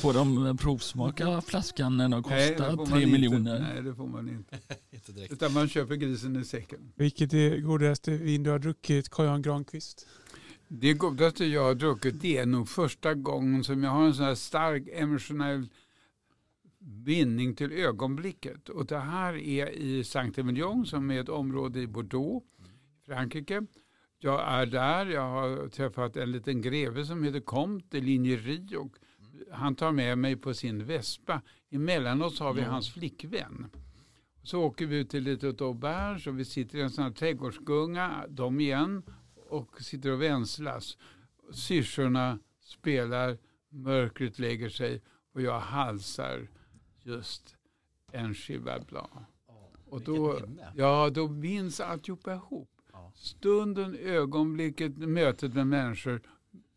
Får 0.00 0.12
de 0.12 0.56
provsmaka 0.56 1.40
flaskan 1.40 1.96
när 1.96 2.08
de 2.08 2.24
Nej, 2.28 2.48
det 2.48 2.54
kostar 2.54 2.86
tre 2.86 3.00
man 3.00 3.12
miljoner? 3.12 3.56
Inte. 3.56 3.72
Nej, 3.74 3.82
det 3.82 3.94
får 3.94 4.06
man 4.06 4.28
inte. 4.28 4.58
Inte 4.90 5.12
direkt. 5.12 5.32
Utan 5.32 5.52
man 5.52 5.68
köper 5.68 5.94
grisen 5.94 6.36
i 6.36 6.44
säcken. 6.44 6.92
Vilket 6.96 7.32
är 7.32 7.60
godaste 7.60 8.10
vin 8.16 8.42
du 8.42 8.50
har 8.50 8.58
druckit, 8.58 9.08
Carl-Jan 9.08 9.42
Granqvist? 9.42 10.06
Det 10.68 10.94
godaste 10.94 11.44
jag 11.44 11.64
har 11.64 11.74
druckit 11.74 12.20
det 12.20 12.38
är 12.38 12.46
nog 12.46 12.68
första 12.68 13.14
gången 13.14 13.64
som 13.64 13.82
jag 13.82 13.90
har 13.90 14.06
en 14.06 14.14
sån 14.14 14.24
här 14.24 14.34
stark 14.34 14.88
emotionell 14.92 15.68
bindning 16.82 17.54
till 17.54 17.72
ögonblicket. 17.72 18.68
Och 18.68 18.86
det 18.86 18.98
här 18.98 19.34
är 19.34 19.68
i 19.68 20.04
Saint-Emilion 20.04 20.86
som 20.86 21.10
är 21.10 21.20
ett 21.20 21.28
område 21.28 21.80
i 21.80 21.86
Bordeaux, 21.86 22.46
Frankrike. 23.06 23.66
Jag 24.18 24.48
är 24.48 24.66
där, 24.66 25.06
jag 25.06 25.28
har 25.28 25.68
träffat 25.68 26.16
en 26.16 26.32
liten 26.32 26.62
greve 26.62 27.04
som 27.04 27.24
heter 27.24 27.40
Comte 27.40 27.86
de 27.90 28.00
Lignerie 28.00 28.76
och 28.76 28.96
han 29.50 29.74
tar 29.74 29.92
med 29.92 30.18
mig 30.18 30.36
på 30.36 30.54
sin 30.54 30.84
vespa. 30.84 31.42
Emellan 31.70 32.22
oss 32.22 32.40
har 32.40 32.52
vi 32.52 32.60
hans 32.60 32.92
flickvän. 32.92 33.66
Så 34.42 34.62
åker 34.62 34.86
vi 34.86 34.98
ut 34.98 35.10
till 35.10 35.22
litet 35.22 35.60
auberge 35.60 36.30
och 36.30 36.38
vi 36.38 36.44
sitter 36.44 36.78
i 36.78 36.82
en 36.82 36.90
sån 36.90 37.04
här 37.04 37.10
trädgårdsgunga, 37.10 38.24
de 38.28 38.60
igen, 38.60 39.02
och 39.48 39.82
sitter 39.82 40.10
och 40.10 40.22
vänslas. 40.22 40.98
Syrsorna 41.52 42.38
spelar, 42.62 43.38
mörkret 43.68 44.38
lägger 44.38 44.68
sig 44.68 45.02
och 45.32 45.42
jag 45.42 45.60
halsar 45.60 46.48
just 47.02 47.56
en 48.12 48.34
Cheval 48.34 48.84
Blanc. 48.88 49.10
Och 49.90 50.00
då, 50.00 50.40
ja, 50.76 51.10
då 51.10 51.28
minns 51.28 51.80
alltihopa 51.80 52.34
ihop. 52.34 52.70
Ja. 52.92 53.12
Stunden, 53.14 53.96
ögonblicket, 53.96 54.98
mötet 54.98 55.54
med 55.54 55.66
människor 55.66 56.22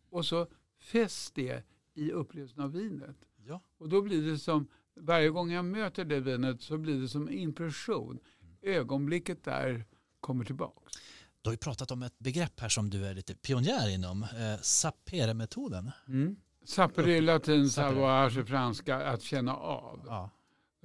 och 0.10 0.26
så 0.26 0.48
fäst 0.80 1.36
det 1.36 1.64
i 1.94 2.12
upplevelsen 2.12 2.64
av 2.64 2.72
vinet. 2.72 3.16
Ja. 3.48 3.62
Och 3.78 3.90
då 3.90 4.02
blir 4.02 4.32
det 4.32 4.40
som, 4.40 4.68
varje 4.96 5.30
gång 5.30 5.52
jag 5.52 5.66
möter 5.66 6.06
det 6.06 6.20
vinet 6.20 6.62
så 6.62 6.78
blir 6.78 7.02
det 7.02 7.10
som 7.10 7.30
impression. 7.30 8.20
Ögonblicket 8.62 9.44
där 9.44 9.86
kommer 10.20 10.46
tillbaks. 10.46 10.94
Du 11.42 11.50
har 11.50 11.54
ju 11.54 11.58
pratat 11.58 11.92
om 11.92 12.04
ett 12.04 12.20
begrepp 12.20 12.60
här 12.60 12.70
som 12.70 12.90
du 12.90 13.06
är 13.06 13.14
lite 13.14 13.36
pionjär 13.36 13.90
inom. 13.90 14.24
Eh, 14.24 14.62
Sapere-metoden. 14.62 15.92
Mm. 16.08 16.36
Sapere 16.66 17.14
är 17.18 17.22
latin, 17.22 17.70
savoir 17.70 18.26
är 18.40 18.44
franska, 18.44 18.96
att 18.96 19.22
känna 19.22 19.56
av. 19.56 20.02
Ja. 20.08 20.30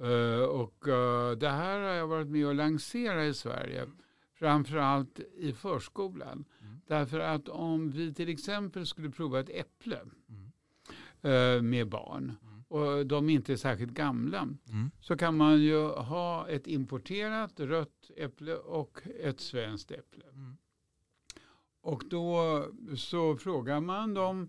Eh, 0.07 0.43
och 0.43 0.87
eh, 0.87 1.31
det 1.37 1.49
här 1.49 1.79
har 1.79 1.89
jag 1.89 2.07
varit 2.07 2.27
med 2.27 2.47
och 2.47 2.55
lansera 2.55 3.25
i 3.25 3.33
Sverige. 3.33 3.87
Framförallt 4.33 5.19
i 5.37 5.53
förskolan. 5.53 6.45
Mm. 6.61 6.81
Därför 6.87 7.19
att 7.19 7.49
om 7.49 7.91
vi 7.91 8.13
till 8.13 8.29
exempel 8.29 8.85
skulle 8.85 9.09
prova 9.09 9.39
ett 9.39 9.49
äpple 9.49 9.99
Mm. 10.29 10.51
eh, 11.21 11.61
med 11.61 11.89
barn 11.89 12.37
Mm. 12.43 12.63
och 12.67 13.05
de 13.05 13.29
inte 13.29 13.53
är 13.53 13.57
särskilt 13.57 13.91
gamla 13.91 14.39
Mm. 14.39 14.91
så 15.01 15.17
kan 15.17 15.37
man 15.37 15.61
ju 15.61 15.87
ha 15.87 16.47
ett 16.49 16.67
importerat 16.67 17.59
rött 17.59 18.11
äpple 18.17 18.55
och 18.55 19.01
ett 19.19 19.39
svenskt 19.39 19.91
äpple. 19.91 20.23
Mm. 20.33 20.57
Och 21.81 22.03
då 22.09 22.65
så 22.95 23.35
frågar 23.37 23.79
man 23.79 24.13
de 24.13 24.41
eh, 24.41 24.47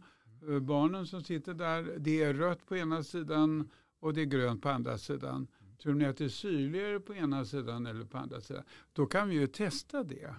barnen 0.61 1.07
som 1.07 1.25
sitter 1.25 1.55
där, 1.55 1.97
det 1.99 2.23
är 2.23 2.35
rött 2.35 2.67
på 2.67 2.77
ena 2.77 3.03
sidan 3.03 3.71
och 4.01 4.15
det 4.15 4.21
är 4.21 4.25
grönt 4.25 4.63
på 4.63 4.69
andra 4.69 4.99
sidan. 4.99 5.47
Tror 5.83 5.95
ni 5.95 6.05
att 6.05 6.17
det 6.17 6.25
är 6.25 6.29
syrligare 6.29 7.01
på 7.01 7.15
ena 7.15 7.45
sidan 7.45 7.87
eller 7.87 8.05
på 8.05 8.19
andra 8.19 8.41
sidan? 8.41 8.63
Då 8.93 9.07
kan 9.07 9.29
vi 9.29 9.35
ju 9.35 9.47
testa 9.47 10.05
det. 10.05 10.35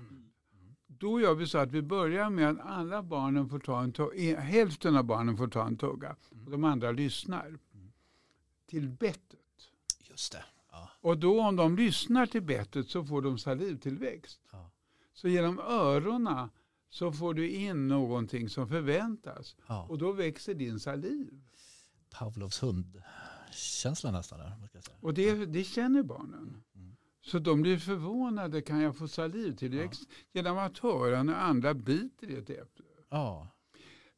Då 0.87 1.21
gör 1.21 1.35
vi 1.35 1.47
så 1.47 1.57
att 1.57 1.71
vi 1.71 1.81
börjar 1.81 2.29
med 2.29 2.49
att 2.49 2.59
alla 2.59 3.03
barnen 3.03 3.49
får 3.49 3.59
ta 3.59 3.83
en 3.83 3.91
tugga, 3.91 4.39
hälften 4.39 4.95
av 4.95 5.03
barnen 5.03 5.37
får 5.37 5.47
ta 5.47 5.67
en 5.67 5.77
tugga 5.77 6.15
och 6.45 6.51
de 6.51 6.63
andra 6.63 6.91
lyssnar 6.91 7.57
till 8.65 8.89
bettet. 8.89 9.39
Just 10.09 10.31
det. 10.31 10.45
Ja. 10.71 10.89
Och 11.01 11.17
då 11.17 11.41
om 11.41 11.55
de 11.55 11.75
lyssnar 11.75 12.25
till 12.25 12.41
bettet 12.41 12.89
så 12.89 13.05
får 13.05 13.21
de 13.21 13.37
salivtillväxt. 13.37 14.41
Ja. 14.51 14.71
Så 15.13 15.27
genom 15.27 15.59
öronen 15.59 16.49
så 16.93 17.11
får 17.11 17.33
du 17.33 17.49
in 17.49 17.87
någonting 17.87 18.49
som 18.49 18.67
förväntas 18.67 19.55
Ja. 19.67 19.85
och 19.89 19.97
då 19.97 20.11
växer 20.11 20.53
din 20.53 20.79
saliv. 20.79 21.41
Pavlovs 22.11 22.63
hund-känsla 22.63 24.11
nästan. 24.11 24.39
Där. 24.39 24.53
Och 24.99 25.13
det, 25.13 25.45
det 25.45 25.63
känner 25.63 26.03
barnen. 26.03 26.63
Mm. 26.75 26.95
Så 27.21 27.39
de 27.39 27.61
blir 27.61 27.77
förvånade, 27.77 28.61
kan 28.61 28.79
jag 28.79 28.97
få 28.97 29.07
salivtillväxt 29.07 30.09
genom 30.31 30.57
att 30.57 30.77
höra 30.77 31.23
när 31.23 31.33
andra 31.33 31.73
biter 31.73 32.29
i 32.29 32.35
ett 32.35 32.49
äpple. 32.49 32.85
Ja. 33.09 33.47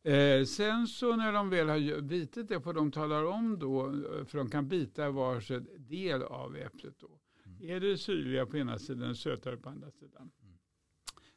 Eh, 0.04 0.46
sen 0.46 0.88
så 0.88 1.16
när 1.16 1.34
de 1.34 1.50
väl 1.50 1.70
har 1.70 2.02
bitit 2.02 2.48
det 2.48 2.62
får 2.62 2.74
de 2.74 2.92
tala 2.92 3.28
om 3.28 3.60
då, 3.60 3.86
eh, 3.88 4.26
för 4.26 4.38
de 4.38 4.50
kan 4.50 4.68
bita 4.68 5.12
varsin 5.12 5.68
del 5.78 6.24
av 6.24 6.56
äpplet 6.58 7.00
då. 7.00 7.20
Är 7.62 7.80
det 7.80 7.98
syrliga 7.98 8.46
på 8.46 8.58
ena 8.58 8.80
sidan 8.80 9.16
sötare 9.16 9.58
på 9.58 9.70
andra 9.70 9.92
sidan. 9.92 10.32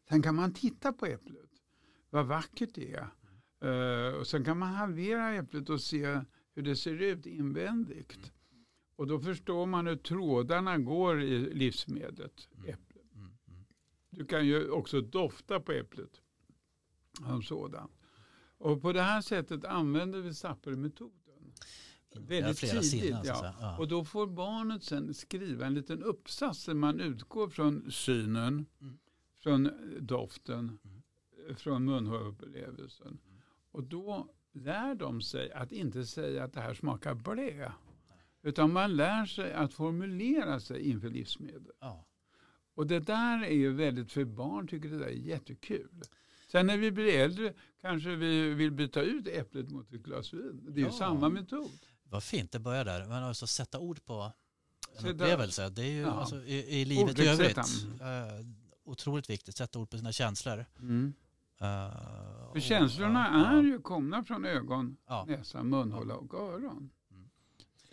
Sen 0.09 0.23
kan 0.23 0.35
man 0.35 0.53
titta 0.53 0.93
på 0.93 1.07
äpplet, 1.07 1.51
vad 2.11 2.27
vackert 2.27 2.75
det 2.75 2.95
är. 2.95 3.09
Eh, 3.61 4.15
och 4.15 4.27
sen 4.27 4.45
kan 4.45 4.59
man 4.59 4.69
halvera 4.75 5.35
äpplet 5.35 5.71
och 5.71 5.81
se 5.81 6.21
hur 6.55 6.63
det 6.63 6.77
ser 6.77 7.03
ut 7.03 7.27
invändigt. 7.27 8.33
Och 8.97 9.07
då 9.07 9.21
förstår 9.21 9.67
man 9.67 9.87
hur 9.87 9.97
trådarna 9.97 10.79
går 10.79 11.23
i 11.23 11.55
livsmedlet, 11.55 12.49
äpplet. 12.67 13.15
Mm. 13.15 13.27
Mm. 13.49 13.65
Du 14.11 14.27
kan 14.27 14.47
ju 14.47 14.71
också 14.71 15.01
dofta 15.01 15.61
på 15.61 15.73
äpplet. 15.73 16.21
Som 17.27 17.43
sådan. 17.43 17.89
Och 18.59 18.83
på 18.83 18.93
det 18.93 19.03
här 19.03 19.21
sättet 19.21 19.65
använder 19.65 20.21
vi 20.21 20.35
Sapper-metoden. 20.35 21.53
Väldigt 22.15 22.59
tidigt. 22.59 22.91
sinnen, 22.91 23.23
ja. 23.25 23.55
Ja. 23.61 23.79
Och 23.79 23.89
då 23.89 24.05
får 24.05 24.27
barnet 24.27 24.85
sen 24.85 25.15
skriva 25.15 25.67
en 25.67 25.75
liten 25.75 26.03
uppsats 26.03 26.65
där 26.65 26.75
man 26.75 27.01
utgår 27.01 27.49
från 27.49 27.91
synen, 27.93 28.67
Mm. 28.81 28.99
Från 29.49 29.71
doften, 30.01 30.79
från 31.57 31.85
munhåleupplevelsen. 31.85 33.19
Och 33.71 33.83
då 33.85 34.29
lär 34.53 34.95
de 34.95 35.21
sig 35.23 35.53
att 35.53 35.73
inte 35.73 36.07
säga 36.07 36.45
att 36.45 36.53
det 36.53 36.61
här 36.61 36.75
smakar 36.75 37.15
blä. 37.15 37.73
Utan 38.43 38.73
man 38.73 38.97
lär 38.97 39.27
sig 39.27 39.53
att 39.53 39.75
formulera 39.75 40.61
sig 40.61 40.91
inför 40.91 41.09
livsmedel. 41.11 41.71
Ja. 41.81 42.07
Och 42.75 42.87
det 42.87 42.99
där 43.01 43.45
är 43.45 43.55
ju 43.55 43.73
väldigt, 43.73 44.13
för 44.13 44.25
barn 44.25 44.69
tycker 44.69 44.89
det 44.89 44.99
där 44.99 45.07
är 45.07 45.11
jättekul. 45.11 46.03
Sen 46.53 46.67
när 46.67 46.77
vi 46.79 46.91
blir 46.91 47.19
äldre 47.19 47.55
kanske 47.81 48.17
vi 48.17 48.55
vill 48.55 48.71
byta 48.71 49.03
ut 49.03 49.29
äpplet 49.29 49.71
mot 49.71 49.93
ett 49.93 50.03
glas 50.03 50.33
vin. 50.33 50.67
Det 50.69 50.73
är 50.81 50.85
ju 50.85 50.85
Ja. 50.85 50.93
samma 50.93 51.29
metod. 51.29 51.71
Vad 52.03 52.23
fint, 52.23 52.53
det 52.53 52.59
börjar 52.59 52.85
där. 52.85 53.07
Men 53.07 53.23
alltså 53.23 53.47
sätta 53.47 53.79
ord 53.79 54.05
på 54.05 54.33
en 54.99 55.07
upplevelse. 55.07 55.69
Det 55.71 55.83
är 55.83 55.91
ju 55.91 56.01
Ja. 56.01 56.11
alltså, 56.11 56.37
i, 56.45 56.81
i 56.81 56.85
livet 56.85 57.19
i 57.19 57.27
övrigt 57.27 57.59
eh, 57.59 57.65
otroligt 58.89 59.31
viktigt. 59.31 59.57
Sätta 59.57 59.79
ord 59.79 59.91
på 59.91 59.99
sina 59.99 60.13
känslor. 60.13 60.65
Mm. 60.81 61.13
Eh, 61.61 61.67
För 61.67 62.51
och- 62.51 62.61
känslorna 62.63 63.27
ja, 63.33 63.59
är 63.59 63.63
ju 63.63 63.79
komna 63.79 64.25
från 64.25 64.45
ögon, 64.45 64.97
Ja. 65.09 65.25
näsa, 65.29 65.63
munhåla 65.63 66.15
och 66.15 66.35
öron. 66.35 66.91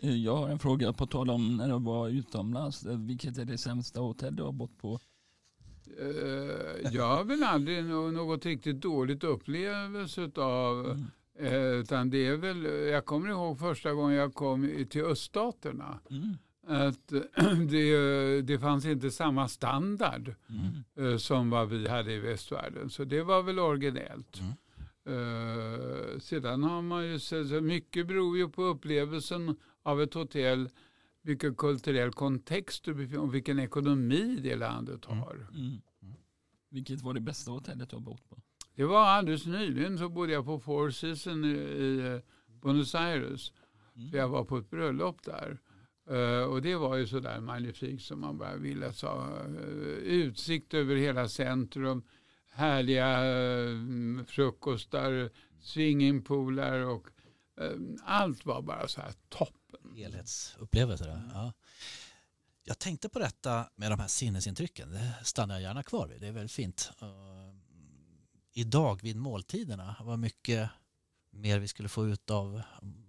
Eh, 0.00 0.14
Jag 0.16 0.36
har 0.36 0.48
en 0.48 0.58
fråga 0.58 0.92
på 0.92 1.06
tal 1.06 1.30
om 1.30 1.56
när 1.56 1.68
du 1.68 1.84
var 1.84 2.08
utomlands. 2.08 2.84
Vilket 2.86 3.38
är 3.38 3.44
det 3.44 3.58
sämsta 3.58 4.00
hotell 4.00 4.36
du 4.36 4.42
har 4.42 4.52
bott 4.52 4.78
på? 4.78 5.00
Eh, 6.00 6.92
jag 6.92 7.16
har 7.16 7.24
väl 7.24 7.42
aldrig 7.44 7.84
nå- 7.84 8.10
något 8.10 8.46
riktigt 8.46 8.80
dåligt 8.80 9.24
upplevelse 9.24 10.30
av 10.36 10.86
Mm. 10.90 11.04
eh, 11.38 11.54
utan 11.80 12.10
det 12.10 12.26
är 12.26 12.36
väl, 12.36 12.64
jag 12.92 13.04
kommer 13.04 13.28
ihåg 13.28 13.58
första 13.58 13.92
gången 13.92 14.16
jag 14.16 14.34
kom 14.34 14.86
till 14.90 15.04
öststaterna 15.04 15.98
Mm. 16.10 16.36
Att 16.66 17.08
det, 17.68 18.42
det 18.42 18.58
fanns 18.58 18.84
inte 18.86 19.10
samma 19.10 19.48
standard 19.48 20.34
Mm. 20.48 21.12
eh, 21.12 21.16
som 21.18 21.50
vad 21.50 21.68
vi 21.68 21.88
hade 21.88 22.12
i 22.12 22.18
västvärlden. 22.18 22.90
Så 22.90 23.04
det 23.04 23.22
var 23.22 23.42
väl 23.42 23.58
originellt. 23.58 24.40
Mm. 24.40 24.52
Eh, 25.08 26.18
sedan 26.18 26.62
har 26.62 26.82
man 26.82 27.06
ju 27.06 27.18
sett, 27.18 27.48
så 27.48 27.60
mycket 27.60 28.06
beror 28.06 28.36
ju 28.38 28.48
på 28.48 28.62
upplevelsen 28.62 29.56
av 29.82 30.02
ett 30.02 30.14
hotell, 30.14 30.68
vilken 31.22 31.54
kulturell 31.54 32.12
kontext 32.12 32.84
du 32.84 32.94
befinner 32.94 33.20
och 33.22 33.34
vilken 33.34 33.58
ekonomi 33.58 34.38
det 34.42 34.56
landet 34.56 35.06
Mm. 35.06 35.18
har. 35.18 35.46
Mm. 35.54 35.80
Vilket 36.70 37.02
var 37.02 37.14
det 37.14 37.20
bästa 37.20 37.50
hotellet 37.50 37.90
du 37.90 37.96
har 37.96 38.00
bott 38.00 38.28
på? 38.28 38.38
Det 38.74 38.84
var 38.84 39.04
alldeles 39.04 39.46
nyligen 39.46 39.98
så 39.98 40.08
bodde 40.08 40.32
jag 40.32 40.44
på 40.44 40.60
Four 40.60 40.90
Seasons 40.90 41.44
i, 41.46 41.48
i 41.48 41.98
eh, 42.14 42.20
Buenos 42.62 42.94
Aires. 42.94 43.52
Mm. 43.96 44.10
För 44.10 44.18
jag 44.18 44.28
var 44.28 44.44
på 44.44 44.58
ett 44.58 44.70
bröllop 44.70 45.22
där. 45.24 45.58
Eh, 46.10 46.42
och 46.42 46.62
det 46.62 46.76
var 46.76 46.96
ju 46.96 47.06
sådär 47.06 47.40
magnifikt 47.40 48.04
som 48.04 48.20
man 48.20 48.38
bara 48.38 48.56
ville. 48.56 48.92
Så, 48.92 49.06
uh, 49.06 49.56
eh, 49.56 49.98
utsikt 49.98 50.74
över 50.74 50.96
hela 50.96 51.28
centrum. 51.28 52.02
Härliga 52.50 53.24
uh, 53.24 54.24
frukostar, 54.24 55.30
swingingpoolar 55.60 56.80
och 56.80 57.06
allt 58.04 58.46
var 58.46 58.62
bara 58.62 58.88
så 58.88 59.00
här 59.00 59.12
toppen. 59.28 59.96
helhetsupplevelse. 59.96 61.04
Där. 61.04 61.30
Ja. 61.34 61.52
Jag 62.64 62.78
tänkte 62.78 63.08
på 63.08 63.18
detta 63.18 63.70
med 63.76 63.90
de 63.90 64.00
här 64.00 64.08
sinnesintrycken. 64.08 64.90
Det 64.90 65.14
stannar 65.22 65.54
jag 65.54 65.62
gärna 65.62 65.82
kvar 65.82 66.08
vid. 66.08 66.20
Det 66.20 66.26
är 66.26 66.32
väldigt 66.32 66.52
fint. 66.52 66.90
Uh, 67.02 67.08
idag 68.52 69.02
vid 69.02 69.16
måltiderna, 69.16 69.96
vad 70.00 70.18
mycket 70.18 70.70
mer 71.30 71.58
vi 71.58 71.68
skulle 71.68 71.88
få 71.88 72.06
ut 72.06 72.30
av 72.30 72.62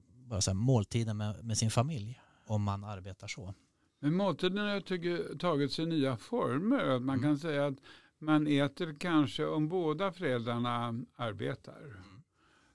bara 0.09 0.41
så 0.41 0.51
här, 0.51 0.55
måltiden 0.55 1.17
med, 1.17 1.45
med 1.45 1.57
sin 1.57 1.71
familj 1.71 2.19
om 2.47 2.63
man 2.63 2.83
arbetar 2.83 3.27
så. 3.27 3.53
Men 3.99 4.13
måltiden 4.15 4.57
har 4.57 4.67
jag 4.67 4.85
tycker 4.85 5.37
tagit 5.37 5.71
sig 5.71 5.85
nya 5.85 6.17
former. 6.17 6.79
Att 6.85 7.01
man 7.01 7.17
Mm. 7.17 7.23
kan 7.29 7.37
säga 7.37 7.65
att 7.65 7.77
man 8.19 8.47
äter 8.47 8.95
kanske 8.99 9.45
om 9.45 9.67
båda 9.67 10.11
föräldrarna 10.11 11.01
arbetar. 11.15 12.03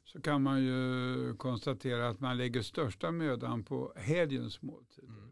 Så 0.04 0.20
kan 0.20 0.42
man 0.42 0.62
ju 0.64 1.34
konstatera 1.36 2.08
att 2.08 2.20
man 2.20 2.36
lägger 2.36 2.62
största 2.62 3.10
mödan 3.10 3.64
på 3.64 3.92
helgens 3.96 4.62
måltider. 4.62 5.28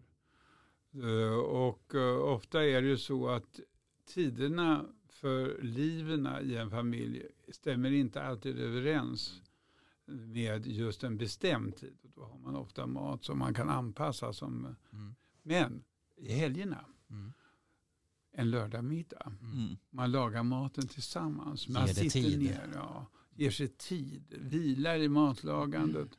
Eh, 0.95 1.34
Och 1.38 1.95
eh, 1.95 2.16
ofta 2.18 2.64
är 2.64 2.82
det 2.82 2.88
ju 2.88 2.97
så 2.99 3.28
att 3.28 3.61
tiderna 4.07 4.84
för 5.09 5.62
liven 5.62 6.28
i 6.43 6.55
en 6.55 6.70
familj 6.70 7.22
stämmer 7.49 7.91
inte 7.91 8.22
alltid 8.22 8.59
överens 8.59 9.43
med 10.07 10.66
just 10.66 11.05
en 11.05 11.16
bestämd 11.16 11.76
tid. 11.76 11.99
Då 12.20 12.26
har 12.26 12.38
man 12.38 12.56
ofta 12.56 12.86
mat 12.86 13.24
som 13.24 13.38
man 13.38 13.54
kan 13.54 13.68
anpassa. 13.68 14.32
Som, 14.32 14.76
Mm. 14.92 15.14
men 15.42 15.84
i 16.16 16.32
helgerna, 16.32 16.84
Mm. 17.10 17.32
en 18.32 18.50
lördagmiddag, 18.50 19.32
Mm. 19.42 19.76
man 19.90 20.10
lagar 20.10 20.42
maten 20.42 20.88
tillsammans. 20.88 21.68
Man 21.68 21.86
Ger 21.86 21.94
sitter 21.94 22.20
tid. 22.22 22.38
ner, 22.42 22.70
ja, 22.74 23.06
ger 23.34 23.50
sig 23.50 23.68
tid, 23.68 24.34
vilar 24.38 24.96
i 24.98 25.08
matlagandet. 25.08 26.18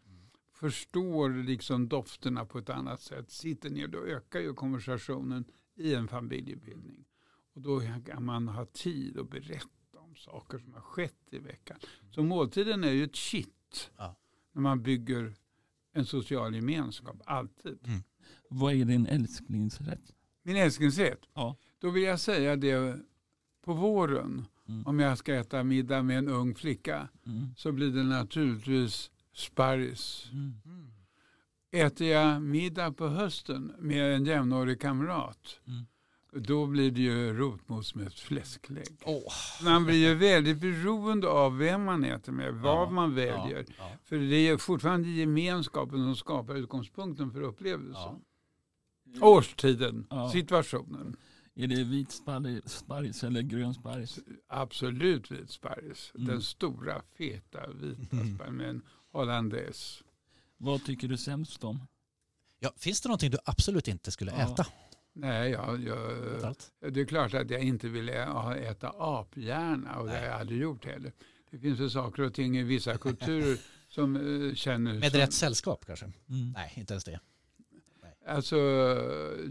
Förstår 0.51 1.29
liksom 1.43 1.87
dofterna 1.89 2.45
på 2.45 2.57
ett 2.57 2.69
annat 2.69 3.01
sätt. 3.01 3.31
Sitter 3.31 3.69
ner, 3.69 3.87
då 3.87 4.05
ökar 4.05 4.39
ju 4.39 4.53
konversationen 4.53 5.45
i 5.75 5.93
en 5.93 6.07
familjebildning. 6.07 7.05
Och 7.53 7.61
då 7.61 7.81
kan 8.05 8.25
man 8.25 8.47
ha 8.47 8.65
tid 8.65 9.19
att 9.19 9.29
berätta 9.29 9.99
om 9.99 10.15
saker 10.15 10.59
som 10.59 10.73
har 10.73 10.81
skett 10.81 11.17
i 11.31 11.39
veckan. 11.39 11.77
Så 12.11 12.23
måltiden 12.23 12.83
är 12.83 12.91
ju 12.91 13.03
ett 13.03 13.15
kitt 13.15 13.91
Ja. 13.97 14.15
när 14.51 14.61
man 14.61 14.83
bygger 14.83 15.35
en 15.93 16.05
social 16.05 16.55
gemenskap, 16.55 17.15
alltid. 17.25 17.79
Vad 18.49 18.73
är 18.73 18.85
din 18.85 19.05
älsklingsrätt? 19.05 20.13
Min 20.43 20.55
älsklingsrätt, 20.55 21.19
Ja. 21.33 21.55
då 21.79 21.89
vill 21.89 22.03
jag 22.03 22.19
säga 22.19 22.55
det 22.55 22.99
på 23.65 23.73
våren, 23.73 24.45
Mm. 24.67 24.87
om 24.87 24.99
jag 24.99 25.17
ska 25.17 25.35
äta 25.35 25.63
middag 25.63 26.03
med 26.03 26.17
en 26.17 26.27
ung 26.27 26.55
flicka, 26.55 27.09
Mm. 27.25 27.55
så 27.57 27.71
blir 27.71 27.91
det 27.91 28.03
naturligtvis 28.03 29.11
sparris. 29.33 30.29
Mm. 30.31 30.53
Äter 31.71 32.07
jag 32.07 32.41
middag 32.41 32.91
på 32.91 33.07
hösten 33.07 33.73
med 33.79 34.15
en 34.15 34.25
jämnårig 34.25 34.81
kamrat, 34.81 35.59
Mm. 35.67 35.85
Då 36.35 36.65
blir 36.67 36.91
det 36.91 37.01
ju 37.01 37.33
rotmos 37.33 37.95
med 37.95 38.13
fläsklägg. 38.13 38.97
Åh. 39.05 39.33
Man 39.63 39.85
blir 39.85 39.95
ju 40.09 40.15
väldigt 40.15 40.57
beroende 40.57 41.27
av 41.27 41.57
vem 41.57 41.83
man 41.83 42.03
äter 42.03 42.31
med, 42.31 42.53
vad 42.53 42.87
Ja, 42.87 42.89
man 42.89 43.15
väljer. 43.15 43.65
Ja, 43.67 43.73
ja. 43.77 43.91
För 44.03 44.17
det 44.17 44.35
är 44.47 44.57
fortfarande 44.57 45.09
gemenskapen 45.09 45.97
som 45.99 46.15
skapar 46.15 46.55
utgångspunkten 46.55 47.31
för 47.31 47.41
upplevelsen. 47.41 47.93
Ja. 49.13 49.27
Årstiden, 49.27 50.07
Ja. 50.09 50.31
situationen. 50.31 51.15
Är 51.55 51.67
det 51.67 51.83
vit 51.83 52.11
sparris, 52.11 53.23
eller 53.23 53.41
grön 53.41 53.73
sparris? 53.73 54.19
Absolut 54.47 55.31
vit 55.31 55.49
sparris. 55.49 56.11
Mm. 56.15 56.27
Den 56.27 56.41
stora 56.41 57.01
feta 57.17 57.67
vita 57.67 58.05
sparris 58.17 58.51
med 58.51 58.69
en 58.69 58.81
hollandaise. 59.11 60.03
Vad 60.57 60.85
tycker 60.85 61.07
du 61.07 61.17
sämst 61.17 61.63
om? 61.63 61.79
Ja, 62.59 62.71
finns 62.77 63.01
det 63.01 63.09
någonting 63.09 63.31
du 63.31 63.37
absolut 63.45 63.87
inte 63.87 64.11
skulle 64.11 64.31
Ja. 64.31 64.37
äta? 64.53 64.65
Nej, 65.13 65.51
jag, 65.51 65.83
jag, 65.83 66.55
det 66.93 67.01
är 67.01 67.05
klart 67.05 67.33
att 67.33 67.49
jag 67.49 67.61
inte 67.63 67.89
vill 67.89 68.09
äta 68.09 68.93
aphjärna 68.97 69.99
och 69.99 70.07
det 70.07 70.17
har 70.17 70.25
jag 70.25 70.39
aldrig 70.39 70.61
gjort 70.61 70.85
heller. 70.85 71.11
Det 71.51 71.59
finns 71.59 71.79
väl 71.79 71.91
saker 71.91 72.23
och 72.23 72.33
ting 72.33 72.57
i 72.57 72.63
vissa 72.63 72.97
kulturer 72.97 73.57
som 73.89 74.15
eh, 74.15 74.55
känner... 74.55 74.93
Med 74.93 75.11
som, 75.11 75.19
rätt 75.19 75.33
sällskap 75.33 75.85
kanske? 75.85 76.05
Mm. 76.05 76.51
Nej, 76.55 76.73
inte 76.75 76.93
ens 76.93 77.03
det. 77.03 77.19
Alltså, 78.27 78.57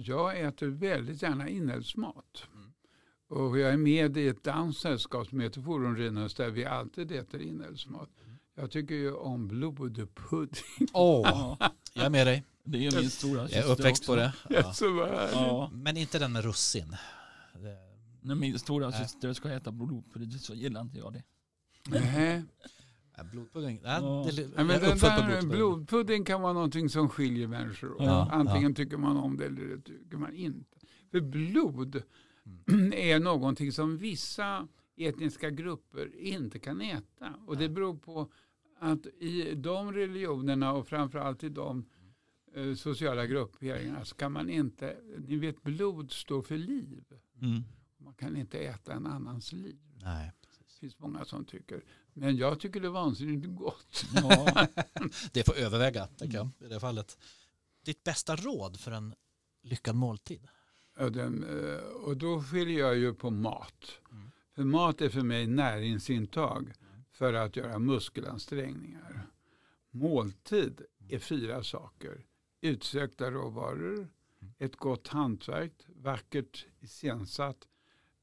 jag 0.05 0.41
äter 0.41 0.67
väldigt 0.67 1.23
gärna 1.23 1.49
inälvsmat. 1.49 2.45
Mm. 2.55 2.73
Och 3.29 3.59
jag 3.59 3.71
är 3.71 3.77
med 3.77 4.17
i 4.17 4.29
ett 4.29 4.45
danskt 4.45 4.83
sällskap 4.83 5.27
som 5.27 5.41
heter 5.41 5.61
Forumrinus 5.61 6.35
där 6.35 6.51
vi 6.51 6.65
alltid 6.65 7.13
äter 7.13 7.43
inälvsmat. 7.43 8.11
Jag 8.55 8.71
tycker 8.71 8.95
ju 8.95 9.13
om 9.13 9.49
blodpudding. 9.49 10.89
Åh, 10.93 11.57
jag 11.95 12.05
är 12.07 12.11
med 12.11 12.27
dig. 12.27 12.45
Det 12.71 12.87
är 12.87 13.01
min 13.01 13.11
stora 13.11 13.41
Jag 13.49 13.53
är 13.53 13.73
uppväxt 13.73 14.03
också. 14.03 14.12
på 14.12 14.16
det. 14.16 14.33
Ja. 14.49 15.29
Ja. 15.33 15.71
Men 15.75 15.97
inte 15.97 16.18
den 16.18 16.33
med 16.33 16.45
russin. 16.45 16.97
Det- 17.55 17.77
När 18.23 18.35
min 18.35 18.59
stora 18.59 18.89
Nej. 18.91 19.03
syster 19.09 19.33
ska 19.33 19.51
äta 19.51 19.73
blodpudding 19.73 20.31
så 20.39 20.55
gillar 20.55 20.81
inte 20.81 20.99
jag 20.99 21.12
det. 21.12 21.23
Nej. 21.89 22.45
Blodpudding. 23.33 23.81
Nej, 23.83 23.99
Ja. 24.03 24.27
det, 24.37 24.43
Nej, 24.57 24.64
men 24.64 24.68
den 24.68 24.99
där 24.99 25.27
blodpudding. 25.27 25.49
blodpudding 25.49 26.25
kan 26.25 26.43
vara 26.43 26.53
någonting 26.53 26.89
som 26.89 27.09
skiljer 27.09 27.47
människor. 27.49 27.97
Ja, 27.99 28.29
Antingen 28.33 28.75
tycker 28.75 28.97
man 28.97 29.16
om 29.16 29.37
det 29.37 29.47
eller 29.47 29.62
det 29.77 29.81
tycker 29.83 30.16
man 30.16 30.35
inte. 30.35 30.77
För 31.11 31.21
blod 31.21 32.03
är 32.95 33.18
någonting 33.21 33.73
som 33.73 33.99
vissa 33.99 34.68
etniska 34.97 35.51
grupper 35.51 36.16
inte 36.21 36.59
kan 36.59 36.81
äta. 36.81 37.35
Och 37.47 37.57
det 37.57 37.68
beror 37.68 37.95
på 37.97 38.31
att 38.81 39.07
i 39.07 39.55
de 39.55 39.93
religionerna 39.93 40.73
och 40.73 40.89
framförallt 40.89 41.45
i 41.45 41.49
de 41.49 41.85
eh, 42.55 42.74
sociala 42.74 43.26
grupperingarna 43.26 44.05
så 44.05 44.14
kan 44.14 44.32
man 44.32 44.51
inte, 44.51 44.96
ni 45.18 45.36
vet 45.36 45.62
blod 45.62 46.12
står 46.12 46.42
för 46.42 46.59
liv. 46.59 47.05
Mm. 47.42 47.62
Man 47.98 48.14
kan 48.14 48.36
inte 48.36 48.59
äta 48.59 48.92
en 48.92 49.07
annans 49.07 49.53
liv. 49.53 49.78
Nej, 50.03 50.32
Det 50.59 50.74
finns 50.80 50.98
många 50.98 51.24
som 51.24 51.44
tycker. 51.44 51.84
Men 52.12 52.36
jag 52.36 52.61
tycker 52.61 52.80
det 52.80 52.86
är 52.86 52.90
vansinnigt 52.90 53.46
gott. 53.46 54.05
Ja. 54.14 54.66
det 55.32 55.44
får 55.46 55.57
överväga 55.57 56.07
tänker 56.07 56.36
jag, 56.36 56.48
i 56.61 56.68
det 56.68 56.80
fallet. 56.80 57.18
Ditt 57.84 58.05
bästa 58.05 58.36
råd 58.36 58.80
för 58.80 58.90
en 58.90 59.14
lyckad 59.62 59.94
måltid? 59.94 60.48
Ja, 60.98 61.11
den, 61.11 61.44
eh, 61.44 61.78
och 61.78 62.16
då 62.16 62.42
skiljer 62.42 62.78
jag 62.78 62.96
ju 62.96 63.14
på 63.14 63.30
mat. 63.30 63.98
Mm. 64.11 64.30
För 64.55 64.64
mat 64.64 65.01
är 65.01 65.09
för 65.09 65.22
mig 65.22 65.46
näringsintag 65.46 66.72
för 67.12 67.34
att 67.34 67.57
göra 67.57 67.78
muskelansträngningar. 67.78 69.26
Måltid 69.90 70.82
är 71.09 71.18
fyra 71.18 71.62
saker. 71.62 72.26
Utsökta 72.61 73.31
råvaror, 73.31 74.09
ett 74.59 74.77
gott 74.77 75.09
hantverk, 75.09 75.73
vackert 75.87 76.67
iscensatt 76.81 77.69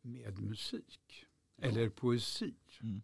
med 0.02 0.40
musik. 0.40 1.26
Eller 1.62 1.90
poesi. 1.90 2.54
Mm. 2.82 3.02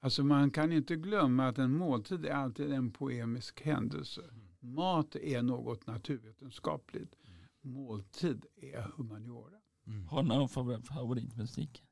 Alltså 0.00 0.24
man 0.24 0.50
kan 0.50 0.72
inte 0.72 0.96
glömma 0.96 1.48
att 1.48 1.58
en 1.58 1.72
måltid 1.72 2.26
är 2.26 2.30
alltid 2.30 2.72
en 2.72 2.90
poemisk 2.90 3.60
händelse. 3.60 4.22
Mat 4.60 5.16
är 5.16 5.42
något 5.42 5.86
naturvetenskapligt. 5.86 7.16
Måltid 7.60 8.46
är 8.56 8.92
humaniora. 8.96 9.60
Mm. 9.86 10.06
Har 10.06 10.22
du 10.22 10.28
någon 10.28 10.48
favor- 10.48 10.82
favoritmusik? 10.82 11.82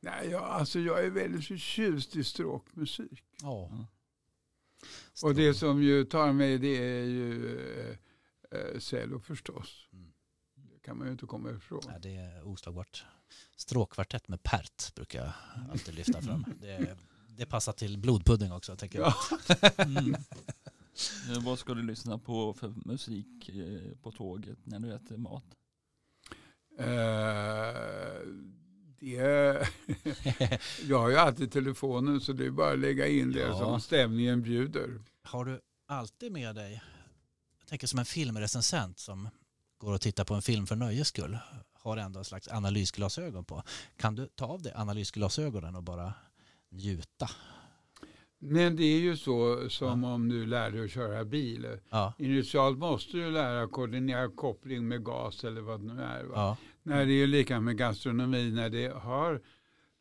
Nej, 0.00 0.28
jag, 0.30 0.42
alltså 0.42 0.80
jag 0.80 1.04
är 1.04 1.10
väldigt 1.10 1.46
förtjust 1.46 2.16
i 2.16 2.24
stråkmusik. 2.24 3.24
Ja. 3.42 3.86
Och 5.22 5.34
det 5.34 5.54
som 5.54 5.82
ju 5.82 6.04
tar 6.04 6.32
mig 6.32 6.58
det 6.58 6.76
är 6.76 7.04
ju 7.04 7.58
eh, 8.52 8.60
eh, 8.74 8.78
cello 8.78 9.20
förstås. 9.20 9.88
Mm. 9.92 10.12
Det 10.54 10.78
kan 10.80 10.98
man 10.98 11.06
ju 11.06 11.12
inte 11.12 11.26
komma 11.26 11.50
ifrån. 11.50 11.80
Ja, 11.86 11.98
det 11.98 12.16
är 12.16 12.48
oslagbart. 12.48 13.04
Stråkkvartett 13.56 14.28
med 14.28 14.42
pert 14.42 14.94
brukar 14.94 15.24
jag 15.24 15.32
alltid 15.72 15.94
lyfta 15.94 16.22
fram. 16.22 16.44
Det, 16.60 16.96
det 17.28 17.46
passar 17.46 17.72
till 17.72 17.98
blodpudding 17.98 18.52
också 18.52 18.76
tänker 18.76 18.98
jag. 18.98 19.14
Ja. 19.48 19.68
Mm. 19.84 20.14
Vad 21.44 21.58
ska 21.58 21.74
du 21.74 21.82
lyssna 21.82 22.18
på 22.18 22.54
för 22.54 22.74
musik 22.84 23.48
eh, 23.48 23.96
på 24.02 24.12
tåget 24.12 24.58
när 24.64 24.78
du 24.78 24.94
äter 24.94 25.16
mat? 25.16 25.44
Eh, 26.78 28.26
det, 28.98 29.68
jag 30.88 30.98
har 30.98 31.08
ju 31.08 31.16
alltid 31.16 31.52
telefonen 31.52 32.20
så 32.20 32.32
det 32.32 32.46
är 32.46 32.50
bara 32.50 32.72
att 32.72 32.78
lägga 32.78 33.06
in 33.06 33.32
det 33.32 33.40
Ja. 33.40 33.58
som 33.58 33.80
stämningen 33.80 34.42
bjuder. 34.42 35.00
Har 35.22 35.44
du 35.44 35.60
alltid 35.86 36.32
med 36.32 36.54
dig, 36.54 36.82
tänker 37.72 37.86
som 37.86 37.98
en 37.98 38.04
filmrecensent 38.04 38.98
som 38.98 39.28
går 39.78 39.92
och 39.92 40.00
tittar 40.00 40.24
på 40.24 40.34
en 40.34 40.42
film 40.42 40.66
för 40.66 40.76
nöjes 40.76 41.08
skull, 41.08 41.38
har 41.72 41.96
ändå 41.96 42.18
en 42.18 42.24
slags 42.24 42.48
analysglasögon 42.48 43.44
på. 43.44 43.62
Kan 43.96 44.14
du 44.14 44.26
ta 44.26 44.46
av 44.46 44.62
dig 44.62 44.72
analysglasögonen 44.76 45.76
och 45.76 45.82
bara 45.82 46.14
njuta? 46.70 47.30
Men 48.38 48.76
det 48.76 48.84
är 48.84 49.00
ju 49.00 49.16
så 49.16 49.68
som 49.70 50.04
om 50.04 50.28
du 50.28 50.46
lär 50.46 50.70
dig 50.70 50.84
att 50.84 50.90
köra 50.90 51.24
bil. 51.24 51.78
Ja, 51.90 52.12
Initialt 52.18 52.78
måste 52.78 53.16
du 53.16 53.30
lära 53.30 53.68
koordinera 53.68 54.28
koppling 54.28 54.88
med 54.88 55.04
gas 55.04 55.44
eller 55.44 55.60
vad 55.60 55.80
det 55.80 55.94
nu 55.94 56.02
är. 56.02 56.24
Va? 56.24 56.32
ja, 56.34 56.56
När 56.82 57.06
det 57.06 57.12
är 57.12 57.26
lika 57.26 57.60
med 57.60 57.76
gastronomi, 57.78 58.50
när 58.50 58.70
det 58.70 58.88
har 58.88 59.42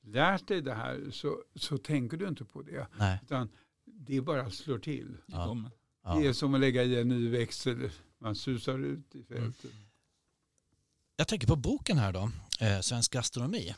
lärt 0.01 0.47
dig 0.47 0.61
det 0.61 0.73
här 0.73 1.11
så, 1.11 1.43
så 1.55 1.77
tänker 1.77 2.17
du 2.17 2.27
inte 2.27 2.45
på 2.45 2.61
det. 2.61 2.87
nej, 2.97 3.19
Utan 3.23 3.49
det 3.85 4.21
bara 4.21 4.49
slår 4.49 4.79
till. 4.79 5.17
Ja. 5.25 5.55
Ja. 6.03 6.15
Det 6.15 6.27
är 6.27 6.33
som 6.33 6.53
att 6.53 6.59
lägga 6.59 6.83
i 6.83 7.01
en 7.01 7.07
ny 7.07 7.29
växel. 7.29 7.89
Man 8.19 8.35
susar 8.35 8.79
ut 8.79 9.15
i 9.15 9.23
fältet. 9.23 9.71
Jag 11.15 11.27
tänker 11.27 11.47
på 11.47 11.55
boken 11.55 11.97
här 11.97 12.13
då, 12.13 12.31
eh, 12.59 12.79
Svensk 12.81 13.13
gastronomi. 13.13 13.75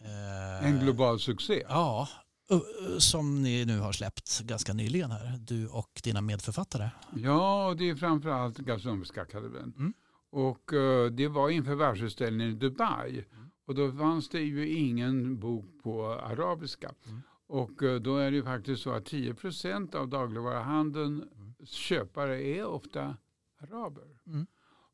Eh, 0.00 0.66
En 0.68 0.80
global 0.80 1.20
succé. 1.20 1.64
Ja, 1.68 2.08
eh, 2.50 2.60
som 2.98 3.42
ni 3.42 3.64
nu 3.64 3.78
har 3.78 3.92
släppt 3.92 4.40
ganska 4.40 4.72
nyligen 4.72 5.10
här, 5.10 5.38
du 5.40 5.68
och 5.68 6.00
dina 6.04 6.20
medförfattare. 6.20 6.90
Ja, 7.16 7.74
det 7.78 7.90
är 7.90 7.94
framförallt 7.94 8.58
Gastronomiska 8.58 9.22
akademin. 9.22 9.72
Mm. 9.78 9.92
Och 10.30 10.72
eh, 10.72 11.10
det 11.10 11.28
var 11.28 11.50
inför 11.50 11.74
världsutställningen 11.74 12.52
i 12.52 12.56
Dubai. 12.56 13.24
Mm. 13.32 13.50
Och 13.66 13.74
då 13.74 13.92
fanns 13.92 14.28
det 14.28 14.40
ju 14.40 14.68
ingen 14.68 15.40
bok 15.40 15.64
på 15.82 16.06
arabiska. 16.12 16.92
Mm. 17.06 17.22
Och 17.46 17.82
eh, 17.82 18.00
då 18.00 18.16
är 18.16 18.30
det 18.30 18.36
ju 18.36 18.44
faktiskt 18.44 18.82
så 18.82 18.90
att 18.90 19.04
10% 19.04 19.94
av 19.94 20.08
dagligvaruhandeln 20.08 21.22
Mm. 21.22 21.41
Köpare 21.64 22.42
är 22.42 22.64
ofta 22.66 23.16
araber. 23.60 24.20
Mm. 24.26 24.46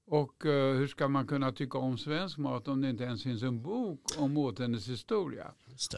Och 0.05 0.47
eh, 0.47 0.77
hur 0.77 0.87
ska 0.87 1.09
man 1.09 1.27
kunna 1.27 1.53
tycka 1.53 1.79
om 1.79 1.99
svensk 1.99 2.39
mat 2.39 2.69
om 2.69 2.81
det 2.81 2.91
inte 2.91 3.05
ens 3.05 3.23
finns 3.23 3.43
en 3.43 3.62
bok 3.62 4.01
om 4.19 4.37
åtendets 4.37 4.89
historia? 4.89 5.55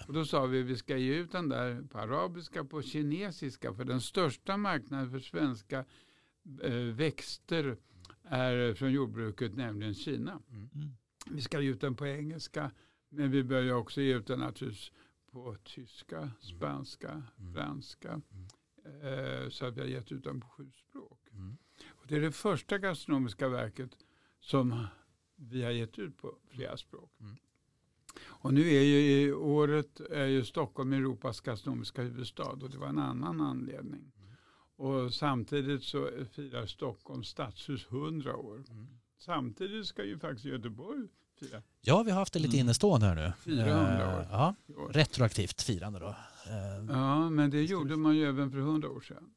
Och 0.08 0.14
då 0.14 0.24
sa 0.24 0.46
vi 0.46 0.60
att 0.60 0.66
vi 0.66 0.76
ska 0.76 0.96
ge 0.96 1.14
ut 1.14 1.32
den 1.32 1.48
där 1.48 1.82
på 1.82 1.98
arabiska, 1.98 2.64
på 2.64 2.82
kinesiska. 2.82 3.74
För 3.74 3.84
den 3.84 4.00
största 4.00 4.56
marknaden 4.56 5.10
för 5.10 5.18
svenska 5.18 5.84
eh, 6.62 6.72
växter 6.74 7.76
är 8.24 8.74
från 8.74 8.92
jordbruket, 8.92 9.56
nämligen 9.56 9.94
Kina. 9.94 10.42
Mm. 10.50 10.68
Vi 11.30 11.40
ska 11.42 11.60
ge 11.60 11.70
ut 11.70 11.80
den 11.80 11.94
på 11.94 12.06
engelska, 12.06 12.70
men 13.08 13.30
vi 13.30 13.44
börjar 13.44 13.74
också 13.74 14.00
ge 14.00 14.16
ut 14.16 14.26
den 14.26 14.38
naturligtvis 14.38 14.92
på 15.32 15.56
tyska, 15.64 16.30
spanska, 16.40 17.22
Mm. 17.38 17.54
franska. 17.54 18.08
Eh, 18.12 18.20
så 19.50 19.66
att 19.66 19.76
vi 19.76 19.80
har 19.80 19.88
gett 19.88 20.12
ut 20.12 20.24
den 20.24 20.40
på 20.40 20.48
sju 20.48 20.70
språk. 20.88 21.20
Mm. 21.32 21.56
Och 21.90 22.06
det 22.08 22.16
är 22.16 22.20
det 22.20 22.32
första 22.32 22.78
gastronomiska 22.78 23.48
verket 23.48 23.90
som 24.40 24.86
vi 25.36 25.62
har 25.62 25.70
gett 25.70 25.98
ut 25.98 26.16
på 26.18 26.34
flera 26.50 26.76
språk. 26.76 27.10
Mm. 27.20 27.36
Och 28.24 28.54
nu 28.54 28.60
är 28.60 28.82
ju 28.82 29.00
i 29.22 29.32
året 29.32 30.00
är 30.00 30.26
ju 30.26 30.44
Stockholm 30.44 30.92
Europas 30.92 31.40
gastronomiska 31.40 32.02
huvudstad 32.02 32.42
och 32.50 32.70
det 32.70 32.78
var 32.78 32.86
en 32.88 32.98
annan 32.98 33.40
anledning. 33.40 34.12
Mm. 34.16 34.30
Och 34.76 35.14
samtidigt 35.14 35.82
så 35.82 36.10
firar 36.32 36.66
Stockholms 36.66 37.28
stadshus 37.28 37.86
100 37.90 38.36
år. 38.36 38.64
Mm. 38.70 38.86
Samtidigt 39.18 39.86
ska 39.86 40.04
ju 40.04 40.18
faktiskt 40.18 40.44
Göteborg 40.44 41.08
fira 41.40 41.62
Ja, 41.80 42.02
vi 42.02 42.10
har 42.10 42.18
haft 42.18 42.32
det 42.32 42.38
lite 42.38 42.56
Mm. 42.56 42.64
innestående 42.66 43.06
här 43.06 43.14
nu. 43.14 43.32
400 43.40 44.16
år. 44.16 44.20
Eh, 44.20 44.26
Ja, 44.30 44.54
år. 44.76 44.92
retroaktivt 44.92 45.62
firande 45.62 45.98
då. 45.98 46.16
Eh, 46.46 46.84
Ja, 46.88 47.30
men 47.30 47.50
det 47.50 47.62
gjorde 47.62 47.96
man 47.96 48.16
ju 48.16 48.24
även 48.24 48.50
för 48.50 48.58
100 48.58 48.90
år 48.90 49.00
sedan. 49.00 49.30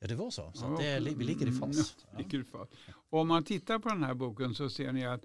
Ja, 0.00 0.06
det 0.06 0.14
var 0.14 0.30
så. 0.30 0.52
Så 0.54 0.64
Ja, 0.80 1.00
det, 1.00 1.14
vi 1.14 1.24
ligger 1.24 1.46
i 1.46 1.52
fas. 1.52 1.96
Ja, 2.12 2.18
ligger 2.18 2.38
i 2.38 2.44
fas. 2.44 2.68
Om 3.10 3.28
man 3.28 3.44
tittar 3.44 3.78
på 3.78 3.88
den 3.88 4.02
här 4.02 4.14
boken 4.14 4.54
så 4.54 4.68
ser 4.68 4.92
ni 4.92 5.06
att 5.06 5.24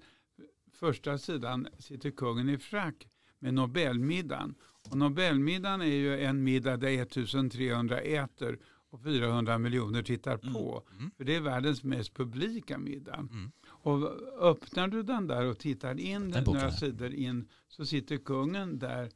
första 0.72 1.18
sidan 1.18 1.68
sitter 1.78 2.10
kungen 2.10 2.48
i 2.48 2.58
frack 2.58 3.08
med 3.38 3.54
Nobelmiddagen. 3.54 4.54
Och 4.90 4.98
Nobelmiddagen 4.98 5.80
är 5.80 5.86
ju 5.86 6.24
en 6.24 6.44
middag 6.44 6.76
där 6.76 7.02
1300 7.02 8.00
äter 8.00 8.58
och 8.90 9.02
400 9.02 9.58
miljoner 9.58 10.02
tittar 10.02 10.36
på. 10.36 10.82
Mm. 10.98 11.10
För 11.16 11.24
det 11.24 11.34
är 11.36 11.40
världens 11.40 11.82
mest 11.84 12.14
publika 12.14 12.78
middag. 12.78 13.14
Mm. 13.14 13.52
Och 13.66 14.10
öppnar 14.40 14.88
du 14.88 15.02
den 15.02 15.26
där 15.26 15.44
och 15.46 15.58
tittar 15.58 16.00
in 16.00 16.30
Den 16.30 16.44
några 16.44 16.70
sidor 16.70 17.14
in 17.14 17.48
så 17.68 17.86
sitter 17.86 18.16
kungen 18.16 18.78
där, 18.78 19.10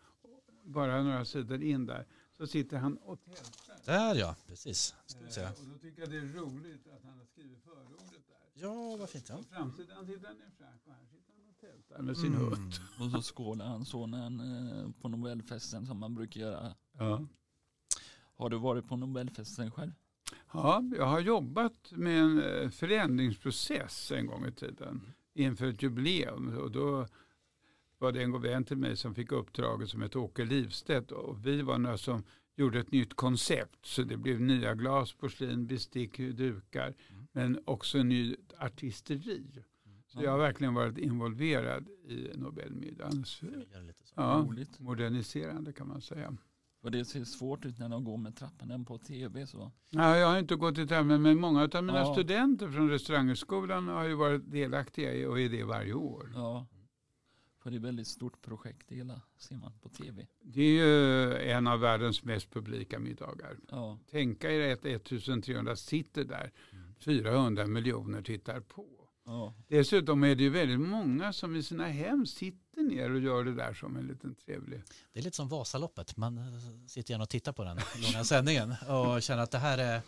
bara 0.68 1.02
några 1.02 1.24
sidor 1.24 1.62
in 1.62 1.86
där, 1.86 2.06
så 2.36 2.46
sitter 2.46 2.76
han 2.78 2.96
och 2.96 3.24
tältar. 3.24 3.76
Där 3.84 4.14
ja, 4.14 4.36
precis. 4.46 4.94
Ska 5.06 5.20
vi 5.24 5.30
se. 5.30 5.40
Eh, 5.40 5.50
Och 5.50 5.66
då 5.72 5.78
tycker 5.78 6.00
jag 6.02 6.10
det 6.10 6.16
är 6.16 6.20
roligt 6.32 6.86
att 6.86 7.04
han 7.04 7.18
har 7.18 7.24
skrivit 7.24 7.58
förordet 7.64 8.26
där. 8.28 8.62
Ja, 8.62 8.96
vad 8.98 9.10
fint. 9.10 9.26
Ja. 9.28 9.36
På 9.36 9.42
framsidan 9.42 10.06
sitter 10.06 10.26
han 10.26 10.36
i 10.36 10.50
frack 10.58 10.80
och 10.86 10.92
här 10.92 11.06
sitter 11.06 11.32
han 11.36 11.48
och 11.48 11.58
tältar 11.60 12.02
med 12.02 12.16
sin 12.16 12.34
Mm. 12.34 12.40
hund. 12.40 12.72
Och 13.00 13.10
så 13.10 13.34
skålar 13.34 13.66
han 13.66 13.84
sonen 13.84 14.40
eh, 14.40 14.90
på 15.00 15.08
Nobelfesten 15.08 15.86
som 15.86 15.98
man 15.98 16.14
brukar 16.14 16.40
göra. 16.40 16.74
Ja. 16.98 17.26
Har 18.36 18.50
du 18.50 18.58
varit 18.58 18.88
på 18.88 18.96
Nobelfesten 18.96 19.70
själv? 19.70 19.92
ja, 20.52 20.82
jag 20.96 21.06
har 21.06 21.20
jobbat 21.20 21.90
med 21.92 22.20
en 22.22 22.42
eh, 22.42 22.70
förändringsprocess 22.70 24.10
en 24.12 24.26
gång 24.26 24.46
i 24.46 24.52
tiden 24.52 25.12
inför 25.34 25.66
ett 25.66 25.82
jubileum. 25.82 26.48
Och 26.58 26.70
då 26.70 27.06
var 27.98 28.12
det 28.12 28.22
en 28.22 28.30
god 28.30 28.42
vän 28.42 28.64
till 28.64 28.76
mig 28.76 28.96
som 28.96 29.14
fick 29.14 29.32
uppdraget 29.32 29.88
som 29.88 30.02
hette 30.02 30.18
Åke 30.18 30.44
Livstedt 30.44 31.12
och 31.12 31.46
vi 31.46 31.62
var 31.62 31.78
några 31.78 31.98
som 31.98 32.22
gjorde 32.56 32.78
ett 32.80 32.92
nytt 32.92 33.14
koncept. 33.14 33.86
Så 33.86 34.02
det 34.02 34.16
blev 34.16 34.40
nya 34.40 34.74
glas, 34.74 35.12
porslin, 35.12 35.66
bestick, 35.66 36.16
dukar 36.18 36.94
men 37.32 37.60
också 37.64 37.98
en 37.98 38.08
ny 38.08 38.36
artisteri. 38.58 39.42
Så 40.06 40.22
jag 40.22 40.30
har 40.30 40.38
verkligen 40.38 40.74
varit 40.74 40.98
involverad 40.98 41.88
i 42.08 42.30
Nobelmiddagen. 42.34 43.24
Ja, 44.14 44.44
Roligt. 44.48 44.80
moderniserande 44.80 45.72
kan 45.72 45.88
man 45.88 46.00
säga. 46.00 46.36
För 46.82 46.90
det 46.90 47.04
ser 47.04 47.24
svårt 47.24 47.64
ut 47.64 47.78
när 47.78 47.88
de 47.88 48.04
går 48.04 48.16
med 48.16 48.36
trappan 48.36 48.84
på 48.84 48.98
tv 48.98 49.46
så. 49.46 49.72
Ja, 49.90 50.16
jag 50.16 50.26
har 50.26 50.38
inte 50.38 50.56
gått 50.56 50.78
i 50.78 50.86
tävling 50.86 51.22
men 51.22 51.40
många 51.40 51.62
av 51.72 51.84
mina 51.84 51.98
Ja. 51.98 52.12
studenter 52.14 52.70
från 52.70 52.90
restaurangskolan 52.90 53.88
har 53.88 54.04
ju 54.04 54.14
varit 54.14 54.50
delaktiga 54.52 55.14
i 55.14 55.26
och 55.26 55.40
är 55.40 55.48
det 55.48 55.64
varje 55.64 55.92
år. 55.94 56.32
Ja. 56.34 56.66
För 57.68 57.72
det 57.72 57.76
är 57.76 57.78
ett 57.80 57.84
väldigt 57.84 58.06
stort 58.08 58.42
projekt 58.42 58.86
det 58.88 58.94
hela 58.94 59.20
ser 59.38 59.54
man 59.56 59.72
på 59.82 59.88
tv. 59.88 60.26
Det 60.40 60.62
är 60.62 60.70
ju 60.72 61.36
en 61.50 61.66
av 61.66 61.80
världens 61.80 62.24
mest 62.24 62.50
publika 62.50 62.98
middagar. 62.98 63.56
Ja. 63.70 63.98
Tänka 64.10 64.50
er 64.50 64.72
att 64.72 64.84
1300 64.84 65.76
sitter 65.76 66.24
där, 66.24 66.52
400 67.00 67.66
miljoner 67.66 68.22
tittar 68.22 68.60
på. 68.60 68.86
ja. 69.24 69.54
Dessutom 69.68 70.24
är 70.24 70.34
det 70.34 70.42
ju 70.42 70.50
väldigt 70.50 70.80
många 70.80 71.32
som 71.32 71.56
i 71.56 71.62
sina 71.62 71.86
hem 71.88 72.26
sitter 72.26 72.82
ner 72.82 73.10
och 73.10 73.20
gör 73.20 73.44
det 73.44 73.54
där 73.54 73.74
som 73.74 73.96
en 73.96 74.06
liten 74.06 74.34
trevlig... 74.34 74.82
Det 75.12 75.18
är 75.18 75.22
lite 75.22 75.36
som 75.36 75.48
Vasaloppet. 75.48 76.16
Man 76.16 76.40
sitter 76.88 77.10
gärna 77.14 77.22
och 77.24 77.30
tittar 77.30 77.52
på 77.52 77.64
den 77.64 77.78
långa 78.02 78.24
sändningen 78.24 78.74
och 78.88 79.22
känner 79.22 79.42
att 79.42 79.50
det 79.50 79.58
här 79.58 79.78
är, 79.78 80.00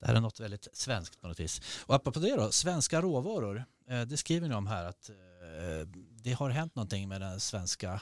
det 0.00 0.06
här 0.06 0.14
är 0.14 0.20
något 0.20 0.40
väldigt 0.40 0.68
svenskt 0.72 1.20
på 1.20 1.28
något 1.28 1.40
vis. 1.40 1.82
Och 1.86 1.94
apropå 1.94 2.20
det 2.20 2.36
då, 2.36 2.50
svenska 2.50 3.00
råvaror. 3.00 3.64
eh, 3.88 4.02
Det 4.02 4.16
skriver 4.16 4.48
ni 4.48 4.54
om 4.54 4.66
här 4.66 4.84
att 4.84 5.10
eh, 5.10 5.88
det 6.22 6.32
har 6.32 6.50
hänt 6.50 6.74
någonting 6.74 7.08
med 7.08 7.20
den 7.20 7.40
svenska 7.40 7.92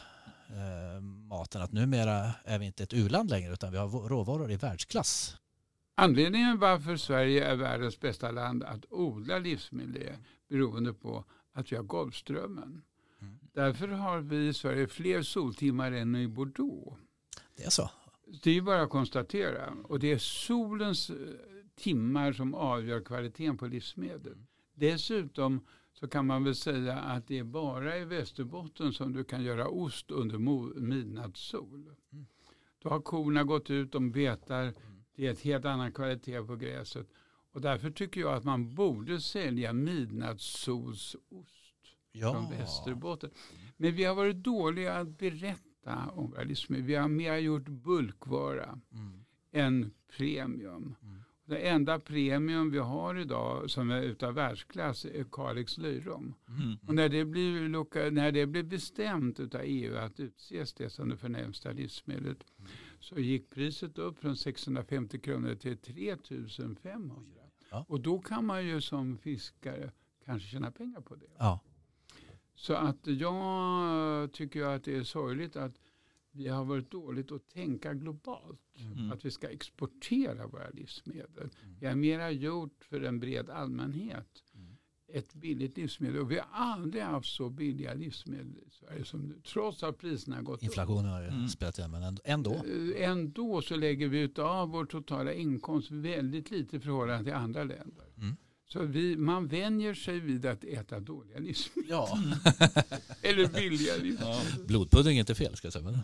eh, 0.48 1.00
maten 1.02 1.62
att 1.62 1.72
numera 1.72 2.34
är 2.44 2.58
vi 2.58 2.66
inte 2.66 2.82
ett 2.82 2.94
u-land 2.94 3.30
längre 3.30 3.52
utan 3.52 3.72
vi 3.72 3.78
har 3.78 4.08
råvaror 4.08 4.50
i 4.50 4.56
världsklass. 4.56 5.36
Anledningen 5.94 6.58
varför 6.58 6.96
Sverige 6.96 7.44
är 7.44 7.56
världens 7.56 8.00
bästa 8.00 8.30
land 8.30 8.64
att 8.64 8.84
odla 8.90 9.38
livsmedel 9.38 9.96
är 9.96 10.18
beroende 10.48 10.92
på 10.92 11.24
att 11.52 11.72
vi 11.72 11.76
har 11.76 11.82
Golfströmmen. 11.82 12.82
Mm. 13.20 13.38
Därför 13.52 13.88
har 13.88 14.20
vi 14.20 14.48
i 14.48 14.54
Sverige 14.54 14.86
fler 14.86 15.22
soltimmar 15.22 15.92
än 15.92 16.16
i 16.16 16.28
Bordeaux. 16.28 16.96
Det 17.56 17.64
är 17.64 17.70
så? 17.70 17.90
Det 18.42 18.50
är 18.50 18.62
bara 18.62 18.82
att 18.82 18.90
konstatera. 18.90 19.72
Och 19.84 20.00
det 20.00 20.12
är 20.12 20.18
solens 20.18 21.10
eh, 21.10 21.16
timmar 21.76 22.32
som 22.32 22.54
avgör 22.54 23.00
kvaliteten 23.00 23.58
på 23.58 23.66
livsmedel. 23.66 24.36
Dessutom 24.74 25.60
så 26.00 26.08
kan 26.08 26.26
man 26.26 26.44
väl 26.44 26.54
säga 26.54 26.98
att 26.98 27.26
det 27.26 27.38
är 27.38 27.44
bara 27.44 27.98
i 27.98 28.04
Västerbotten 28.04 28.92
som 28.92 29.12
du 29.12 29.24
kan 29.24 29.42
göra 29.42 29.68
ost 29.68 30.10
under 30.10 30.38
midnattssol. 30.80 31.90
Mm. 32.12 32.26
Då 32.78 32.88
har 32.88 33.00
korna 33.00 33.44
gått 33.44 33.70
ut, 33.70 33.92
de 33.92 34.12
betar, 34.12 34.72
det 35.16 35.26
är 35.26 35.30
ett 35.32 35.40
helt 35.40 35.64
annan 35.64 35.92
kvalitet 35.92 36.42
på 36.42 36.56
gräset. 36.56 37.06
Och 37.52 37.60
därför 37.60 37.90
tycker 37.90 38.20
jag 38.20 38.34
att 38.34 38.44
man 38.44 38.74
borde 38.74 39.20
sälja 39.20 39.72
midnattssolsost 39.72 41.66
Ja. 42.12 42.32
från 42.32 42.50
Västerbotten. 42.50 43.30
Men 43.76 43.94
vi 43.94 44.04
har 44.04 44.14
varit 44.14 44.36
dåliga 44.36 44.94
att 44.94 45.18
berätta 45.18 46.10
om 46.14 46.30
våra 46.30 46.42
livsmedel. 46.42 46.86
Vi 46.86 46.94
har 46.94 47.08
mer 47.08 47.36
gjort 47.36 47.68
bulkvara 47.68 48.80
Mm. 48.92 49.24
än 49.52 49.90
premium. 50.16 50.94
Mm. 51.02 51.22
Det 51.50 51.58
enda 51.58 51.98
premium 51.98 52.70
vi 52.70 52.78
har 52.78 53.18
idag 53.18 53.70
som 53.70 53.90
är 53.90 54.02
utav 54.02 54.34
världsklass 54.34 55.04
är 55.04 55.24
Kalix 55.32 55.78
löjrom. 55.78 56.34
Mm. 56.48 56.78
Och 56.86 56.94
när 56.94 57.08
det 57.08 57.24
blir, 57.24 57.68
loka, 57.68 58.10
när 58.10 58.32
det 58.32 58.46
blir 58.46 58.62
bestämt 58.62 59.40
utav 59.40 59.60
EU 59.64 59.96
att 59.96 60.20
utses 60.20 60.72
det 60.72 60.90
som 60.90 61.08
det 61.08 61.16
förnämsta 61.16 61.72
livsmedlet 61.72 62.44
så 63.00 63.18
gick 63.18 63.50
priset 63.50 63.98
upp 63.98 64.18
från 64.18 64.36
650 64.36 65.18
kronor 65.18 65.54
till 65.54 65.78
3500. 65.78 67.16
Ja. 67.70 67.84
Och 67.88 68.00
då 68.00 68.18
kan 68.18 68.46
man 68.46 68.66
ju 68.66 68.80
som 68.80 69.18
fiskare 69.18 69.92
kanske 70.24 70.48
tjäna 70.48 70.70
pengar 70.70 71.00
på 71.00 71.14
det. 71.14 71.30
Ja. 71.38 71.60
Så 72.54 72.74
att 72.74 73.06
jag 73.06 74.32
tycker 74.32 74.64
att 74.64 74.84
det 74.84 74.96
är 74.96 75.02
sorgligt 75.02 75.56
att 75.56 75.74
vi 76.32 76.48
har 76.48 76.64
varit 76.64 76.90
dåligt 76.90 77.32
att 77.32 77.48
tänka 77.48 77.94
globalt. 77.94 78.60
Mm. 78.78 79.12
Att 79.12 79.24
vi 79.24 79.30
ska 79.30 79.48
exportera 79.48 80.46
våra 80.46 80.68
livsmedel. 80.70 81.50
Mm. 81.62 81.76
Vi 81.80 81.86
har 81.86 81.94
mera 81.94 82.30
gjort 82.30 82.84
för 82.84 83.00
en 83.00 83.20
bred 83.20 83.50
allmänhet 83.50 84.42
Mm. 84.54 84.76
ett 85.12 85.34
billigt 85.34 85.76
livsmedel. 85.76 86.20
Och 86.20 86.30
vi 86.30 86.38
har 86.38 86.46
aldrig 86.52 87.02
haft 87.02 87.28
så 87.28 87.50
billiga 87.50 87.94
livsmedel 87.94 88.58
i 88.66 88.70
Sverige 88.70 89.04
som 89.04 89.20
nu. 89.20 89.40
Trots 89.52 89.82
att 89.82 89.98
priserna 89.98 90.36
har 90.36 90.42
gått 90.42 90.62
Inflationen 90.62 91.04
har 91.12 91.22
ju 91.22 91.28
Mm. 91.28 91.48
spelat 91.48 91.78
in 91.78 91.90
men 91.90 92.02
ändå- 92.02 92.22
ändå. 92.24 92.50
upp. 92.54 92.96
Eh, 92.96 93.60
så 93.60 93.76
lägger 93.76 94.08
vi 94.08 94.20
ut 94.20 94.38
av 94.38 94.68
vår 94.68 94.84
totala 94.84 95.32
inkomst 95.32 95.90
väldigt 95.90 96.50
lite 96.50 96.76
i 96.76 96.80
förhållande 96.80 97.24
till 97.24 97.34
andra 97.34 97.64
länder. 97.64 98.06
Mm. 98.74 98.86
Så 98.86 98.92
vi, 98.92 99.16
man 99.16 99.46
vänjer 99.46 99.94
sig 99.94 100.20
vid 100.20 100.46
att 100.46 100.64
äta 100.64 101.00
dåliga 101.00 101.38
livsmedel. 101.38 101.90
Ja. 101.90 102.18
Eller 103.22 103.46
billiga 103.46 103.96
livsmedel. 103.96 104.44
Ja. 104.58 104.64
Blodpudding 104.66 105.16
är 105.16 105.20
inte 105.20 105.34
fel 105.34 105.56
ska 105.56 105.66
jag 105.66 105.72
säga 105.72 105.84
men 105.84 105.98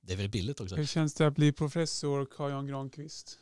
det 0.00 0.12
är 0.12 0.16
väl 0.16 0.28
billigt 0.28 0.60
också. 0.60 0.76
Hur 0.76 0.86
känns 0.86 1.14
det 1.14 1.26
att 1.26 1.36
bli 1.36 1.52
professor 1.52 2.24
Carl-Jan 2.24 2.66
Granqvist? 2.66 3.38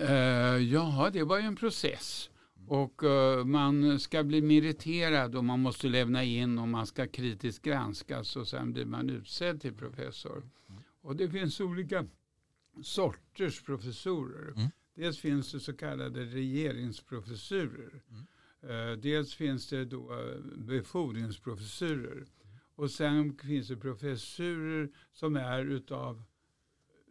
Uh, 0.00 0.08
ja, 0.56 1.10
det 1.12 1.22
var 1.22 1.38
ju 1.38 1.44
en 1.44 1.56
process. 1.56 2.30
Och 2.70 3.04
eh, 3.04 3.44
man 3.44 4.00
ska 4.00 4.24
bli 4.24 4.42
meriterad 4.42 5.36
och 5.36 5.44
man 5.44 5.60
måste 5.60 5.88
lämna 5.88 6.24
in 6.24 6.58
och 6.58 6.68
man 6.68 6.86
ska 6.86 7.06
kritiskt 7.06 7.62
granskas 7.62 8.36
och 8.36 8.48
sen 8.48 8.72
blir 8.72 8.84
man 8.84 9.10
utsedd 9.10 9.60
till 9.60 9.74
professor. 9.74 10.42
Och 11.02 11.16
det 11.16 11.30
finns 11.30 11.60
olika 11.60 12.06
sorters 12.82 13.62
professorer. 13.62 14.52
Mm. 14.56 14.70
Dels 15.00 15.18
finns 15.18 15.52
det 15.52 15.60
så 15.60 15.72
kallade 15.72 16.24
regeringsprofessurer. 16.24 18.02
Eh, 18.60 18.92
dels 18.92 19.34
finns 19.34 19.68
det 19.68 19.84
då 19.84 20.20
eh, 20.20 20.38
befordringsprofessurer. 20.56 22.26
Och 22.74 22.90
sen 22.90 23.38
finns 23.38 23.68
det 23.68 23.76
professurer 23.76 24.90
som 25.12 25.36
är 25.36 25.64
utav 25.64 26.22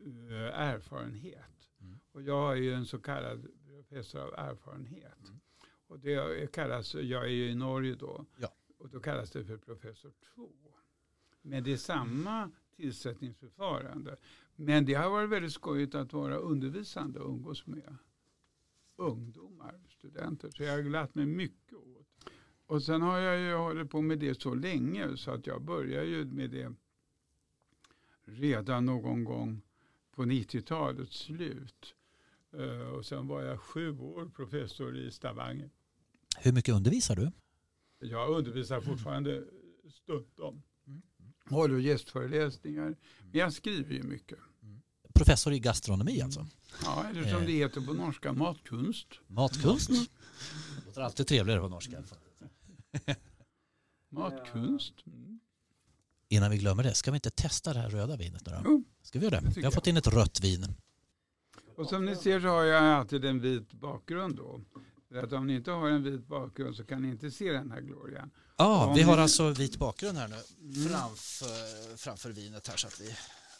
eh, 0.05 0.59
erfarenhet. 0.59 1.69
Mm. 1.81 1.99
Och 2.11 2.21
jag 2.21 2.51
är 2.51 2.61
ju 2.61 2.73
en 2.73 2.85
så 2.85 2.99
kallad 2.99 3.47
professor 3.67 4.21
av 4.21 4.33
erfarenhet. 4.33 5.23
Mm. 5.23 5.39
Och 5.87 5.99
det 5.99 6.51
kallas, 6.51 6.95
jag 6.95 7.23
är 7.23 7.29
ju 7.29 7.49
i 7.49 7.55
Norge 7.55 7.95
då, 7.95 8.25
Ja. 8.37 8.53
och 8.77 8.89
då 8.89 8.99
kallas 8.99 9.31
det 9.31 9.45
för 9.45 9.57
professor 9.57 10.11
2. 10.35 10.49
Men 11.41 11.63
det 11.63 11.71
är 11.73 11.77
samma 11.77 12.51
tillsättningsförfarande. 12.75 14.17
Men 14.61 14.85
det 14.85 14.93
har 14.93 15.09
varit 15.09 15.29
väldigt 15.29 15.53
skojigt 15.53 15.95
att 15.95 16.13
vara 16.13 16.35
undervisande 16.37 17.19
och 17.19 17.29
umgås 17.29 17.67
med 17.67 17.95
ungdomar, 18.95 19.79
studenter. 19.89 20.51
Så 20.55 20.63
jag 20.63 20.73
har 20.73 20.81
glatt 20.81 21.15
mig 21.15 21.25
mycket 21.25 21.73
åt. 21.73 22.07
Och 22.65 22.83
sen 22.83 23.01
har 23.01 23.17
jag 23.17 23.39
ju 23.39 23.53
hållit 23.53 23.89
på 23.89 24.01
med 24.01 24.19
det 24.19 24.41
så 24.41 24.53
länge 24.53 25.17
så 25.17 25.31
att 25.31 25.47
jag 25.47 25.61
började 25.61 26.05
ju 26.05 26.25
med 26.25 26.49
det 26.49 26.73
redan 28.25 28.85
någon 28.85 29.23
gång 29.23 29.61
på 30.11 30.23
90-talets 30.23 31.17
slut. 31.17 31.95
Eh, 32.53 32.89
och 32.89 33.05
sen 33.05 33.27
var 33.27 33.41
jag 33.41 33.59
sju 33.59 33.99
år 33.99 34.31
professor 34.35 34.97
i 34.97 35.11
Stavanger. 35.11 35.69
Hur 36.37 36.53
mycket 36.53 36.75
undervisar 36.75 37.15
du? 37.15 37.31
Jag 37.99 38.29
undervisar 38.29 38.81
fortfarande 38.81 39.43
stundom. 39.89 40.61
Mm. 40.87 41.01
Håller 41.45 41.77
gästföreläsningar. 41.77 42.95
Men 43.21 43.39
jag 43.39 43.53
skriver 43.53 43.93
ju 43.93 44.03
mycket. 44.03 44.39
Professor 45.25 45.53
i 45.53 45.59
gastronomi 45.59 46.21
alltså? 46.21 46.47
Ja, 46.83 47.05
eller 47.09 47.23
som 47.29 47.39
Eh. 47.41 47.45
det 47.45 47.51
heter 47.51 47.81
på 47.81 47.93
norska, 47.93 48.33
matkunst. 48.33 49.07
Matkunst? 49.27 49.89
Det 49.89 50.85
låter 50.85 51.01
alltid 51.01 51.27
trevligare 51.27 51.61
på 51.61 51.67
norska. 51.69 52.03
Matkunst. 54.09 54.93
Mm. 55.07 55.39
Innan 56.29 56.51
vi 56.51 56.57
glömmer 56.57 56.83
det, 56.83 56.93
ska 56.93 57.11
vi 57.11 57.15
inte 57.15 57.29
testa 57.29 57.73
det 57.73 57.79
här 57.79 57.89
röda 57.89 58.15
vinet 58.17 58.45
nu 58.45 58.51
då? 58.63 58.83
Ska 59.03 59.19
vi 59.19 59.25
göra 59.25 59.41
det? 59.41 59.49
Vi 59.55 59.63
har 59.63 59.71
fått 59.71 59.87
in 59.87 59.97
ett 59.97 60.07
rött 60.07 60.39
vin. 60.39 60.65
Och 61.77 61.89
som 61.89 62.05
ni 62.05 62.15
ser 62.15 62.39
så 62.41 62.47
har 62.47 62.63
jag 62.63 62.83
alltid 62.83 63.25
en 63.25 63.39
vit 63.41 63.73
bakgrund 63.73 64.35
då. 64.35 64.61
För 65.09 65.23
att 65.23 65.33
om 65.33 65.47
ni 65.47 65.55
inte 65.55 65.71
har 65.71 65.89
en 65.89 66.03
vit 66.03 66.27
bakgrund 66.27 66.75
så 66.75 66.83
kan 66.83 67.01
ni 67.01 67.07
inte 67.09 67.31
se 67.31 67.51
den 67.51 67.71
här 67.71 67.81
glorian. 67.81 68.31
Ja, 68.57 68.85
Om 68.85 68.95
vi 68.95 69.01
har 69.01 69.15
vi- 69.15 69.21
alltså 69.21 69.49
vit 69.49 69.77
bakgrund 69.77 70.17
här 70.17 70.27
nu 70.27 70.35
Mm. 70.35 70.89
framför, 70.89 71.97
framför 71.97 72.29
vinet 72.31 72.67
här 72.67 72.77
så 72.77 72.87
att 72.87 73.01
vi 73.01 73.15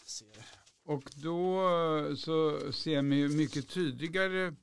ser. 0.05 0.27
Och 0.89 1.03
då 1.15 1.61
eh, 2.07 2.15
så 2.15 2.71
ser 2.71 3.01
man 3.01 3.17
ju 3.17 3.29
mycket 3.29 3.69
tydligare 3.69 4.53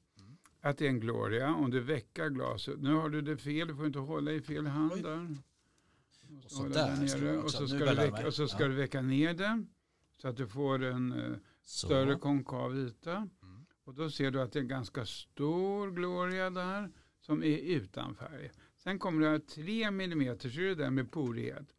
att 0.61 0.79
det 0.79 0.85
är 0.85 0.89
en 0.89 1.01
gloria 1.01 1.55
om 1.55 1.71
du 1.71 1.81
väckar 1.81 2.29
glaset. 2.29 2.79
Nu 2.81 2.95
har 2.95 3.09
du 3.09 3.23
det 3.23 3.37
fel, 3.37 3.69
du 3.69 3.75
får 3.75 3.87
inte 3.87 3.99
hålla 3.99 4.33
i 4.33 4.41
fel 4.41 4.67
hand 4.67 4.93
Oj. 4.95 5.03
där. 5.03 5.37
Du 6.29 6.37
Och 6.45 6.51
så 6.51 6.69
där 6.69 7.21
du 7.21 7.39
Och 7.39 7.51
så 7.51 7.69
ska, 7.69 7.79
du 7.79 7.95
väcka, 7.95 8.27
och 8.27 8.35
så 8.35 8.49
ska 8.49 8.63
Ja. 8.63 8.69
du 8.69 8.75
väcka 8.75 9.03
ner 9.03 9.35
den 9.35 9.69
så 10.17 10.29
att 10.29 10.37
du 10.37 10.47
får 10.47 10.85
en 10.85 11.13
eh, 11.13 11.33
Så. 11.65 11.87
större 11.87 12.15
konkav 12.15 12.77
yta. 12.79 13.17
Mm. 13.17 13.67
Och 13.85 13.95
då 13.95 14.11
ser 14.11 14.31
du 14.31 14.41
att 14.41 14.53
det 14.53 14.59
är 14.59 14.63
en 14.63 14.69
ganska 14.69 15.07
stor 15.07 15.91
gloria 15.91 16.51
där 16.51 16.91
som 17.21 17.43
är 17.43 17.59
utan 17.59 18.15
färg. 18.15 18.51
Sen 18.77 18.99
kommer 18.99 19.21
det 19.23 19.29
här 19.29 19.39
3 19.39 19.91
millimeter 19.91 20.49
så 20.51 20.61
är 20.61 20.65
det 20.65 20.75
där 20.75 20.91
med 20.91 21.11
porighet. 21.11 21.76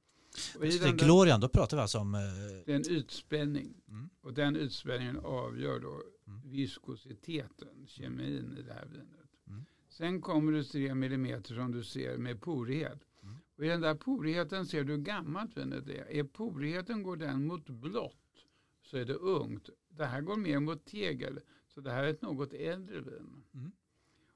Och 0.58 0.66
i 0.66 0.72
Så 0.72 0.78
det 0.80 0.84
är 0.84 0.88
den 0.88 0.98
glorian, 0.98 1.40
då 1.40 1.50
pratar 1.50 1.78
vi 1.78 1.82
alltså 1.82 1.98
om... 2.00 2.16
eh, 2.16 2.22
det 2.66 2.72
är 2.72 2.76
en 2.76 2.90
utspänning. 2.90 3.74
Mm. 3.90 4.10
Och 4.22 4.34
den 4.34 4.56
utspänningen 4.56 5.18
avgör 5.20 5.80
då 5.80 6.04
Mm. 6.28 6.42
viskositeten, 6.46 7.86
kemin 7.88 8.58
i 8.60 8.62
det 8.62 8.74
här 8.74 8.86
vinet. 8.86 9.30
Mm. 9.48 9.66
Sen 9.90 10.22
kommer 10.22 10.52
det 10.52 10.64
3 10.64 10.96
millimeter 10.96 11.56
som 11.56 11.72
du 11.72 11.84
ser 11.84 12.18
med 12.18 12.42
porighet. 12.42 13.00
Mm. 13.24 13.36
Och 13.58 13.66
i 13.66 13.68
den 13.68 13.82
där 13.82 13.96
porigheten 13.96 14.66
ser 14.66 14.84
du 14.84 14.94
hur 14.94 15.00
gammalt 15.02 15.58
vinet 15.58 15.88
är. 15.88 16.12
Är 16.12 16.24
porigheten 16.24 17.04
går 17.04 17.16
den 17.18 17.48
mot 17.48 17.70
blått 17.70 18.46
så 18.84 18.98
är 18.98 19.06
det 19.06 19.14
ungt. 19.14 19.70
Det 19.90 20.06
här 20.06 20.22
går 20.22 20.36
mer 20.36 20.60
mot 20.60 20.86
tegel. 20.86 21.40
Så 21.68 21.82
det 21.82 21.92
här 21.92 22.04
är 22.04 22.08
ett 22.08 22.22
något 22.22 22.54
äldre 22.54 23.00
vin. 23.00 23.44
Mm. 23.54 23.72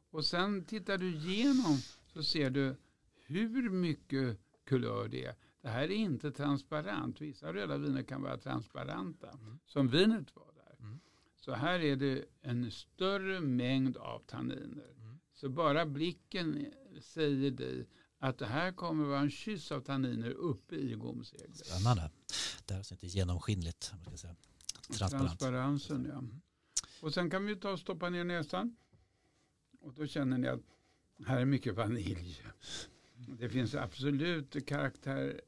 Och 0.09 0.25
sen 0.25 0.65
tittar 0.65 0.97
du 0.97 1.07
igenom 1.15 1.77
så 2.13 2.23
ser 2.23 2.49
du 2.49 2.75
hur 3.25 3.69
mycket 3.69 4.37
kulör 4.65 5.07
det 5.07 5.25
är. 5.25 5.35
Det 5.61 5.69
här 5.69 5.83
är 5.83 5.91
inte 5.91 6.31
transparent. 6.31 7.21
Vissa 7.21 7.53
röda 7.53 7.77
viner 7.77 8.03
kan 8.03 8.21
vara 8.21 8.37
transparenta. 8.37 9.29
Mm. 9.29 9.59
Som 9.65 9.87
vinet 9.87 10.35
var 10.35 10.53
där. 10.55 10.85
Mm. 10.85 10.99
Så 11.35 11.53
här 11.53 11.79
är 11.79 11.95
det 11.95 12.25
en 12.41 12.71
större 12.71 13.39
mängd 13.41 13.97
av 13.97 14.19
tanniner. 14.19 14.93
Mm. 14.97 15.19
Så 15.33 15.49
bara 15.49 15.85
blicken 15.85 16.65
säger 17.01 17.51
dig 17.51 17.87
att 18.19 18.37
det 18.37 18.45
här 18.45 18.71
kommer 18.71 19.05
vara 19.05 19.19
en 19.19 19.31
kyss 19.31 19.71
av 19.71 19.81
tanniner 19.81 20.29
uppe 20.29 20.75
i 20.75 20.93
gomseglet. 20.93 21.65
Spännande. 21.65 22.11
Det 22.65 22.73
här 22.73 22.81
är 22.81 22.93
inte 22.93 23.07
genomskinligt. 23.07 23.93
vad 23.93 24.07
ska 24.07 24.17
säga. 24.17 24.35
Transparent. 24.87 25.39
Transparensen, 25.39 26.07
ja. 26.13 26.23
Och 27.01 27.13
sen 27.13 27.29
kan 27.29 27.45
vi 27.45 27.55
ta 27.55 27.71
och 27.71 27.79
stoppa 27.79 28.09
ner 28.09 28.23
näsan. 28.23 28.75
Och 29.81 29.93
då 29.93 30.07
känner 30.07 30.37
ni 30.37 30.47
att 30.47 30.61
här 31.25 31.41
är 31.41 31.45
mycket 31.45 31.75
vanilj. 31.75 32.41
Det 33.15 33.49
finns 33.49 33.75
absolut 33.75 34.67
karaktär 34.67 35.41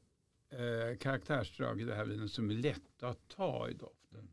eh, 0.58 0.96
karaktärsdrag 0.98 1.80
i 1.80 1.84
det 1.84 1.94
här 1.94 2.04
vinet 2.04 2.30
som 2.32 2.50
är 2.50 2.54
lätta 2.54 3.08
att 3.08 3.28
ta 3.28 3.68
i 3.68 3.74
doften. 3.74 4.28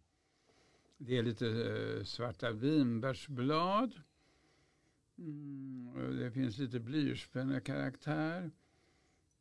Det 0.98 1.18
är 1.18 1.24
lite 1.24 1.48
eh, 1.48 2.04
svarta 2.04 2.52
vinbärsblad. 2.52 3.94
Mm, 5.18 6.18
det 6.20 6.32
finns 6.32 6.58
lite 6.58 6.80
blyertspänne-karaktär. 6.80 8.52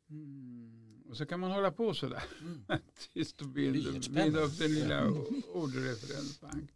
Mm, 0.09 1.03
och 1.09 1.17
så 1.17 1.25
kan 1.25 1.39
man 1.39 1.51
hålla 1.51 1.71
på 1.71 1.93
sådär. 1.93 2.23
Tills 3.13 3.33
det 3.33 3.45
blir 3.45 3.71
Blyertspenna. 3.71 4.31
blir 4.31 4.41
upp 4.41 4.57
den 4.59 4.73
lilla 4.73 5.07
ordreferensbank. 5.53 6.69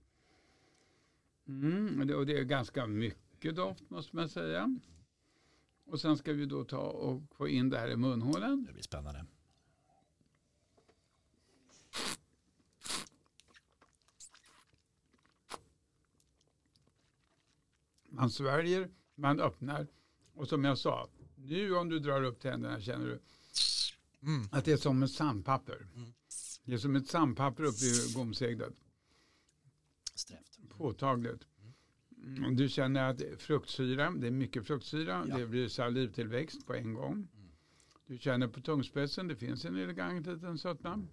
Mm, 1.47 1.99
och 1.99 2.08
det- 2.08 2.16
och 2.16 2.26
det 2.26 2.38
är 2.39 2.43
ganska 2.43 2.88
mycket 2.88 3.56
doft 3.56 3.89
måste 3.89 4.16
man 4.16 4.30
säga. 4.30 4.80
Och 5.86 5.99
sen 6.01 6.18
ska 6.18 6.34
vi 6.34 6.45
då 6.45 6.64
ta 6.64 6.80
och 6.82 7.22
få 7.36 7.47
in 7.47 7.70
det 7.70 7.78
här 7.78 7.88
i 7.89 7.95
munhålan. 7.95 8.64
Det 8.68 8.74
blir 8.74 8.84
spännande. 8.84 9.26
Man 18.16 18.30
sväljer, 18.30 18.89
man 19.16 19.39
öppnar. 19.39 19.88
Och 20.34 20.47
som 20.49 20.63
jag 20.63 20.78
sa, 20.78 21.09
nu 21.36 21.76
om 21.76 21.89
du 21.89 21.99
drar 21.99 22.24
upp 22.24 22.39
tänderna 22.39 22.82
känner 22.82 23.05
du 23.05 23.20
Mm. 24.22 24.47
att 24.51 24.66
det 24.66 24.72
är 24.72 24.78
som 24.78 25.03
ett 25.03 25.11
sandpapper. 25.11 25.88
Mm. 25.95 26.13
Det 26.63 26.74
är 26.74 26.78
som 26.78 26.95
ett 26.95 27.07
sandpapper 27.07 27.63
uppe 27.63 27.86
i 27.86 28.13
gomseglet. 28.16 28.74
Strävt. 30.16 30.59
Påtagligt. 30.70 31.47
Mm, 32.24 32.55
Du 32.55 32.70
känner 32.70 33.09
att 33.09 33.22
fruktsyra, 33.38 34.11
det 34.11 34.28
är 34.28 34.32
mycket 34.32 34.68
fruktsyra, 34.68 35.26
Ja. 35.30 35.38
det 35.38 35.47
blir 35.47 35.68
salivtillväxt 35.68 36.66
på 36.68 36.74
en 36.74 36.93
gång. 36.93 37.28
Du 38.07 38.18
känner 38.18 38.47
på 38.47 38.61
tungspetsen, 38.61 39.28
det 39.28 39.36
finns 39.36 39.66
en 39.66 39.76
elegant 39.76 40.28
liten 40.28 40.57
sötma. 40.57 40.93
Mm. 40.93 41.07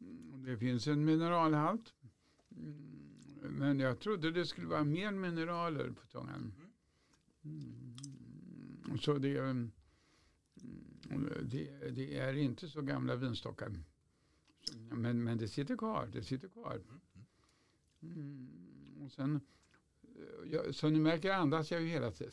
Mm, 0.00 0.44
Det 0.44 0.58
finns 0.58 0.86
en 0.86 1.04
mineralhalt. 1.04 1.94
Mm. 3.42 3.54
Men 3.54 3.80
jag 3.80 4.00
trodde 4.00 4.30
det 4.30 4.46
skulle 4.46 4.66
vara 4.66 4.84
mer 4.84 5.10
mineraler 5.10 5.90
på 5.90 6.06
tungan. 6.06 6.52
Mm. 7.44 8.98
Så 9.00 9.18
det, 9.18 9.38
mm, 9.38 9.70
det, 11.42 11.90
det 11.90 12.18
är 12.18 12.34
inte 12.34 12.68
så 12.68 12.82
gamla 12.82 13.16
vinstockar. 13.16 13.72
Men, 14.90 15.24
men 15.24 15.38
det 15.38 15.48
sitter 15.48 15.76
kvar. 15.76 16.10
Det 16.12 16.22
sitter 16.22 16.48
kvar. 16.48 16.80
Mm. 18.02 18.48
Och 19.00 19.12
sen, 19.12 19.40
jag, 20.46 20.74
som 20.74 20.92
ni 20.92 21.00
märker 21.00 21.32
andas 21.32 21.70
jag 21.70 21.82
ju 21.82 21.88
hela 21.88 22.10
tiden. 22.10 22.32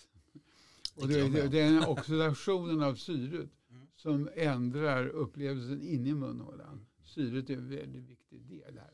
Och 0.95 1.07
det, 1.07 1.29
det, 1.29 1.47
det 1.47 1.61
är 1.61 1.89
oxidationen 1.89 2.83
av 2.83 2.95
syret 2.95 3.49
Mm. 3.75 3.87
som 3.95 4.29
ändrar 4.33 5.07
upplevelsen 5.07 5.81
inne 5.81 6.09
i 6.09 6.13
munhålan. 6.13 6.85
Syret 7.03 7.49
är 7.49 7.57
en 7.57 7.69
väldigt 7.69 8.09
viktig 8.09 8.41
del 8.41 8.77
här. 8.77 8.93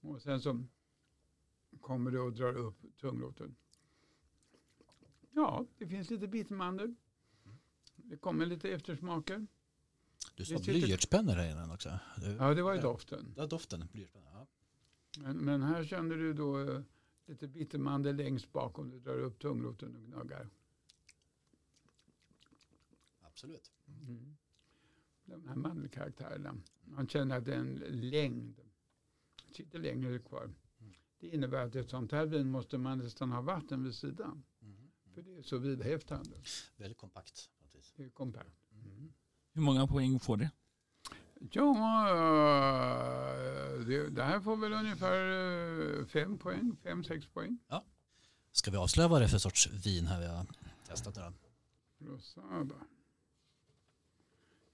Och 0.00 0.22
sen 0.22 0.40
så 0.40 0.64
kommer 1.84 2.10
det 2.10 2.20
och 2.20 2.32
drar 2.32 2.56
upp 2.56 2.82
tungroten. 3.00 3.56
Ja, 5.30 5.66
det 5.78 5.86
finns 5.86 6.10
lite 6.10 6.26
bitmandel. 6.28 6.94
Det 7.96 8.16
kommer 8.16 8.46
lite 8.46 8.70
eftersmaker. 8.70 9.46
Du 10.34 10.44
sa 10.44 10.58
blyertspennor 10.58 11.32
här 11.34 11.50
innan 11.50 11.70
också. 11.70 11.98
Du, 12.16 12.26
Ja, 12.32 12.54
det 12.54 12.62
var 12.62 12.74
ju 12.74 12.80
doften. 12.80 13.34
ja, 13.36 13.46
doften. 13.46 13.88
Blyertspennor. 13.92 14.28
Ja. 14.32 14.46
Men, 15.18 15.36
men 15.36 15.62
här 15.62 15.84
känner 15.84 16.16
du 16.16 16.32
då 16.32 16.60
eh, 16.60 16.80
lite 17.26 17.48
bittermandel 17.48 18.16
längst 18.16 18.52
bak 18.52 18.78
om 18.78 18.90
du 18.90 19.00
drar 19.00 19.18
upp 19.18 19.38
tungroten 19.38 19.96
och 19.96 20.02
gnuggar. 20.02 20.48
Absolut. 23.20 23.72
Mm. 23.86 24.36
De 25.24 25.48
här 25.48 25.56
mandelkaraktärerna. 25.56 26.56
Man 26.84 27.08
känner 27.08 27.38
att 27.38 27.44
det 27.44 27.54
är 27.54 27.58
en 27.58 27.74
längd. 27.88 28.60
Sitter 29.52 29.78
längre 29.78 30.18
kvar. 30.18 30.50
Det 31.24 31.34
innebär 31.34 31.66
att 31.66 31.76
ett 31.76 31.90
sånt 31.90 32.12
här 32.12 32.26
vin 32.26 32.50
måste 32.50 32.78
man 32.78 32.98
nästan 32.98 33.32
ha 33.32 33.40
vatten 33.40 33.84
vid 33.84 33.94
sidan. 33.94 34.44
Mm. 34.62 34.90
För 35.14 35.22
det 35.22 35.38
är 35.38 35.42
så 35.42 35.58
vidhäftande. 35.58 36.36
Väldigt 36.76 36.98
kompakt. 36.98 37.50
Det 37.96 38.04
är 38.04 38.08
kompakt. 38.08 38.54
Mm. 38.72 39.12
Hur 39.52 39.62
många 39.62 39.86
poäng 39.86 40.20
får 40.20 40.36
det? 40.36 40.50
Ja, 41.50 42.08
eh, 42.08 43.86
det, 43.86 44.08
det 44.08 44.22
här 44.22 44.40
får 44.40 44.56
väl 44.56 44.72
ungefär 44.72 46.00
eh, 46.00 46.06
fem 46.06 46.38
poäng, 46.38 46.76
fem, 46.82 47.04
sex 47.04 47.26
poäng. 47.26 47.58
Ska 48.52 48.70
vi 48.70 48.76
avslöja 48.76 49.08
vad 49.08 49.20
det 49.20 49.24
är 49.24 49.28
för 49.28 49.38
sorts 49.38 49.70
vin 49.86 50.06
här 50.06 50.20
vi 50.20 50.26
har 50.26 50.46
testat 50.86 51.16
nu 51.16 51.22
då? 51.22 52.12
Rosada. 52.12 52.74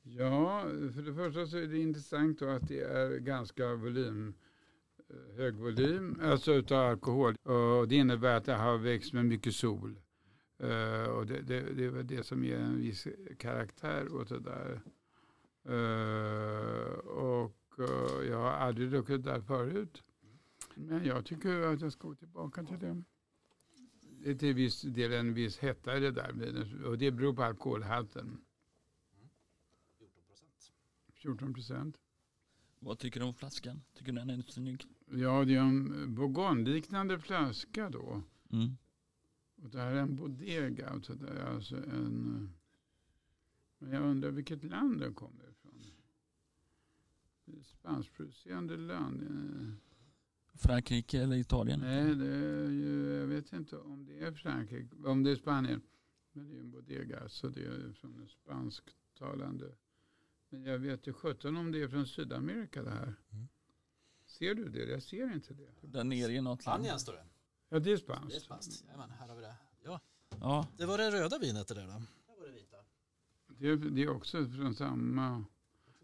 Ja, 0.03 0.63
för 0.95 1.03
det 1.03 1.15
första 1.15 1.47
så 1.47 1.57
är 1.57 1.67
det 1.67 1.79
intressant 1.79 2.39
då 2.39 2.49
att 2.49 2.69
det 2.69 2.81
är 2.81 3.19
ganska 3.19 3.75
volym, 3.75 4.29
eh, 4.29 4.35
hög 5.37 5.55
volym, 5.55 6.21
alltså 6.23 6.53
utav 6.53 6.91
alkohol. 6.91 7.37
Och 7.43 7.89
det 7.89 7.97
innebär 7.97 8.37
att 8.37 8.45
det 8.45 8.55
har 8.55 8.79
växt 8.79 9.13
med 9.13 9.25
mycket 9.25 9.55
sol. 9.55 10.01
Eh, 10.59 11.05
och 11.05 11.27
det, 11.27 11.41
det, 11.41 11.61
det 11.61 11.85
är 11.85 12.03
det 12.03 12.25
som 12.25 12.45
ger 12.45 12.59
en 12.59 12.77
viss 12.77 13.07
karaktär 13.39 14.15
åt 14.15 14.29
det 14.29 14.41
där. 14.41 14.81
Eh, 15.65 16.93
och 16.99 17.79
eh, 17.79 18.29
jag 18.29 18.39
har 18.39 18.51
aldrig 18.51 18.91
druckit 18.91 19.25
det 19.25 19.31
där 19.31 19.41
förut. 19.41 20.03
Men 20.75 21.05
jag 21.05 21.25
tycker 21.27 21.63
att 21.63 21.81
jag 21.81 21.93
ska 21.93 22.09
gå 22.09 22.15
tillbaka 22.15 22.65
till 22.65 22.79
det. 22.79 23.03
Det 24.23 24.31
är 24.31 24.35
till 24.35 24.55
viss 24.55 24.83
del 24.83 25.13
en 25.13 25.35
viss 25.35 25.59
hetta 25.59 25.97
i 25.97 26.01
det 26.01 26.11
där 26.11 26.85
och 26.85 26.99
det 26.99 27.11
beror 27.11 27.35
på 27.35 27.43
alkoholhalten. 27.43 28.41
14 31.15 31.55
procent. 31.55 31.97
Vad 32.83 32.99
tycker 32.99 33.21
du 33.21 33.27
om 33.27 33.35
flaskan? 33.35 33.83
Tycker 33.95 34.13
du 34.13 34.19
den 34.19 34.31
är 34.31 34.43
snygg? 34.43 34.85
Ja, 35.11 35.45
det 35.45 35.55
är 35.55 35.61
en 35.61 36.15
bourgogne-liknande 36.15 37.19
flaska 37.19 37.91
då. 37.91 38.23
Mm. 38.51 38.77
Och 39.63 39.71
det 39.71 39.79
här 39.79 39.93
är 39.95 40.01
en 40.01 40.17
bodega. 40.17 40.89
Alltså 40.89 41.15
det 41.15 41.29
är 41.29 41.45
alltså 41.47 41.77
en, 41.77 42.49
men 43.79 43.93
jag 43.93 44.03
undrar 44.03 44.31
vilket 44.31 44.65
land 44.65 45.01
den 45.01 45.15
kommer 45.15 45.51
ifrån. 45.51 45.85
Spanskproducerande 47.63 48.77
land. 48.77 49.23
eh. 49.23 49.73
Frankrike 50.55 51.23
eller 51.23 51.37
Italien? 51.37 51.81
Nej, 51.81 52.15
det 52.15 52.35
är 52.35 52.71
ju, 52.71 53.17
jag 53.21 53.27
vet 53.27 53.53
inte 53.53 53.79
om 53.79 54.05
det 54.07 54.19
är 54.21 54.33
Frankrike, 54.33 54.97
om 55.05 55.23
det 55.23 55.31
är 55.31 55.37
Spanien. 55.37 55.81
Men 56.33 56.45
det 56.45 56.51
är 56.53 56.55
ju 56.55 56.61
en 56.61 56.71
bodega, 56.71 57.29
så 57.29 57.49
det 57.49 57.65
är 57.65 57.93
från 57.93 58.15
en 58.15 58.29
spansktalande. 58.29 59.75
Men 60.51 60.65
jag 60.65 60.79
vet 60.79 61.07
ju 61.07 61.13
sjutton 61.13 61.57
om 61.57 61.73
det 61.73 61.83
är 61.83 61.89
från 61.89 62.07
Sydamerika 62.07 62.83
det 62.83 62.91
här. 62.91 63.15
Mm. 63.33 63.49
Ser 64.27 64.55
du 64.55 64.69
det? 64.69 64.85
Jag 64.85 65.03
ser 65.03 65.33
inte 65.33 65.55
det. 65.55 65.71
Där 65.81 66.05
nere 66.05 66.33
i 66.33 66.41
något 66.41 66.65
land? 66.67 66.77
Spanien 66.83 67.01
står 67.01 67.13
det. 67.13 67.27
Ja, 67.69 67.79
det 67.79 67.79
är 67.79 67.83
Det 67.85 67.93
är 67.93 67.97
spanskt. 67.97 68.43
spanskt. 68.43 68.85
Jajamän, 68.85 69.11
här 69.11 69.29
har 69.29 69.37
vi 69.37 69.43
det. 69.43 69.57
Ja, 69.83 70.01
Ja, 70.41 70.69
det 70.77 70.87
var 70.87 70.99
det 70.99 71.11
röda 71.11 71.39
vinet 71.39 71.69
det 71.69 71.75
där 71.75 71.87
då. 71.87 71.93
Här 71.93 72.37
var 72.39 72.47
det 72.47 72.53
vita. 72.53 72.77
Det 73.49 73.69
är, 73.69 73.77
det 73.77 74.03
är 74.03 74.09
också 74.09 74.47
från 74.49 74.75
samma, 74.75 75.45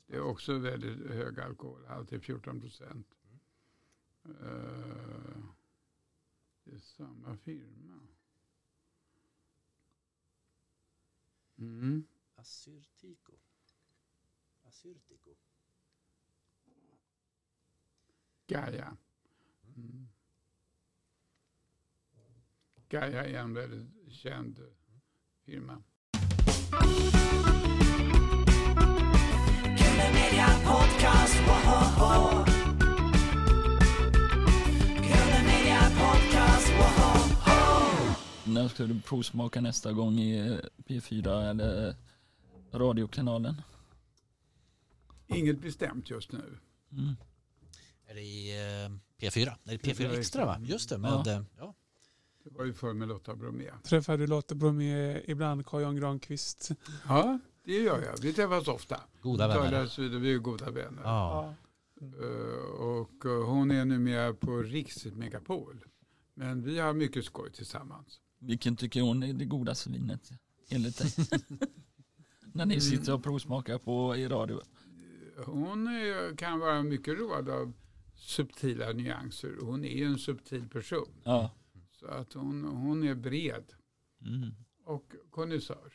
det 0.06 0.16
är 0.16 0.20
också 0.20 0.58
väldigt 0.58 1.10
hög 1.10 1.40
alkoholhalt, 1.40 2.08
det 2.10 2.16
är 2.16 2.20
14 2.20 2.60
procent. 2.60 3.06
Eh, 4.24 4.30
det 6.64 6.74
är 6.74 6.78
samma 6.78 7.36
firma. 7.36 8.00
Mm. 11.58 12.06
Assyrtiko. 12.34 13.32
Assyrtiko. 14.68 15.30
Gaia. 18.46 18.96
Mm. 19.76 20.08
Gaia 22.88 23.24
är 23.24 23.38
en 23.38 23.54
väldigt 23.54 24.12
känd 24.12 24.60
firma. 25.44 25.82
När 38.44 38.68
ska 38.68 38.84
du 38.84 39.00
provsmaka 39.00 39.60
nästa 39.60 39.92
gång 39.92 40.18
i 40.18 40.38
eh, 40.38 40.58
P4 40.86 41.50
eller 41.50 41.94
radiokanalen? 42.72 43.62
Inget 45.26 45.60
bestämt 45.60 46.10
just 46.10 46.32
nu. 46.32 46.58
Mm. 46.92 47.16
Är 48.06 48.14
det 48.14 48.20
i 48.20 48.50
eh, 48.50 48.90
P4? 49.20 49.52
Nej, 49.64 49.78
det 49.82 49.90
är 49.90 49.94
P4 49.94 50.10
P4 50.10 50.18
Extra 50.18 50.46
va? 50.46 50.58
Just 50.62 50.88
det, 50.88 50.98
med 50.98 51.10
Ja. 51.10 51.22
ja. 51.26 51.44
ja. 51.58 51.74
Det 52.44 52.54
var 52.58 52.64
ju 52.64 52.72
för 52.72 52.92
med 52.92 53.08
Lotta 53.08 53.36
Bromé. 53.36 53.70
Träffar 53.84 54.16
du 54.18 54.26
Lotta 54.26 54.54
Bromé 54.54 55.20
ibland, 55.24 55.66
Carl-Jan 55.66 55.96
Granqvist? 55.96 56.70
Ja, 57.08 57.38
det 57.64 57.72
gör 57.72 58.02
jag. 58.02 58.20
Vi 58.20 58.32
träffas 58.32 58.68
ofta. 58.68 59.00
Goda 59.22 59.48
vänner. 59.48 60.18
Vi 60.18 60.34
är 60.34 60.38
goda 60.38 60.70
vänner. 60.70 61.02
Ja. 61.02 61.54
Eh, 62.00 62.80
och 62.80 63.24
eh, 63.24 63.46
hon 63.46 63.70
är 63.70 63.84
numera 63.84 64.34
på 64.34 64.62
Riks 64.62 65.04
Megapol. 65.04 65.84
Men 66.34 66.62
vi 66.62 66.78
har 66.78 66.92
mycket 66.92 67.24
skoj 67.24 67.52
tillsammans. 67.52 68.20
Vilken 68.38 68.76
tycker 68.76 69.00
hon 69.00 69.22
är 69.22 69.32
det 69.32 69.44
godaste 69.44 69.90
vinet 69.90 70.30
enligt 70.68 70.98
dig? 70.98 71.28
När 72.52 72.66
ni 72.66 72.80
sitter 72.80 73.14
och 73.14 73.22
provsmakar 73.22 73.78
på 73.78 74.16
i 74.16 74.28
radio. 74.28 74.60
Hon 75.44 75.88
kan 76.38 76.58
vara 76.58 76.82
mycket 76.82 77.18
road 77.18 77.48
av 77.48 77.72
subtila 78.14 78.92
nyanser. 78.92 79.54
Hon 79.60 79.84
är 79.84 79.96
ju 79.96 80.04
en 80.04 80.18
subtil 80.18 80.68
person. 80.68 81.08
Ja. 81.24 81.50
Så 82.00 82.06
att 82.06 82.32
hon, 82.32 82.64
hon 82.64 83.02
är 83.04 83.14
bred 83.14 83.64
Mm. 84.26 84.54
och 84.84 85.12
konnässör. 85.30 85.92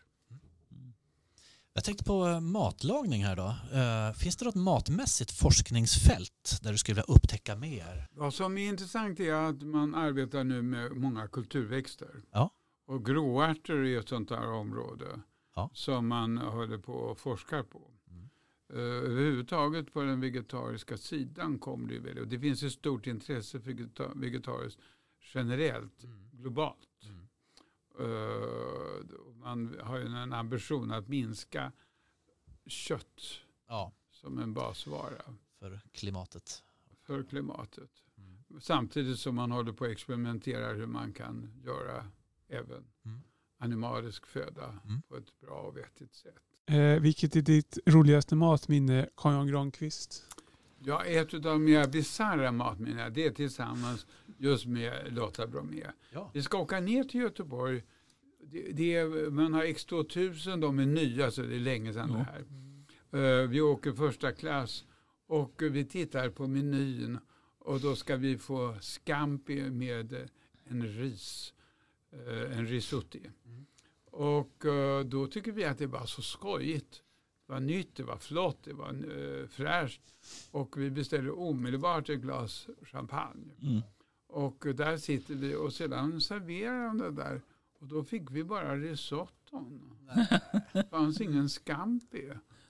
Jag 1.73 1.83
tänkte 1.83 2.03
på 2.03 2.27
eh, 2.27 2.39
matlagning 2.39 3.23
här 3.25 3.35
då. 3.35 3.55
Eh, 3.77 4.13
Finns 4.13 4.35
det 4.37 4.45
något 4.45 4.55
matmässigt 4.55 5.31
forskningsfält 5.31 6.59
där 6.61 6.71
du 6.71 6.77
skulle 6.77 6.95
vilja 6.95 7.15
upptäcka 7.15 7.55
mer? 7.55 8.07
Vad 8.11 8.33
som 8.33 8.57
är 8.57 8.67
intressant 8.69 9.19
är 9.19 9.33
att 9.33 9.61
man 9.61 9.95
arbetar 9.95 10.43
nu 10.43 10.61
med 10.61 10.91
många 10.91 11.27
kulturväxter. 11.27 12.21
Ja. 12.31 12.49
Och 12.85 13.05
gråärtor 13.05 13.85
är 13.85 13.99
ett 13.99 14.09
sånt 14.09 14.29
där 14.29 14.47
område 14.47 15.05
Ja. 15.55 15.69
som 15.73 16.07
man 16.07 16.37
håller 16.37 16.77
på 16.77 16.93
och 16.93 17.19
forskar 17.19 17.63
på. 17.63 17.91
Mm. 18.74 18.80
Uh, 18.80 18.86
överhuvudtaget 19.11 19.93
på 19.93 20.01
den 20.01 20.19
vegetariska 20.19 20.97
sidan 20.97 21.59
kommer 21.59 21.88
det 21.88 21.93
ju 21.93 21.99
väl. 21.99 22.19
Och 22.19 22.28
det 22.28 22.39
finns 22.39 22.63
ett 22.63 22.72
stort 22.72 23.07
intresse 23.07 23.59
för 23.59 23.72
vegeta- 23.72 24.11
vegetariskt 24.15 24.80
generellt, 25.34 26.05
globalt. 26.32 26.88
Mm. 27.03 27.28
Eh, 27.99 29.19
man 29.36 29.76
har 29.82 29.97
ju 29.97 30.05
en 30.05 30.34
ambition 30.34 30.91
att 30.91 31.07
minska 31.07 31.72
kött 32.65 33.22
Ja, 33.67 33.91
som 34.11 34.38
en 34.39 34.53
basvara 34.53 35.22
för 35.59 35.80
klimatet. 35.91 36.63
för 37.03 37.24
klimatet. 37.24 37.89
Mm. 38.17 38.61
Samtidigt 38.61 39.19
som 39.19 39.36
man 39.36 39.51
håller 39.51 39.74
på 39.74 39.86
att 39.86 39.91
experimentera 39.91 40.74
hur 40.74 40.86
man 40.86 41.13
kan 41.13 41.51
göra 41.63 42.05
även 42.47 42.84
Mm. 43.05 43.22
animalisk 43.57 44.26
föda 44.26 44.80
Mm. 44.86 45.01
på 45.01 45.17
ett 45.17 45.39
bra 45.39 45.55
och 45.61 45.78
vettigt 45.78 46.13
sätt. 46.15 46.50
Eh, 46.66 46.99
vilket 46.99 47.36
är 47.36 47.41
ditt 47.41 47.78
roligaste 47.86 48.36
matminne, 48.36 49.09
Carl-Jan 49.16 49.47
Granqvist? 49.47 50.24
Ja, 50.80 51.03
ett 51.03 51.34
av 51.34 51.41
de 51.41 51.64
mer 51.64 51.88
bisarra 51.88 52.51
matminnena 52.51 53.09
det 53.09 53.26
är 53.26 53.32
tillsammans 53.32 54.05
just 54.38 54.66
med 54.66 55.14
Lotta 55.14 55.47
Bromé. 55.47 55.84
Ja. 56.14 56.32
Vi 56.34 56.41
ska 56.43 56.57
åka 56.57 56.80
ner 56.80 57.03
till 57.03 57.22
Göteborg. 57.22 57.84
Det, 58.43 58.72
det 58.72 58.95
är, 58.95 59.30
man 59.30 59.53
har 59.53 59.64
X2000, 59.64 60.62
de 60.62 60.80
är 60.80 60.86
nya 60.86 61.32
så 61.32 61.41
det 61.41 61.55
är 61.55 61.59
länge 61.59 61.93
sedan 61.93 62.09
Ja. 62.09 62.16
det 62.18 62.24
här. 62.24 63.41
Eh, 63.41 63.47
vi 63.47 63.62
åker 63.62 63.91
första 63.93 64.32
klass 64.32 64.86
och 65.28 65.62
vi 65.72 65.86
tittar 65.86 66.30
på 66.30 66.47
menyn 66.47 67.20
och 67.59 67.80
då 67.80 67.95
ska 67.95 68.16
vi 68.16 68.38
få 68.38 68.78
scampi 68.82 69.70
med 69.70 70.30
en 70.70 70.84
ris, 70.88 71.53
eh, 72.14 72.57
en 72.57 72.68
risotto. 72.68 73.18
Mm. 73.45 73.66
Och 74.12 74.66
eh, 74.66 75.05
då 75.05 75.28
tycker 75.28 75.51
vi 75.51 75.66
att 75.66 75.78
det 75.78 75.88
var 75.88 76.05
så 76.05 76.22
skojigt. 76.22 77.03
Det 77.47 77.53
var 77.53 77.59
nytt, 77.59 77.95
det 77.95 78.03
var 78.03 78.18
flott, 78.18 78.57
det 78.64 78.74
var 78.74 78.88
eh, 78.89 79.47
fräscht. 79.47 80.01
Och 80.51 80.78
vi 80.78 80.91
beställer 80.91 81.39
omedelbart 81.39 82.09
ett 82.09 82.20
glas 82.20 82.68
champagne. 82.82 83.53
Mm. 83.62 83.82
Och 84.28 84.66
där 84.76 84.97
sitter 84.97 85.36
vi 85.36 85.55
och 85.55 85.74
sedan 85.74 86.22
serverar 86.22 86.88
de 86.88 86.97
det 86.97 87.12
där. 87.12 87.41
Och 87.80 87.88
då 87.88 88.03
fick 88.03 88.32
vi 88.32 88.43
bara 88.43 88.76
risotton. 88.76 89.97
Det 90.74 90.89
fanns 90.89 91.22
ingen 91.22 91.49
scampi. 91.49 92.30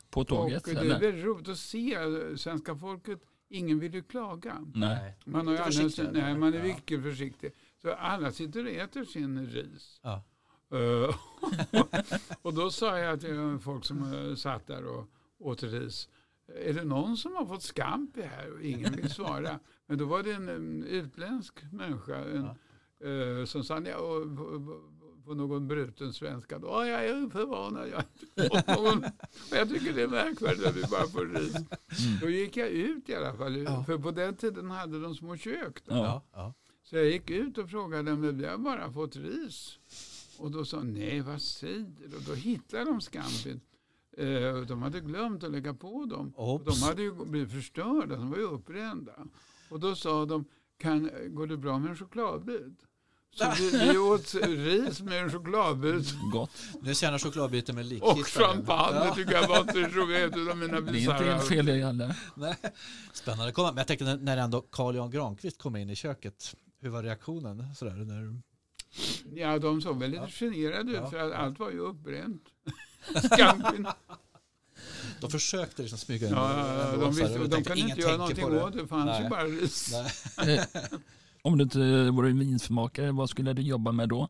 På 0.10 0.24
tåget 0.26 0.68
och 0.68 0.74
det 0.74 0.80
är 0.80 1.00
väldigt 1.00 1.26
roligt 1.26 1.48
att 1.50 1.58
se 1.58 1.94
eh, 1.96 2.36
svenska 2.36 2.76
folket. 2.76 3.20
Ingen 3.50 3.80
vill 3.80 3.94
ju 3.94 4.04
klaga. 4.04 4.66
Nej. 4.76 5.18
Man, 5.26 5.48
har 5.48 5.54
ju 5.54 5.60
annars, 5.60 6.00
nej, 6.12 6.38
man 6.38 6.54
är 6.54 6.58
Ja. 6.58 6.64
mycket 6.64 7.04
försiktig. 7.04 7.52
Så 7.82 7.94
alla 7.94 8.32
sitter 8.32 8.66
och 8.66 8.72
äter 8.72 9.04
sin 9.06 9.48
ris. 9.48 10.00
Ja. 10.04 10.24
Eh, 10.72 11.16
och 12.42 12.54
då 12.54 12.72
sa 12.72 13.00
jag 13.00 13.20
till 13.22 13.60
folk 13.64 13.86
som 13.86 14.14
eh, 14.14 14.36
satt 14.36 14.68
där 14.68 14.86
och 14.86 15.08
åt 15.40 15.64
ris. 15.64 16.10
Är 16.66 16.74
det 16.74 16.84
någon 16.84 17.18
som 17.18 17.36
har 17.36 17.46
fått 17.46 17.64
scampi 17.64 18.22
här? 18.22 18.52
Och 18.54 18.62
ingen 18.62 18.94
vill 18.94 19.10
svara. 19.10 19.60
Men 19.88 19.98
då 19.98 20.06
var 20.06 20.24
det 20.24 20.32
en, 20.32 20.50
em, 20.50 20.84
utländsk 20.84 21.54
människa 21.72 22.16
en, 22.16 22.46
eh, 23.40 23.46
som 23.46 23.64
sa 23.64 23.80
ja, 23.80 23.96
och, 23.98 24.24
på, 25.26 25.34
någon 25.34 25.68
bruten 25.68 26.14
svenska. 26.14 26.60
Då, 26.60 26.68
"Ja, 26.68 26.86
jag 26.88 27.06
är 27.06 27.30
förvånad. 27.30 27.90
Jag, 27.90 28.04
någon, 28.78 29.04
jag 29.52 29.70
tycker 29.70 29.94
det 29.94 30.02
är 30.02 30.08
märkvärdigt 30.08 30.66
att 30.66 30.76
vi 30.76 30.84
bara 30.84 31.08
får 31.08 31.26
ris. 31.26 31.56
Då 32.22 32.30
gick 32.30 32.58
jag 32.58 32.68
ut 32.70 33.10
i 33.10 33.16
alla 33.16 33.34
fall. 33.34 33.58
Ja. 33.58 33.84
För 33.84 33.98
på 33.98 34.12
den 34.12 34.36
tiden 34.36 34.72
hade 34.72 35.02
de 35.02 35.16
små 35.16 35.38
kök. 35.38 35.80
Ja. 35.86 35.96
Ja. 35.96 36.24
Ja. 36.34 36.54
Så 36.84 36.96
jag 36.96 37.06
gick 37.06 37.30
ut 37.30 37.58
och 37.58 37.70
frågade 37.70 38.16
men 38.16 38.38
vi 38.38 38.46
har 38.46 38.58
bara 38.58 38.92
fått 38.92 39.16
ris. 39.16 39.78
Och 40.42 40.52
då 40.52 40.66
sa 40.66 40.84
nej 40.84 41.22
vad 41.22 41.42
säger 41.42 41.86
du? 42.10 42.16
Och 42.16 42.22
då 42.22 42.34
hittade 42.34 42.86
de 42.86 43.02
scampin. 43.02 43.62
Eh, 44.18 44.56
de 44.68 44.82
hade 44.82 45.00
glömt 45.00 45.44
att 45.44 45.52
lägga 45.52 45.74
på 45.74 46.06
dem. 46.06 46.34
Och 46.36 46.54
Oops. 46.54 46.80
de 46.80 46.86
hade 46.88 47.02
ju 47.02 47.26
blivit 47.26 47.52
förstörda, 47.52 48.16
de 48.16 48.30
var 48.30 48.38
ju 48.38 48.44
uppbrända. 48.44 49.12
Och 49.70 49.80
då 49.80 49.96
sa 49.96 50.26
de, 50.26 50.46
kan, 50.80 51.10
går 51.28 51.48
det 51.48 51.58
bra 51.58 51.80
med 51.80 51.90
en 51.90 51.96
chokladbit? 51.98 52.86
Så 53.34 53.52
vi, 53.58 53.70
vi 53.92 53.98
åt 54.14 54.34
ris 54.36 55.02
med 55.02 55.24
en 55.24 55.32
chokladbit 55.32 56.14
Gott. 56.32 56.52
Nu 56.82 56.96
ser 56.96 57.12
jag 57.12 57.22
chokladbyte 57.22 57.74
med 57.74 57.86
och 57.86 57.90
likhittare. 57.92 58.24
champagne. 58.46 59.00
Det 59.00 59.06
Ja. 59.06 59.16
tycker 59.16 59.34
jag 59.34 59.48
var 59.48 59.60
inte 59.60 59.80
roligt. 59.80 60.18
Ett 60.36 60.50
av 60.52 60.58
mina 60.58 60.82
Det 60.82 61.00
är 61.00 61.34
inte 61.36 61.48
fel 61.48 61.66
det 61.66 61.74
heller. 61.86 62.16
Nej. 62.36 62.56
Spännande 63.14 63.48
att 63.48 63.54
komma. 63.54 63.68
Men 63.72 63.78
jag 63.78 63.88
tänker 63.88 64.06
när- 64.06 64.18
när 64.18 64.38
ändå 64.38 64.62
Carl 64.62 64.96
Jan 64.96 65.12
Granqvist 65.12 65.58
kom 65.62 65.76
in 65.76 65.90
i 65.90 65.96
köket. 65.96 66.56
Hur 66.80 66.90
var 66.90 67.04
reaktionen? 67.04 67.76
Sådär, 67.76 67.92
när... 67.96 68.42
Ja, 69.36 69.60
de 69.60 69.82
såg 69.82 70.00
väldigt 70.00 70.22
Ja. 70.22 70.28
generade 70.28 70.92
ut 70.92 70.98
Ja. 71.02 71.10
för 71.10 71.18
att 71.18 71.32
allt 71.34 71.60
var 71.60 71.72
ju 71.72 71.80
uppbränt. 71.80 72.42
De 75.22 75.30
försökte 75.32 75.82
liksom 75.82 75.98
smyga 76.00 76.28
in 76.28 76.34
Ja, 76.34 76.92
de, 77.00 77.10
visste, 77.10 77.38
de 77.38 77.50
tänkte, 77.50 77.64
kunde 77.74 77.90
inte 77.90 78.02
göra 78.02 78.18
någonting 78.18 78.50
det. 78.50 78.64
åt 78.64 78.74
det. 78.74 78.88
Fanns 78.88 79.06
Nej. 79.06 79.24
ju 79.24 79.30
bara 79.30 79.44
ris. 79.44 79.94
Eh, 80.48 80.64
Om 81.42 81.58
du 81.58 81.64
inte 81.64 82.10
vore 82.12 82.32
vinsmakare, 82.32 83.12
vad 83.12 83.30
skulle 83.30 83.54
du 83.54 83.62
jobba 83.62 83.92
med 83.92 84.10
då? 84.10 84.28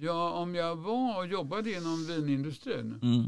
Ja, 0.00 0.32
om 0.32 0.54
jag 0.54 0.76
var 0.76 1.18
och 1.18 1.26
jobbade 1.26 1.72
inom 1.72 2.06
vinindustrin. 2.06 2.98
Mm. 3.02 3.24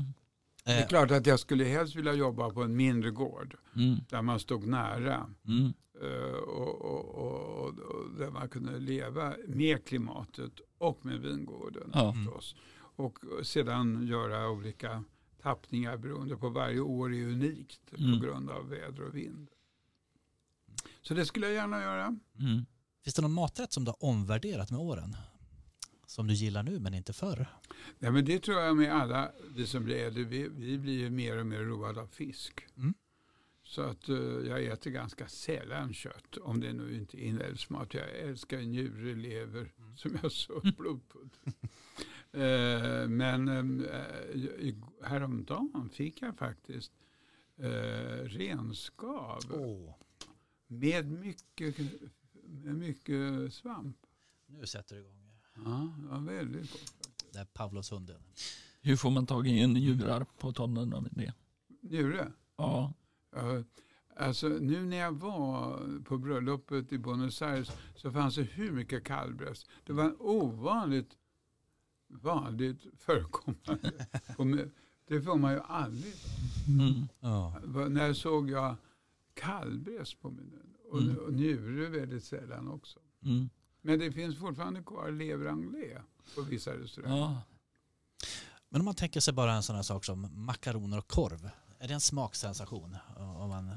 Det 0.65 0.71
är 0.73 0.81
Eh, 0.83 0.87
klart 0.89 1.11
att 1.11 1.27
jag 1.27 1.41
skulle 1.41 1.65
helst 1.65 1.95
vilja 1.97 2.13
jobba 2.13 2.51
på 2.51 2.63
en 2.63 2.77
mindre 2.77 3.11
gård. 3.11 3.57
Mm. 3.77 3.97
Där 4.11 4.23
man 4.23 4.41
stod 4.41 4.67
nära. 4.67 5.27
Mm. 5.49 5.73
Eh, 6.03 6.35
Och, 6.35 6.81
och, 6.85 7.05
och, 7.15 7.79
och 7.79 8.11
där 8.19 8.31
man 8.31 8.49
kunde 8.49 8.79
leva 8.79 9.35
med 9.47 9.85
klimatet 9.85 10.53
och 10.79 11.05
med 11.07 11.21
vingården. 11.21 11.91
Ja. 11.95 12.13
Förstås. 12.15 12.57
Och 12.97 13.19
sedan 13.43 14.07
göra 14.07 14.51
olika 14.51 15.05
tappningar 15.43 15.97
beroende 15.97 16.37
på 16.37 16.49
varje 16.49 16.81
år 16.81 17.15
är 17.15 17.23
unikt 17.25 17.81
Mm. 17.99 18.13
på 18.21 18.27
grund 18.27 18.51
av 18.51 18.69
väder 18.69 19.03
och 19.03 19.15
vind. 19.17 19.49
Så 21.03 21.15
det 21.15 21.27
skulle 21.27 21.47
jag 21.47 21.55
gärna 21.55 21.81
göra. 21.83 22.05
Mm. 22.39 22.67
Finns 23.05 23.15
det 23.15 23.23
någon 23.23 23.33
maträtt 23.33 23.73
som 23.73 23.85
du 23.85 23.91
har 23.91 24.05
omvärderat 24.05 24.71
med 24.71 24.81
åren? 24.81 25.17
Som 26.07 26.27
du 26.27 26.35
gillar 26.35 26.63
nu 26.63 26.79
men 26.81 26.95
inte 26.95 27.13
förr? 27.13 27.47
Ja, 27.99 28.11
men 28.11 28.25
det 28.25 28.39
tror 28.39 28.61
jag 28.61 28.77
med 28.77 28.93
alla 28.95 29.33
vi 29.55 29.67
som 29.67 29.85
blir 29.85 29.97
äldre. 29.97 30.25
Vi, 30.25 30.49
vi 30.49 30.79
blir 30.79 30.99
ju 30.99 31.11
mer 31.11 31.39
och 31.39 31.47
mer 31.47 31.59
roade 31.61 32.01
av 32.01 32.07
fisk. 32.07 32.67
Mm. 32.77 32.95
Så 33.71 33.83
att 33.83 34.09
eh, 34.09 34.17
jag 34.19 34.65
äter 34.65 34.91
ganska 34.91 35.29
sällan 35.29 35.95
kött. 35.95 36.37
Om 36.37 36.61
det 36.61 36.73
nu 36.73 36.95
inte 36.95 37.17
är 37.17 37.25
inälvsmat. 37.25 37.95
Jag 37.95 38.11
älskar 38.11 38.59
njure, 38.61 39.15
lever, 39.15 39.73
som 39.97 40.19
jag 40.23 40.33
sa, 40.33 40.61
blodpudd. 40.79 41.31
Eh, 42.33 43.09
men 43.09 43.49
i- 44.61 44.75
häromdagen 45.03 45.91
fick 45.93 46.23
jag 46.23 46.37
faktiskt 46.37 46.93
eh, 47.57 48.25
renskav 48.25 49.39
Åh, 49.53 49.95
med 50.67 51.07
mycket, 51.11 51.79
med 52.45 52.75
mycket 52.75 53.55
svamp. 53.55 53.97
nu 54.47 54.67
sätter 54.67 54.97
du 54.97 55.01
igång. 55.03 55.31
Ja, 55.55 55.95
det 56.03 56.09
var 56.09 56.21
väldigt 56.21 56.73
gott. 56.73 57.25
Det 57.33 57.39
är 57.39 57.45
Pavlovs 57.45 57.93
hunden. 57.93 58.23
Hur 58.81 58.97
får 58.97 59.11
man 59.11 59.27
tag 59.27 59.47
i 59.49 59.61
en 59.61 59.77
djurar 59.77 60.27
på 60.39 60.53
tal 60.53 60.79
om 60.95 61.09
det? 61.11 61.33
Njure? 61.81 62.33
Ja. 62.57 62.93
Alltså 64.17 64.49
nu 64.49 64.85
när 64.87 64.97
jag 64.97 65.13
var 65.13 65.79
på 66.05 66.19
bröllopet 66.19 66.93
i 66.93 66.99
Buenos 66.99 67.43
Aires 67.43 67.71
så 67.97 68.11
fanns 68.11 68.35
det 68.35 68.43
hur 68.43 68.73
mycket 68.73 69.05
kallbröst. 69.05 69.69
Det 69.85 69.93
var 69.93 70.05
en 70.05 70.17
ovanligt 70.19 71.17
vanligt 72.09 72.87
förekommande. 72.99 73.93
det 75.09 75.23
får 75.23 75.37
man 75.37 75.53
ju 75.53 75.61
aldrig. 75.61 76.15
Mm. 76.69 77.09
Ja. 77.21 77.61
När 77.89 78.13
såg 78.13 78.51
jag 78.51 78.77
kallbröst 79.35 80.21
på 80.21 80.31
menyn? 80.31 80.75
Och, 80.91 81.01
Mm. 81.03 81.17
och 81.17 81.33
njure 81.33 81.89
väldigt 81.89 82.25
sällan 82.25 82.69
också. 82.69 82.99
Mm. 83.25 83.51
Men 83.83 83.99
det 83.99 84.13
finns 84.13 84.39
fortfarande 84.39 84.83
kvar 84.83 85.11
lever 85.11 85.47
anglais 85.47 85.99
på 86.35 86.43
vissa 86.43 86.75
restauranger. 86.79 87.17
Ja. 87.17 87.43
Men 88.69 88.81
om 88.81 88.85
man 88.85 88.95
tänker 88.95 89.21
sig 89.21 89.35
bara 89.35 89.53
en 89.53 89.63
sån 89.63 89.77
här 89.77 89.83
sak 89.83 90.05
som 90.05 90.29
makaroner 90.45 90.99
och 90.99 91.09
korv. 91.09 91.51
Är 91.83 91.89
det 91.89 91.95
en 91.95 92.01
smaksensation? 92.01 92.97
Om 93.17 93.49
man... 93.49 93.71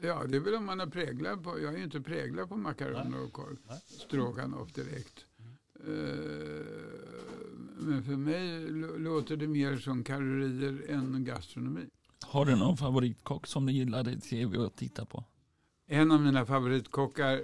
Ja, 0.00 0.24
det 0.28 0.36
är 0.36 0.40
väl 0.40 0.54
om 0.54 0.64
man 0.66 0.80
är 0.80 0.86
präglad 0.86 1.44
på. 1.44 1.60
Jag 1.60 1.74
är 1.74 1.78
ju 1.78 1.84
inte 1.84 2.00
präglad 2.00 2.48
på 2.48 2.56
makaroner 2.56 3.24
och 3.24 3.32
korv. 3.32 3.56
Stroganoff 3.86 4.72
direkt. 4.72 5.26
Mm. 5.38 5.52
Eh, 5.86 6.64
Men 7.78 8.02
för 8.04 8.16
mig 8.16 8.66
lå- 8.70 8.98
låter 8.98 9.36
det 9.36 9.46
mer 9.48 9.76
som 9.76 10.04
kalorier 10.04 10.90
än 10.90 11.24
gastronomi. 11.24 11.86
Har 12.26 12.46
du 12.46 12.56
någon 12.56 12.76
favoritkock 12.76 13.46
som 13.46 13.66
du 13.66 13.72
gillar 13.72 14.08
i 14.08 14.20
tv 14.20 14.58
att 14.66 14.76
titta 14.76 15.04
på? 15.04 15.24
En 15.86 16.12
av 16.12 16.20
mina 16.20 16.46
favoritkockar 16.46 17.42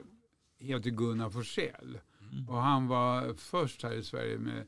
heter 0.59 0.91
Gunnar 0.91 1.31
Forsell. 1.31 1.99
Mm. 2.33 2.49
Och 2.49 2.57
han 2.63 2.87
var 2.89 3.35
först 3.35 3.83
här 3.83 3.93
i 3.93 4.03
Sverige 4.03 4.39
med 4.39 4.67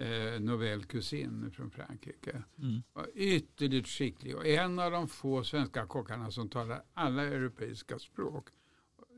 eh, 0.00 0.40
Novelle 0.40 0.84
Cuisine 0.84 1.50
från 1.50 1.70
Frankrike. 1.70 2.42
Mm. 2.58 2.82
Var 2.92 3.06
ytterligt 3.14 3.88
skicklig 3.88 4.36
och 4.36 4.46
en 4.46 4.78
av 4.78 4.90
de 4.90 5.08
få 5.08 5.44
svenska 5.44 5.86
kockarna 5.86 6.30
som 6.30 6.48
talar 6.48 6.82
alla 6.94 7.22
europeiska 7.22 7.98
språk. 7.98 8.48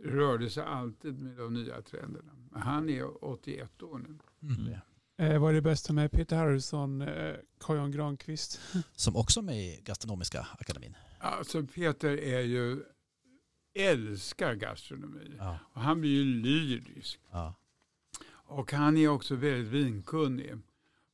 Rörde 0.05 0.51
sig 0.51 0.63
alltid 0.63 1.23
med 1.23 1.37
de 1.37 1.55
nya 1.55 1.83
trenderna. 1.83 2.33
Men 2.51 2.63
Han 2.63 2.89
är 2.89 3.25
81 3.25 3.83
år 3.83 3.99
nu. 3.99 4.19
Mm. 4.49 4.75
Eh, 5.17 5.41
vad 5.41 5.51
är 5.51 5.55
det 5.55 5.63
bästa 5.63 5.93
med 5.93 6.13
Peter 6.13 6.37
Harrison, 6.37 7.03
eh, 7.03 7.35
Carl-Jan 7.61 7.91
Granqvist? 7.91 8.61
Som 8.95 9.17
också 9.17 9.41
är 9.41 9.45
med 9.45 9.57
i 9.57 9.81
Gastronomiska 9.85 10.47
akademin. 10.59 10.97
Alltså 11.19 11.67
Peter 11.67 12.17
är 12.19 12.41
ju, 12.41 12.83
älskar 13.79 14.55
gastronomi. 14.55 15.35
Ja. 15.39 15.59
Och 15.73 15.81
han 15.81 16.01
blir 16.01 16.11
ju 16.11 16.25
lyrisk. 16.25 17.21
Ja. 17.31 17.55
Och 18.33 18.73
han 18.73 18.97
är 18.97 19.09
också 19.09 19.35
väldigt 19.35 19.73
vinkunnig. 19.73 20.55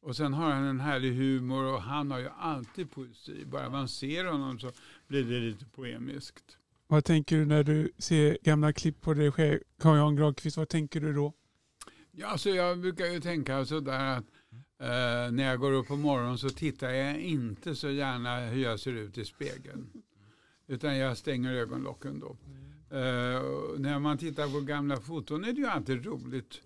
Och 0.09 0.17
sen 0.17 0.33
har 0.33 0.51
han 0.51 0.65
en 0.65 0.81
härlig 0.81 1.15
humor 1.15 1.65
och 1.65 1.83
han 1.83 2.11
har 2.11 2.19
ju 2.19 2.29
alltid 2.39 2.91
poesi. 2.91 3.45
Bara 3.45 3.71
man 3.71 3.89
ser 3.89 4.25
honom 4.25 4.59
så 4.59 4.71
blir 5.07 5.25
det 5.25 5.41
lite 5.41 5.65
poemiskt. 5.65 6.45
Vad 6.87 7.05
tänker 7.05 7.37
du 7.37 7.47
när 7.47 7.65
du 7.65 7.93
ser 7.99 8.39
gamla 8.43 8.73
klipp 8.73 9.01
på 9.01 9.15
dig 9.15 9.33
själv, 9.33 9.61
Carl-Jan 9.79 10.17
Granqvist? 10.17 10.57
Vad 10.57 10.69
tänker 10.69 11.01
du 11.01 11.13
då? 11.13 11.33
Ja, 12.11 12.27
alltså 12.27 12.51
jag 12.51 12.79
brukar 12.79 13.07
ju 13.07 13.21
tänka 13.21 13.65
sådär 13.65 14.17
att 14.17 14.25
eh, 14.79 15.33
när 15.33 15.45
jag 15.45 15.61
går 15.61 15.73
upp 15.73 15.89
på 15.89 15.97
morgonen 15.97 16.39
så 16.39 16.49
tittar 16.49 16.91
jag 16.91 17.21
inte 17.21 17.75
så 17.75 17.91
gärna 17.91 18.41
hur 18.41 18.63
jag 18.63 18.81
ser 18.81 18.93
ut 18.93 19.19
i 19.19 19.25
spegeln. 19.25 19.91
Utan 20.67 20.97
jag 20.97 21.17
stänger 21.17 21.53
ögonlocken 21.53 22.21
då. 22.21 22.37
Eh, 22.97 23.37
och 23.37 23.81
när 23.81 23.99
man 23.99 24.19
tittar 24.19 24.49
på 24.49 24.61
gamla 24.61 24.97
foton 24.97 25.45
är 25.45 25.53
det 25.53 25.61
ju 25.61 25.67
alltid 25.67 26.07
roligt. 26.07 26.61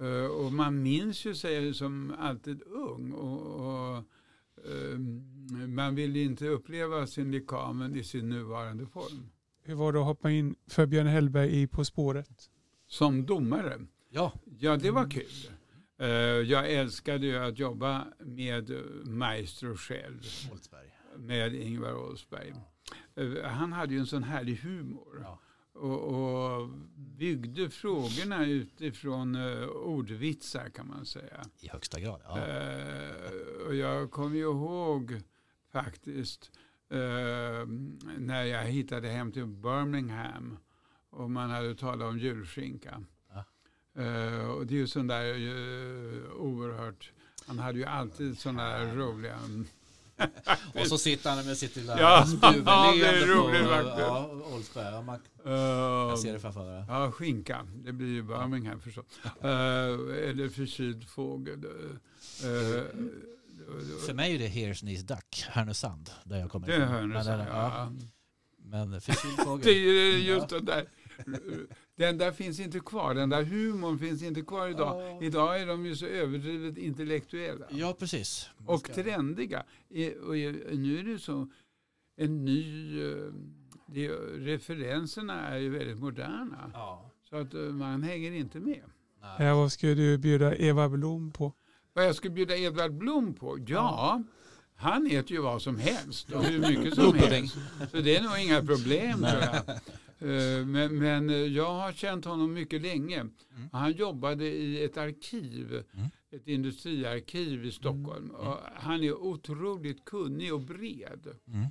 Eh, 0.00 0.26
och 0.26 0.52
man 0.52 0.82
minns 0.82 1.24
ju 1.24 1.34
sig 1.34 1.74
som 1.74 2.14
alltid 2.18 2.62
ung. 2.62 3.12
Och, 3.12 3.60
och, 3.60 3.96
eh, 4.70 4.98
man 5.68 5.94
vill 5.94 6.16
inte 6.16 6.48
uppleva 6.48 7.06
sin 7.06 7.30
likamen 7.30 7.96
i 7.96 8.04
sin 8.04 8.28
nuvarande 8.28 8.86
form. 8.86 9.30
Hur 9.62 9.74
var 9.74 9.92
det 9.92 9.98
att 10.00 10.04
hoppa 10.06 10.30
in 10.30 10.54
för 10.66 10.86
Björn 10.86 11.06
Hellberg 11.06 11.62
i 11.62 11.66
På 11.66 11.84
spåret? 11.84 12.50
Som 12.86 13.26
domare. 13.26 13.80
ja, 14.10 14.32
Ja, 14.58 14.76
det 14.76 14.90
var 14.90 15.10
kul. 15.10 15.50
Eh, 15.98 16.08
jag 16.50 16.72
älskade 16.72 17.26
ju 17.26 17.36
att 17.36 17.58
jobba 17.58 18.06
med 18.18 18.70
Maestro 19.04 19.76
själv, 19.76 20.22
Oldsberg. 20.52 20.90
med 21.16 21.54
Ingvar 21.54 21.94
Oldsberg. 21.94 22.54
Eh, 23.16 23.50
han 23.50 23.72
hade 23.72 23.94
ju 23.94 24.00
en 24.00 24.06
sån 24.06 24.22
härlig 24.22 24.56
humor. 24.56 25.20
Ja. 25.22 25.40
Och, 25.80 26.02
och 26.02 26.68
byggde 26.94 27.70
frågorna 27.70 28.46
utifrån 28.46 29.36
uh, 29.36 29.68
ordvitsar 29.68 30.68
kan 30.68 30.88
man 30.88 31.06
säga. 31.06 31.44
I 31.60 31.68
högsta 31.68 32.00
grad. 32.00 32.20
Ja. 32.24 32.38
Eh, 32.38 33.66
och 33.66 33.74
jag 33.74 34.10
kommer 34.10 34.36
ju 34.36 34.42
ihåg 34.42 35.20
faktiskt 35.72 36.50
eh, 36.90 37.66
när 38.18 38.44
jag 38.44 38.64
hittade 38.64 39.08
hem 39.08 39.32
till 39.32 39.46
Birmingham 39.46 40.58
och 41.10 41.30
man 41.30 41.50
hade 41.50 41.74
talat 41.74 42.08
om 42.08 42.18
julskinka. 42.18 43.02
Ja. 43.28 43.44
Eh, 44.02 44.50
och 44.50 44.66
det 44.66 44.74
är 44.74 44.78
ju 44.78 44.86
sån 44.86 45.06
där 45.06 45.34
uh, 45.34 46.32
oerhört, 46.32 47.12
han 47.46 47.58
hade 47.58 47.78
ju 47.78 47.84
alltid 47.84 48.38
sådana 48.38 48.78
där 48.78 48.94
roliga 48.94 49.38
Och 50.80 50.86
så 50.86 50.98
sitter 50.98 51.30
han 51.30 51.46
med 51.46 51.56
sitt 51.56 51.76
lilla 51.76 52.00
Ja, 52.00 52.26
spjuverleende 52.26 52.70
ja, 52.70 52.92
det 52.92 53.66
är 53.74 53.94
på 53.94 54.00
ja, 54.00 54.30
Oldsberg. 54.54 54.84
Ja, 54.94 55.02
man, 55.02 55.14
eh, 55.46 55.52
jag 55.52 56.18
ser 56.18 56.32
det 56.32 56.40
framför 56.40 56.64
mig. 56.64 56.84
Ja, 56.88 57.12
skinka. 57.12 57.66
Det 57.84 57.92
blir 57.92 58.08
ju 58.08 58.22
Birmingham 58.22 58.80
förstås. 58.80 59.04
Eh, 59.24 59.50
eller 60.28 60.48
förkyld 60.48 61.08
fågel. 61.08 61.64
Uh, 61.64 62.82
För 64.06 64.14
mig 64.14 64.34
är 64.34 64.38
det 64.38 64.48
Here's 64.48 64.80
Knees 64.80 65.02
Duck, 65.02 65.44
Härnösand, 65.50 66.10
där 66.24 66.38
jag 66.38 66.50
kommer 66.50 66.66
det 66.66 66.74
ifrån. 66.76 67.08
Men, 67.08 67.08
ni. 67.08 67.24
den- 67.24 67.38
Ja. 67.38 67.46
ja, 67.48 67.92
men 68.64 69.00
förkyld 69.00 69.34
Det 69.38 69.44
fågel. 69.44 69.68
är 69.68 70.18
just 70.18 70.48
det 70.48 70.60
där. 70.60 70.86
Den 72.00 72.18
där 72.18 72.32
finns 72.32 72.60
inte 72.60 72.80
kvar. 72.80 73.14
Den 73.14 73.28
där 73.28 73.42
humorn 73.42 73.98
finns 73.98 74.22
inte 74.22 74.42
kvar 74.42 74.68
idag. 74.68 75.02
Ja. 75.02 75.18
Idag 75.22 75.60
är 75.60 75.66
de 75.66 75.86
ju 75.86 75.96
så 75.96 76.06
överdrivet 76.06 76.78
intellektuella. 76.78 77.66
Ja, 77.70 77.96
precis. 77.98 78.48
Och 78.66 78.80
ska- 78.80 78.94
trendiga. 78.94 79.62
I- 79.88 80.14
Och 80.14 80.34
nu 80.78 80.98
är 80.98 81.02
det 81.12 81.18
så 81.18 81.48
en 82.16 82.44
ny... 82.44 83.02
eh, 83.08 83.16
Det, 83.86 84.08
referenserna 84.54 85.48
är 85.48 85.58
ju 85.58 85.70
väldigt 85.70 85.98
moderna. 85.98 86.70
Ja. 86.74 87.10
Så 87.30 87.36
att 87.36 87.54
eh, 87.54 87.60
man 87.60 88.02
hänger 88.02 88.32
inte 88.32 88.60
med. 88.60 88.82
Nej. 89.38 89.54
Vad 89.54 89.72
ska 89.72 89.86
du 89.86 90.18
bjuda 90.18 90.56
Eva 90.56 90.88
Blom 90.88 91.30
på? 91.32 91.52
Vad 91.92 92.06
jag 92.06 92.14
skulle 92.14 92.34
bjuda 92.34 92.56
Edvard 92.56 92.92
Blom 92.92 93.34
på? 93.34 93.58
Ja, 93.68 94.22
han 94.76 95.06
äter 95.06 95.32
ju 95.32 95.40
vad 95.40 95.62
som 95.62 95.76
helst 95.78 96.32
och 96.32 96.44
hur 96.44 96.58
mycket 96.58 96.94
som 96.94 97.14
helst. 97.14 97.56
Så 97.90 97.96
det 97.96 98.16
är 98.16 98.22
nog 98.22 98.38
inga 98.38 98.60
problem 98.64 99.26
Men, 100.66 100.98
men 100.98 101.30
eh, 101.30 101.36
jag 101.36 101.74
har 101.74 101.92
känt 101.92 102.24
honom 102.24 102.52
mycket 102.52 102.82
länge. 102.82 103.26
Han 103.72 103.92
jobbade 103.92 104.44
i 104.46 104.84
ett 104.84 104.96
arkiv, 104.96 105.82
Mm. 105.94 106.06
ett 106.32 106.48
industriarkiv 106.48 107.64
i 107.64 107.70
Stockholm. 107.72 108.30
Och 108.30 108.56
han 108.74 109.02
är 109.04 109.14
otroligt 109.22 110.04
kunnig 110.04 110.54
och 110.54 110.60
bred. 110.60 111.26
Mm. 111.48 111.62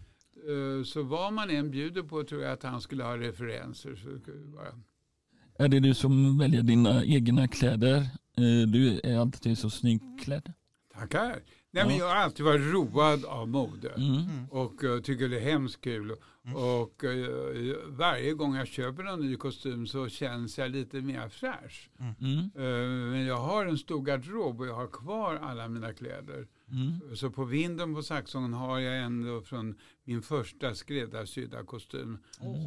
Eh, 0.79 0.83
Så 0.83 1.03
vad 1.03 1.33
man 1.33 1.49
än 1.49 1.71
bjuder 1.71 2.03
på 2.03 2.23
tror 2.23 2.41
jag 2.41 2.51
att 2.51 2.63
han 2.63 2.81
skulle 2.81 3.03
ha 3.03 3.17
referenser. 3.17 3.95
Så. 3.95 4.09
Är 5.63 5.67
det 5.67 5.79
du 5.79 5.93
som 5.93 6.37
väljer 6.37 6.61
dina 6.63 7.05
egna 7.05 7.47
kläder? 7.47 7.97
Eh, 8.37 8.67
Du 8.67 8.99
är 9.03 9.17
alltid 9.17 9.57
så 9.57 9.69
snyggt 9.69 10.23
klädd. 10.23 10.53
Tackar. 10.93 11.39
Nej, 11.71 11.85
men 11.85 11.89
Ja. 11.89 11.97
jag 11.97 12.07
har 12.07 12.15
alltid 12.15 12.45
varit 12.45 12.73
road 12.73 13.25
av 13.25 13.47
mode. 13.47 13.89
Mm. 13.89 14.47
och 14.49 14.83
eh, 14.83 15.01
tycker 15.01 15.29
det 15.29 15.37
är 15.39 15.51
hemskt 15.51 15.81
kul. 15.81 16.15
Och 16.55 17.03
eh, 17.03 17.75
varje 17.87 18.33
gång 18.33 18.55
jag 18.55 18.67
köper 18.67 19.03
en 19.03 19.19
ny 19.19 19.35
kostym 19.35 19.87
så 19.87 20.09
känns 20.09 20.57
jag 20.57 20.71
lite 20.71 21.01
mer 21.01 21.29
fräsch. 21.29 21.89
Mm. 21.99 22.39
Eh, 22.39 23.11
men 23.11 23.25
jag 23.25 23.37
har 23.37 23.65
en 23.65 23.77
stor 23.77 24.01
garderob 24.01 24.59
och 24.61 24.67
jag 24.67 24.75
har 24.75 24.87
kvar 24.87 25.35
alla 25.35 25.67
mina 25.67 25.93
kläder. 25.93 26.47
Mm. 26.71 27.15
Så 27.15 27.29
på 27.29 27.43
vinden 27.45 27.95
på 27.95 28.03
Saxon 28.03 28.53
har 28.53 28.79
jag 28.79 29.03
ändå 29.03 29.41
från 29.41 29.75
min 30.03 30.21
första 30.21 30.75
skräddarsydda 30.75 31.63
kostym 31.63 32.17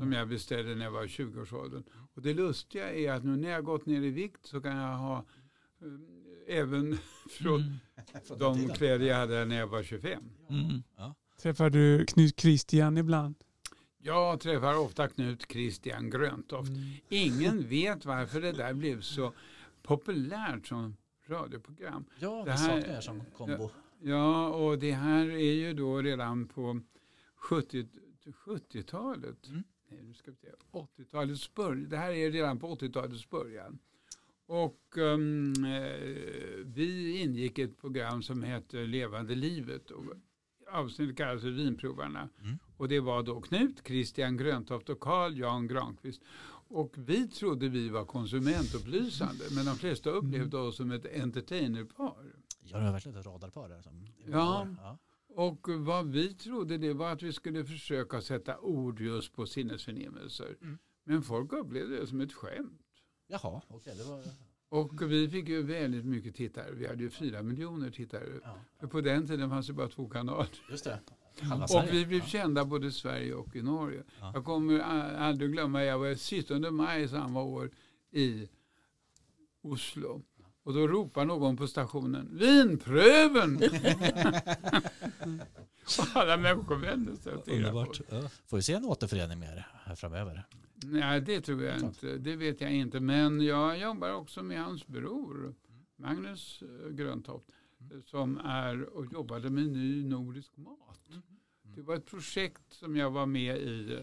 som 0.01 0.13
jag 0.13 0.29
beställde 0.29 0.75
när 0.75 0.85
jag 0.85 0.93
var 0.93 1.05
i 1.05 1.07
20-årsåldern. 1.07 1.83
Och 2.15 2.23
det 2.23 2.35
lustiga 2.35 2.93
är 2.95 3.13
att 3.13 3.25
nu 3.25 3.37
när 3.37 3.49
jag 3.49 3.57
har 3.57 3.63
gått 3.63 3.87
ner 3.87 4.03
i 4.03 4.11
vikt 4.11 4.47
så 4.47 4.61
kan 4.61 4.77
jag 4.77 4.97
ha 4.97 5.17
eh, 5.83 6.59
även 6.59 6.99
från 7.31 7.79
Mm. 8.31 8.39
de 8.39 8.69
kläder 8.69 9.07
jag 9.07 9.17
hade 9.17 9.45
när 9.45 9.57
jag 9.59 9.67
var 9.67 9.83
25. 9.83 10.23
Mm. 10.51 10.83
Träffar 11.43 11.71
du 11.71 12.05
Knut 12.07 12.41
Christian 12.41 12.99
ibland? 12.99 13.35
Jag 14.05 14.41
träffar 14.41 14.79
ofta 14.79 15.09
Knut 15.09 15.53
Christian 15.53 16.11
Gröntoft. 16.11 16.71
Ingen 17.09 17.63
vet 17.69 18.05
varför 18.05 18.41
det 18.41 18.53
där 18.53 18.75
blev 18.75 19.01
så 19.01 19.33
populärt 19.83 20.67
som 20.67 20.97
radioprogram. 21.27 22.05
Ja, 22.19 22.37
Det 22.39 22.45
vi 22.45 22.51
här- 22.51 22.81
saknar 22.81 22.97
er 22.97 23.01
som 23.01 23.23
kombo. 23.37 23.71
Ja, 24.03 24.49
och 24.49 24.79
det 24.79 24.93
här 24.93 25.27
är 25.31 25.53
ju 25.53 25.73
då 25.75 26.03
redan 26.03 26.47
på 26.49 26.81
70 27.37 27.87
70-talet. 28.47 29.49
Mm. 29.49 29.63
Nej, 29.91 30.03
nu 30.03 30.15
ska 30.15 30.31
vi 30.31 30.37
se. 30.37 30.49
80-talets 30.73 31.55
början. 31.55 31.89
Det 31.89 31.97
här 31.97 32.13
är 32.13 32.31
redan 32.31 32.59
på 32.59 32.75
80-talets 32.75 33.31
början. 33.31 33.79
Och 34.47 34.97
um, 34.97 35.55
vi 36.65 37.19
ingick 37.23 37.59
ett 37.59 37.81
program 37.81 38.23
som 38.23 38.43
hette 38.43 38.77
Levande 38.77 39.35
livet. 39.35 39.91
Och 39.91 40.05
avsnittet 40.71 41.17
kallades 41.17 41.43
för 41.43 41.51
Vinprovarna. 41.51 42.29
Mm. 42.43 42.59
Och 42.83 42.89
det 42.89 43.01
var 43.01 43.23
då 43.23 43.41
Knut, 43.41 43.83
Christian 43.87 44.37
Gröntoft 44.37 44.89
och 44.89 45.01
Carl 45.01 45.39
Jan 45.39 45.69
Granqvist. 45.69 46.23
Och 46.69 46.95
vi 46.97 47.29
trodde 47.29 47.69
vi 47.69 47.89
var 47.89 48.05
konsumentupplysande. 48.05 49.45
Men 49.55 49.65
de 49.65 49.75
flesta 49.77 50.11
upplevde 50.11 50.57
oss 50.59 50.77
som 50.77 50.91
ett 50.91 51.07
entertainerpar. 51.23 52.15
Ja, 52.63 52.79
det 52.79 52.85
var 52.85 52.93
verkligen 52.93 53.19
ett 53.19 53.27
radarpar 53.27 53.69
där. 53.69 53.83
Som, 53.83 54.07
Ja. 54.27 54.67
ja. 54.79 54.99
Och 55.35 55.69
vad 55.69 56.07
vi 56.07 56.35
trodde 56.35 56.79
det 56.79 56.93
var 56.93 57.13
att 57.13 57.23
vi 57.23 57.33
skulle 57.33 57.65
försöka 57.65 58.21
sätta 58.21 58.59
ord 58.59 59.01
just 59.01 59.33
på 59.33 59.47
sinnesförnimmelser. 59.47 60.57
Mm. 60.63 60.79
Men 61.05 61.23
folk 61.23 61.53
upplevde 61.53 61.97
det 62.01 62.07
som 62.07 62.21
ett 62.21 62.33
skämt. 62.33 62.83
Jaha, 63.27 63.63
okej. 63.69 63.95
det 63.97 64.05
var... 64.05 64.23
Och 64.69 65.03
vi 65.13 65.29
fick 65.29 65.49
ju 65.49 65.63
väldigt 65.63 66.05
mycket 66.05 66.35
tittare. 66.35 66.73
Vi 66.73 66.87
hade 66.87 67.03
ju 67.03 67.11
fyra 67.11 67.43
miljoner 67.43 67.91
tittare. 67.91 68.25
Ja, 68.45 68.59
För 68.81 68.87
på 68.87 69.01
den 69.01 69.27
tiden 69.27 69.51
fanns 69.51 69.67
det 69.67 69.73
bara 69.73 69.89
två 69.89 70.09
kanaler. 70.09 70.49
just 70.71 70.85
det. 70.85 71.01
Och 71.75 71.85
vi 71.93 72.07
blev 72.07 72.27
kända 72.27 72.65
både 72.65 72.87
i 72.87 72.93
Sverige 72.93 73.35
och 73.35 73.57
i 73.57 73.63
Norge. 73.63 74.03
Ja. 74.21 74.31
Jag 74.35 74.45
kommer 74.45 74.79
aldrig 74.79 75.53
glömma, 75.53 75.85
jag 75.85 75.99
var 75.99 76.15
17 76.43 76.75
maj 76.75 77.09
samma 77.09 77.43
år 77.43 77.71
i 78.11 78.49
Oslo. 79.63 80.23
Och 80.65 80.75
då 80.75 80.89
ropar 80.89 81.25
någon 81.25 81.57
på 81.57 81.67
stationen, 81.67 82.29
vinpröven! 82.33 83.57
och 85.99 86.07
alla 86.15 86.37
människor 86.37 86.77
vänder 86.77 87.15
sig 87.15 87.35
och 87.35 87.45
på 87.45 87.51
Underbart. 87.51 88.01
Ja. 88.09 88.29
Får 88.47 88.57
vi 88.57 88.63
se 88.63 88.73
en 88.73 88.85
återförening 88.85 89.39
med 89.39 89.49
er 89.49 89.67
här 89.85 89.95
framöver? 89.95 90.47
Nej, 90.85 91.21
det 91.21 91.41
tror 91.41 91.63
jag 91.63 91.81
inte. 91.81 92.17
Det 92.17 92.37
vet 92.37 92.61
jag 92.61 92.73
inte. 92.73 93.01
Men 93.01 93.41
jag 93.41 93.79
jobbar 93.79 94.13
också 94.13 94.43
med 94.43 94.65
hans 94.65 94.87
bror, 94.87 95.55
Magnus 95.97 96.63
eh, 96.63 96.91
Gröntoft, 96.91 97.47
som 98.05 98.39
är 98.39 98.83
och 98.83 99.13
jobbade 99.13 99.51
med 99.51 99.67
ny 99.67 100.05
nordisk 100.05 100.57
mat. 100.57 101.09
Det 101.63 101.83
var 101.83 101.97
ett 101.97 102.07
projekt 102.07 102.73
som 102.73 102.97
jag 102.97 103.11
var 103.11 103.27
med 103.27 103.57
i 103.57 104.03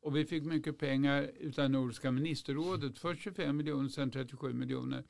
och 0.00 0.16
vi 0.16 0.24
fick 0.26 0.44
mycket 0.44 0.78
pengar 0.78 1.30
utav 1.40 1.70
Nordiska 1.70 2.10
ministerrådet. 2.10 2.98
Först 2.98 3.22
25 3.22 3.56
miljoner, 3.56 3.88
sen 3.88 4.10
37 4.10 4.52
miljoner 4.52 5.04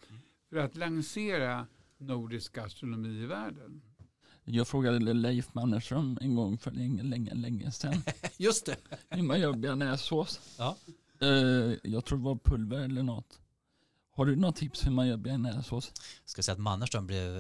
för 0.50 0.56
att 0.56 0.76
lansera 0.76 1.66
nordisk 1.98 2.52
gastronomi 2.52 3.08
i 3.22 3.26
världen. 3.26 3.82
Jag 4.44 4.68
frågade 4.68 4.98
Leif 5.14 5.54
Mannerström 5.54 6.18
en 6.20 6.34
gång 6.34 6.58
för 6.58 6.70
länge, 6.70 7.02
länge, 7.02 7.34
länge 7.34 7.70
sedan 7.72 7.94
Just 8.38 8.66
det. 8.66 8.76
hur 9.10 9.22
man 9.22 9.40
gör 9.40 9.52
bearnaisesås. 9.52 10.56
Ja. 10.58 10.76
Eh, 11.20 11.28
jag 11.82 12.04
tror 12.04 12.18
det 12.18 12.24
var 12.24 12.38
pulver 12.44 12.78
eller 12.78 13.02
något. 13.02 13.40
Har 14.16 14.26
du 14.26 14.36
något 14.36 14.56
tips 14.56 14.86
hur 14.86 14.90
man 14.90 15.08
gör 15.08 15.16
bearnaisesås? 15.16 15.92
Ska 16.24 16.42
säga 16.42 16.52
att 16.52 16.58
Mannerström 16.58 17.06
blev 17.06 17.30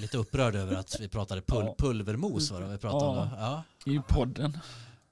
lite 0.00 0.18
upprörd 0.18 0.54
över 0.54 0.74
att 0.76 1.00
vi 1.00 1.08
pratade 1.08 1.40
pul 1.40 1.64
Ja. 1.66 1.74
pulvermos. 1.78 2.50
Var 2.50 2.60
det 2.60 2.68
vi 2.68 2.78
pratade 2.78 3.04
om. 3.20 3.28
Ja. 3.38 3.62
Ja. 3.84 3.92
I 3.92 4.00
podden. 4.08 4.58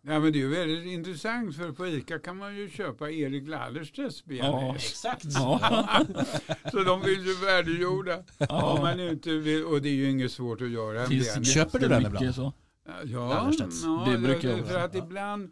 Ja, 0.07 0.19
men 0.21 0.33
det 0.33 0.39
är 0.39 0.41
ju 0.41 0.49
väldigt 0.49 0.87
intressant 0.87 1.57
för 1.57 1.73
på 1.73 1.87
ICA 1.87 2.19
kan 2.19 2.37
man 2.37 2.57
ju 2.57 2.71
köpa 2.71 3.11
Erik 3.11 3.49
Lallerstedts 3.49 4.25
bearnaise. 4.25 4.87
Exakt. 4.87 5.25
Ja. 5.25 5.61
Så 6.71 6.83
de 6.83 7.03
finns 7.03 7.27
ju 7.27 7.35
värdegjorda. 7.47 8.17
Om 8.17 8.25
Ja. 8.39 8.79
man 8.83 9.01
inte 9.01 9.31
vill, 9.31 9.65
och 9.65 9.83
det 9.83 9.89
är 9.89 9.93
ju 9.95 10.11
inget 10.11 10.33
svårt 10.33 10.61
att 10.61 10.71
göra. 10.71 11.07
Finns. 11.07 11.53
Köper 11.55 11.79
du 11.79 11.89
det 11.89 11.95
den 11.95 12.07
ibland? 12.07 12.35
Så. 12.35 12.53
Ja, 13.05 13.51
ja, 13.83 14.05
Det 14.13 14.19
brukar 14.19 14.49
jag 14.49 14.67
För 14.67 14.79
att 14.79 14.95
ibland, 14.95 15.45
eh, 15.45 15.51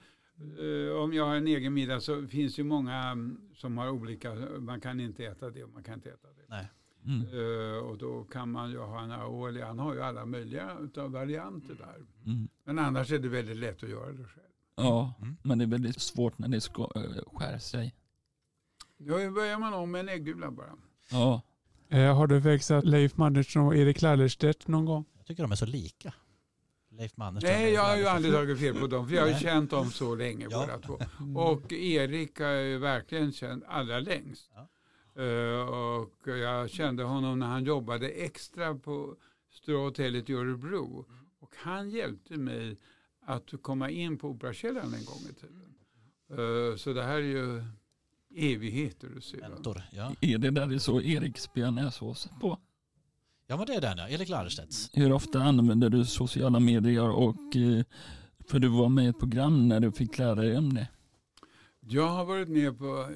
om 1.02 1.12
jag 1.12 1.24
har 1.26 1.34
en 1.36 1.46
egen 1.46 1.74
middag 1.74 2.00
så 2.00 2.26
finns 2.26 2.58
ju 2.58 2.64
många 2.64 2.94
mm, 2.96 3.40
som 3.56 3.78
har 3.78 3.88
olika, 3.90 4.34
man 4.58 4.80
kan 4.80 5.00
inte 5.00 5.24
äta 5.24 5.50
det 5.50 5.64
och 5.64 5.70
man 5.70 5.82
kan 5.82 5.94
inte 5.94 6.08
äta 6.10 6.28
det. 6.28 6.44
Nej. 6.48 6.68
Mm. 7.06 7.20
Eh, 7.22 7.78
och 7.78 7.98
då 7.98 8.24
kan 8.24 8.50
man 8.50 8.70
ju 8.70 8.78
ha 8.78 9.02
en 9.02 9.10
aioli, 9.10 9.60
han 9.60 9.78
har 9.78 9.94
ju 9.94 10.02
alla 10.02 10.26
möjliga 10.26 10.78
utav 10.80 11.10
varianter 11.10 11.74
där. 11.74 12.06
Mm. 12.32 12.48
Men 12.64 12.78
annars 12.78 13.12
är 13.12 13.18
det 13.18 13.28
väldigt 13.28 13.56
lätt 13.56 13.82
att 13.82 13.90
göra 13.90 14.12
det 14.12 14.24
själv. 14.24 14.46
Ja, 14.76 15.14
Mm. 15.22 15.36
men 15.42 15.58
det 15.58 15.64
är 15.64 15.66
väldigt 15.68 16.00
svårt 16.00 16.38
när 16.38 16.48
det 16.48 16.60
ska, 16.60 16.82
äh, 16.82 17.02
skär 17.38 17.58
sig. 17.58 17.94
Då 18.98 19.30
börjar 19.30 19.58
man 19.58 19.74
om 19.74 19.90
med 19.90 20.00
en 20.00 20.08
äggula 20.08 20.50
bara. 20.50 20.74
Ja, 21.10 21.42
Eh, 21.88 22.16
har 22.16 22.26
du 22.26 22.38
växlat 22.38 22.84
Leif 22.84 23.16
Mannerström 23.16 23.64
och 23.66 23.76
Erik 23.76 24.02
Lallerstedt 24.02 24.68
någon 24.68 24.84
gång? 24.84 25.04
Jag 25.16 25.26
tycker 25.26 25.42
de 25.42 25.52
är 25.52 25.56
så 25.56 25.66
lika. 25.66 26.14
Leif 26.98 27.16
Mannerström. 27.16 27.52
Nej, 27.52 27.72
jag 27.72 27.82
har 27.82 27.96
ju 27.96 28.06
aldrig 28.06 28.34
tagit 28.34 28.58
fel 28.58 28.74
på 28.80 28.86
dem, 28.86 29.08
för 29.08 29.14
jag 29.14 29.22
har 29.22 29.28
ju 29.28 29.34
känt 29.38 29.70
dem 29.70 29.90
så 29.90 30.14
länge 30.14 30.46
Ja. 30.50 30.60
båda 30.66 30.78
två. 30.78 30.98
Och 31.40 31.72
Erik 31.72 32.38
har 32.40 32.46
jag 32.46 32.64
ju 32.66 32.78
verkligen 32.78 33.32
känt 33.32 33.64
allra 33.68 33.98
längst. 34.00 34.50
Ja. 34.54 34.68
Eh, 35.22 35.68
och 35.68 36.28
jag 36.38 36.70
kände 36.70 37.02
honom 37.02 37.38
när 37.38 37.46
han 37.46 37.64
jobbade 37.64 38.08
extra 38.08 38.74
på 38.74 39.16
Stora 39.50 39.78
hotellet 39.78 40.30
i 40.30 40.32
Örebro. 40.34 41.06
Och 41.40 41.54
han 41.56 41.90
hjälpte 41.90 42.36
mig 42.36 42.76
att 43.26 43.50
komma 43.62 43.90
in 43.90 44.18
på 44.18 44.28
Operakällaren 44.28 44.94
en 44.94 45.04
gång 45.04 45.20
i 45.30 45.34
tiden. 45.34 45.74
Eh, 46.30 46.76
så 46.76 46.92
det 46.92 47.02
här 47.02 47.14
är 47.16 47.20
ju 47.20 47.64
evigheter 48.36 49.08
att 49.16 49.24
se. 49.24 49.40
va? 49.40 49.48
Mentor. 49.48 49.82
Ja. 49.92 50.12
är 50.20 50.38
det 50.38 50.50
där 50.50 50.66
det 50.66 50.80
står 50.80 51.02
Eriks 51.02 51.52
bearnaisesås 51.54 52.28
på? 52.40 52.58
Ja, 53.46 53.56
men 53.56 53.66
det 53.66 53.74
är 53.74 53.80
den 53.80 53.98
ja. 53.98 54.08
Erik 54.08 54.28
Lallerstedts. 54.28 54.90
Hur 54.92 55.12
ofta 55.12 55.42
använder 55.42 55.88
du 55.88 56.04
sociala 56.04 56.60
medier 56.60 57.10
och 57.10 57.56
eh, 57.56 57.84
för 58.48 58.58
du 58.58 58.68
var 58.68 58.88
med 58.88 59.04
i 59.04 59.08
ett 59.08 59.18
program 59.18 59.68
när 59.68 59.80
du 59.80 59.92
fick 59.92 60.18
lära 60.18 60.34
dig 60.34 60.58
om 60.58 60.74
det? 60.74 60.88
Jag 61.80 62.08
har 62.08 62.24
varit 62.24 62.48
med 62.48 62.78
på 62.78 63.08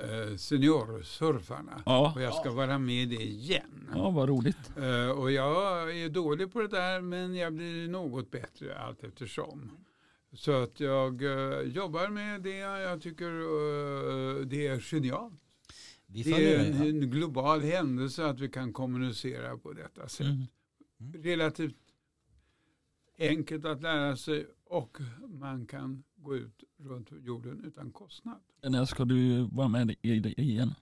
eh, 0.00 0.36
Seniorsurfarna. 0.36 1.82
Ja, 1.86 2.12
Och 2.16 2.22
jag 2.22 2.34
ska 2.34 2.50
vara 2.52 2.78
med 2.78 3.08
det 3.08 3.22
igen. 3.22 3.88
ja 3.94 4.10
vad 4.10 4.28
roligt. 4.28 4.72
Eh, 4.76 5.10
och 5.18 5.30
jag 5.32 5.96
är 6.00 6.08
dålig 6.08 6.52
på 6.52 6.60
det 6.60 6.68
där 6.68 7.00
men 7.00 7.34
jag 7.34 7.52
blir 7.52 7.88
något 7.88 8.30
bättre 8.30 8.78
allt 8.78 9.04
eftersom. 9.04 9.70
Så 10.32 10.62
att 10.62 10.80
jag 10.80 11.22
jobbar 11.66 12.08
med 12.08 12.42
det. 12.42 12.56
Jag 12.58 13.02
tycker 13.02 13.30
det 14.44 14.66
är 14.66 14.80
genialt. 14.80 15.34
Vi 16.06 16.22
Det 16.22 16.54
är 16.54 16.66
en, 16.66 16.82
en 16.82 17.10
global 17.10 17.60
händelse 17.60 18.26
att 18.26 18.40
vi 18.40 18.48
kan 18.48 18.72
kommunicera 18.72 19.58
på 19.58 19.72
detta 19.72 20.08
sätt. 20.08 20.26
Mm. 20.26 20.46
Relativt 21.22 21.76
enkelt 23.18 23.64
att 23.64 23.82
lära 23.82 24.16
sig 24.16 24.46
och 24.64 24.98
man 25.28 25.66
kan 25.66 26.04
gå 26.16 26.36
ut 26.36 26.64
runt 26.78 27.08
jorden 27.22 27.64
utan 27.64 27.90
kostnad. 27.90 28.40
När 28.62 28.84
ska 28.84 29.04
du 29.04 29.42
vara 29.52 29.68
med 29.68 29.96
i 30.02 30.20
det 30.20 30.40
igen? 30.40 30.74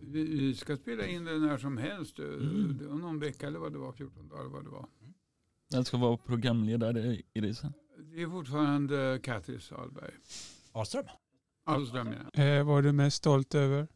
Vi, 0.00 0.24
vi 0.24 0.54
ska 0.54 0.76
spela 0.76 1.06
in 1.06 1.24
det 1.24 1.38
när 1.38 1.58
som 1.58 1.76
helst. 1.78 2.18
eh, 2.18 2.24
Mm. 2.24 2.78
det 2.78 2.86
var 2.86 2.94
Någon 2.96 3.18
vecka 3.18 3.46
eller 3.46 3.58
vad 3.58 3.72
det 3.72 3.78
var, 3.78 3.92
14 3.92 4.28
dagar 4.28 4.44
vad 4.44 4.64
det 4.64 4.70
var. 4.70 4.88
Jag 5.72 5.86
ska 5.86 5.96
vara 5.96 6.16
programledare 6.16 7.22
i 7.34 7.40
det 7.40 7.54
sen. 7.54 7.72
Det 8.12 8.22
är 8.22 8.26
fortfarande 8.26 9.20
Katri 9.22 9.60
Salberg. 9.60 10.12
Ahlström. 10.72 11.04
Ahlström, 11.64 12.08
ja. 12.34 12.42
Eh, 12.42 12.66
vad 12.66 12.78
är 12.78 12.82
du 12.82 12.92
mest 12.92 13.16
stolt 13.16 13.54
över? 13.54 13.88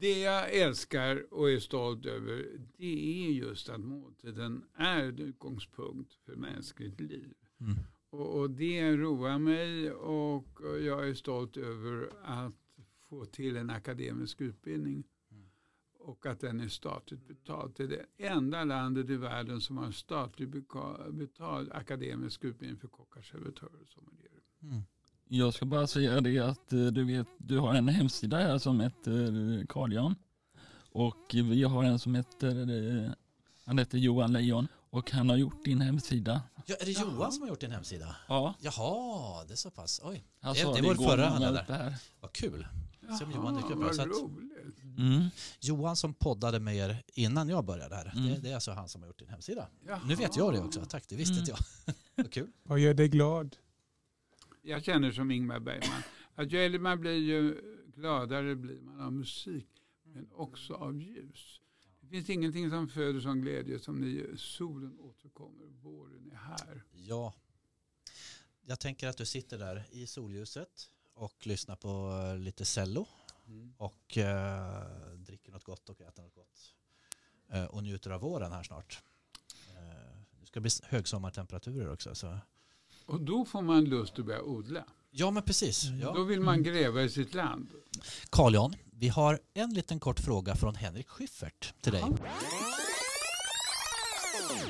Det 0.00 0.20
jag 0.20 0.54
älskar 0.54 1.34
och 1.34 1.50
är 1.50 1.58
stolt 1.58 2.06
över 2.06 2.46
det 2.76 3.26
är 3.26 3.30
just 3.30 3.68
att 3.68 3.80
måltiden 3.80 4.64
är 4.74 5.04
en 5.04 5.18
utgångspunkt 5.18 6.14
för 6.14 6.36
mänskligt 6.36 7.00
liv. 7.00 7.34
Mm. 7.60 7.76
Och, 8.10 8.38
och 8.38 8.50
det 8.50 8.96
roar 8.96 9.38
mig 9.38 9.92
och 9.92 10.60
jag 10.80 11.08
är 11.08 11.14
stolt 11.14 11.56
över 11.56 12.10
att 12.22 12.54
få 13.08 13.24
till 13.24 13.56
en 13.56 13.70
akademisk 13.70 14.40
utbildning. 14.40 15.04
Och 15.98 16.26
att 16.26 16.40
den 16.40 16.60
är 16.60 16.68
statligt 16.68 17.26
betald. 17.26 17.74
Det 17.76 17.82
är 17.82 17.88
det 17.88 18.06
enda 18.16 18.64
landet 18.64 19.10
i 19.10 19.16
världen 19.16 19.60
som 19.60 19.76
har 19.76 19.90
statligt 19.90 20.50
betald 21.10 21.72
akademisk 21.72 22.44
utbildning 22.44 22.80
för 22.80 22.88
kockar, 22.88 23.22
servitörer 23.22 23.82
och 23.82 23.88
sommelierer. 23.88 24.42
Mm. 24.62 24.82
Jag 25.28 25.54
ska 25.54 25.66
bara 25.66 25.86
säga 25.86 26.20
det 26.20 26.38
att 26.38 26.72
eh, 26.72 26.86
du 26.86 27.04
vet, 27.04 27.26
du 27.38 27.58
har 27.58 27.74
en 27.74 27.88
hemsida 27.88 28.36
här 28.36 28.58
som 28.58 28.80
heter 28.80 29.66
Carl 29.68 29.92
Jan. 29.92 30.14
Och 30.92 31.30
vi 31.32 31.62
har 31.62 31.84
en 31.84 31.98
som 31.98 32.14
heter, 32.14 32.70
eh, 33.06 33.10
han 33.64 33.78
heter 33.78 33.98
Johan 33.98 34.32
Lejon. 34.32 34.68
Och 34.90 35.10
han 35.10 35.28
har 35.28 35.36
gjort 35.36 35.64
din 35.64 35.80
hemsida. 35.80 36.42
Ja, 36.66 36.76
är 36.80 36.84
det 36.84 36.90
Johan 36.92 37.32
som 37.32 37.42
har 37.42 37.48
gjort 37.48 37.60
din 37.60 37.70
hemsida? 37.72 38.16
Ja, 38.28 38.54
Jaha, 38.60 39.44
det 39.44 39.54
är 39.54 39.56
så 39.56 39.70
pass. 39.70 40.00
Oj, 40.04 40.24
han 40.40 40.54
Det- 40.54 40.60
det 40.64 40.72
det 40.74 40.82
var 40.82 40.94
igår 40.94 41.08
förra 41.08 41.26
han 41.28 41.42
hade. 41.42 41.64
här. 41.68 41.94
vad 42.20 42.32
kul. 42.32 42.66
Se 43.18 43.24
om 43.24 43.32
Johan 43.32 43.54
dyker 43.56 43.70
upp 43.72 43.78
här. 43.78 43.84
vad 43.86 43.94
Så 43.96 44.02
att-. 44.02 44.30
Mm. 44.98 45.24
Johan 45.60 45.96
som 45.96 46.14
poddade 46.14 46.60
med 46.60 46.76
er 46.76 47.02
innan 47.14 47.48
jag 47.48 47.64
började 47.64 47.94
här. 47.96 48.12
Mm. 48.16 48.26
Det, 48.34 48.40
det 48.40 48.50
är 48.50 48.54
alltså 48.54 48.70
han 48.72 48.88
som 48.88 49.02
har 49.02 49.06
gjort 49.08 49.18
din 49.18 49.28
hemsida. 49.28 49.68
Jaha. 49.86 50.00
Nu 50.06 50.14
vet 50.14 50.36
jag 50.36 50.52
det 50.52 50.60
också. 50.60 50.84
Tack, 50.84 51.04
det 51.08 51.16
visste 51.16 51.32
Mm. 51.32 51.40
inte 51.40 51.50
jag. 51.50 51.94
vad 52.24 52.32
kul. 52.32 52.50
Vad 52.62 52.78
gör 52.78 52.94
dig 52.94 53.08
glad? 53.08 53.56
Jag 54.62 54.84
känner 54.84 55.12
som 55.12 55.30
Ingmar 55.30 55.60
Bergman. 55.60 56.02
Att 56.34 56.52
ju 56.52 56.58
äldre 56.58 56.80
man 56.80 57.00
blir 57.00 57.16
ju 57.16 57.60
gladare 57.94 58.54
blir 58.54 58.80
man 58.80 59.00
av 59.00 59.12
musik. 59.12 59.68
Men 60.02 60.32
också 60.32 60.74
av 60.74 61.00
ljus. 61.00 61.60
Det 62.00 62.06
finns 62.08 62.30
ingenting 62.30 62.70
som 62.70 62.88
föder 62.88 63.20
sån 63.20 63.40
glädje 63.40 63.78
som 63.78 64.00
när 64.00 64.36
solen 64.36 64.98
återkommer. 64.98 65.66
Våren 65.66 66.30
är 66.32 66.36
här. 66.36 66.84
Ja. 66.92 67.34
Jag 68.66 68.80
tänker 68.80 69.08
att 69.08 69.16
du 69.16 69.26
sitter 69.26 69.58
där 69.58 69.84
i 69.90 70.06
solljuset 70.06 70.90
och 71.14 71.46
lyssnar 71.46 71.76
på 71.76 72.22
eh, 72.32 72.38
lite 72.38 72.64
cello 72.64 73.06
och 73.76 74.18
eh, 74.18 75.12
dricker 75.16 75.52
något 75.52 75.64
gott 75.64 75.88
och 75.88 76.00
äter 76.00 76.22
något 76.22 76.34
gott. 76.34 76.74
Eh, 77.48 77.64
och 77.64 77.82
njuter 77.82 78.10
av 78.10 78.20
våren 78.20 78.52
här 78.52 78.62
snart. 78.62 79.02
Eh, 79.76 80.20
det 80.40 80.46
ska 80.46 80.60
bli 80.60 80.70
högsommartemperaturer 80.82 81.92
också. 81.92 82.14
Så. 82.14 82.38
Och 83.08 83.20
då 83.20 83.44
får 83.44 83.62
man 83.62 83.84
lust 83.84 84.18
att 84.18 84.24
börja 84.26 84.42
odla. 84.42 84.84
Ja 85.10 85.30
men 85.30 85.42
precis. 85.42 85.82
Då 85.88 86.12
Ja. 86.16 86.22
vill 86.22 86.40
man 86.40 86.62
gräva 86.62 87.02
i 87.02 87.08
sitt 87.08 87.34
land. 87.34 87.68
Carl 88.30 88.54
Jan, 88.54 88.74
vi 88.92 89.08
har 89.08 89.38
en 89.54 89.70
liten 89.74 90.00
kort 90.00 90.20
fråga 90.20 90.54
från 90.56 90.74
Henrik 90.74 91.08
Schyffert 91.08 91.74
till 91.80 91.92
dig. 91.92 92.04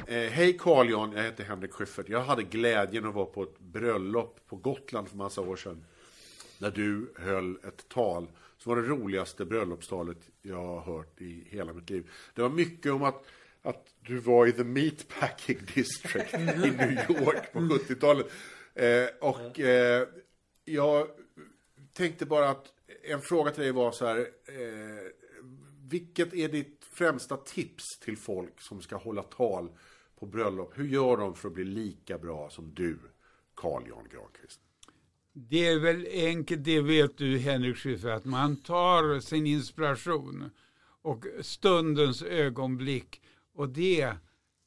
Eh, 0.07 0.31
Hej 0.31 0.59
Carl 0.59 0.91
Jan, 0.91 1.13
jag 1.13 1.23
heter 1.23 1.45
Henrik 1.45 1.73
Schyffert. 1.73 2.09
Jag 2.09 2.25
hade 2.25 2.43
glädjen 2.43 3.07
att 3.09 3.15
vara 3.15 3.27
på 3.27 3.43
ett 3.43 3.59
bröllop 3.59 4.41
på 4.47 4.57
Gotland 4.57 5.09
för 5.09 5.17
massa 5.17 5.41
år 5.41 5.57
sedan. 5.57 5.85
När 6.59 6.71
du 6.71 7.13
höll 7.19 7.57
ett 7.57 7.89
tal 7.89 8.27
som 8.59 8.71
var 8.75 8.83
det 8.83 8.89
roligaste 8.89 9.45
bröllopstalet 9.45 10.19
jag 10.43 10.57
har 10.67 10.81
hört 10.81 11.21
i 11.21 11.45
hela 11.51 11.73
mitt 11.73 11.91
liv. 11.91 12.11
Det 12.35 12.43
var 12.43 12.49
mycket 12.49 12.93
om 12.93 13.03
att, 13.03 13.25
att 13.63 13.87
du 14.01 14.19
var 14.19 14.47
i 14.47 14.53
the 14.53 14.65
meatpacking 14.65 15.59
district 15.75 16.35
i 16.35 16.71
New 16.71 16.93
York 16.93 17.53
på 17.53 17.59
70-talet. 17.59 18.27
Eh, 18.75 19.07
och 19.21 19.61
eh, 19.61 20.09
jag 20.65 21.09
tänkte 21.93 22.27
bara 22.27 22.49
att 22.49 22.67
en 23.03 23.21
fråga 23.21 23.51
till 23.51 23.63
dig 23.63 23.73
var 23.73 23.93
så 23.93 24.07
här. 24.07 24.19
Eh, 24.19 25.09
vilket 25.91 26.35
är 26.35 26.49
ditt 26.49 26.85
främsta 26.93 27.37
tips 27.37 27.85
till 27.99 28.17
folk 28.17 28.61
som 28.61 28.83
ska 28.83 28.97
hålla 28.97 29.23
tal 29.23 29.69
på 30.19 30.27
bröllop? 30.27 30.79
Hur 30.79 30.89
gör 30.89 31.17
de 31.17 31.35
för 31.35 31.49
att 31.49 31.55
bli 31.55 31.65
lika 31.65 32.19
bra 32.19 32.51
som 32.51 32.75
du, 32.75 32.99
Carl 33.55 33.83
Jan 33.89 34.09
Granqvist? 34.13 34.61
Det 35.33 35.67
är 35.67 35.79
väl 35.79 36.07
enkelt, 36.13 36.65
det 36.65 36.81
vet 36.81 37.19
du 37.19 37.39
Henrik 37.39 37.77
Schyffert, 37.77 38.11
att 38.11 38.25
man 38.25 38.57
tar 38.57 39.21
sin 39.21 39.47
inspiration 39.47 40.51
och 41.03 41.25
stundens 41.41 42.23
ögonblick 42.23 43.21
och 43.59 43.69
det 43.69 44.01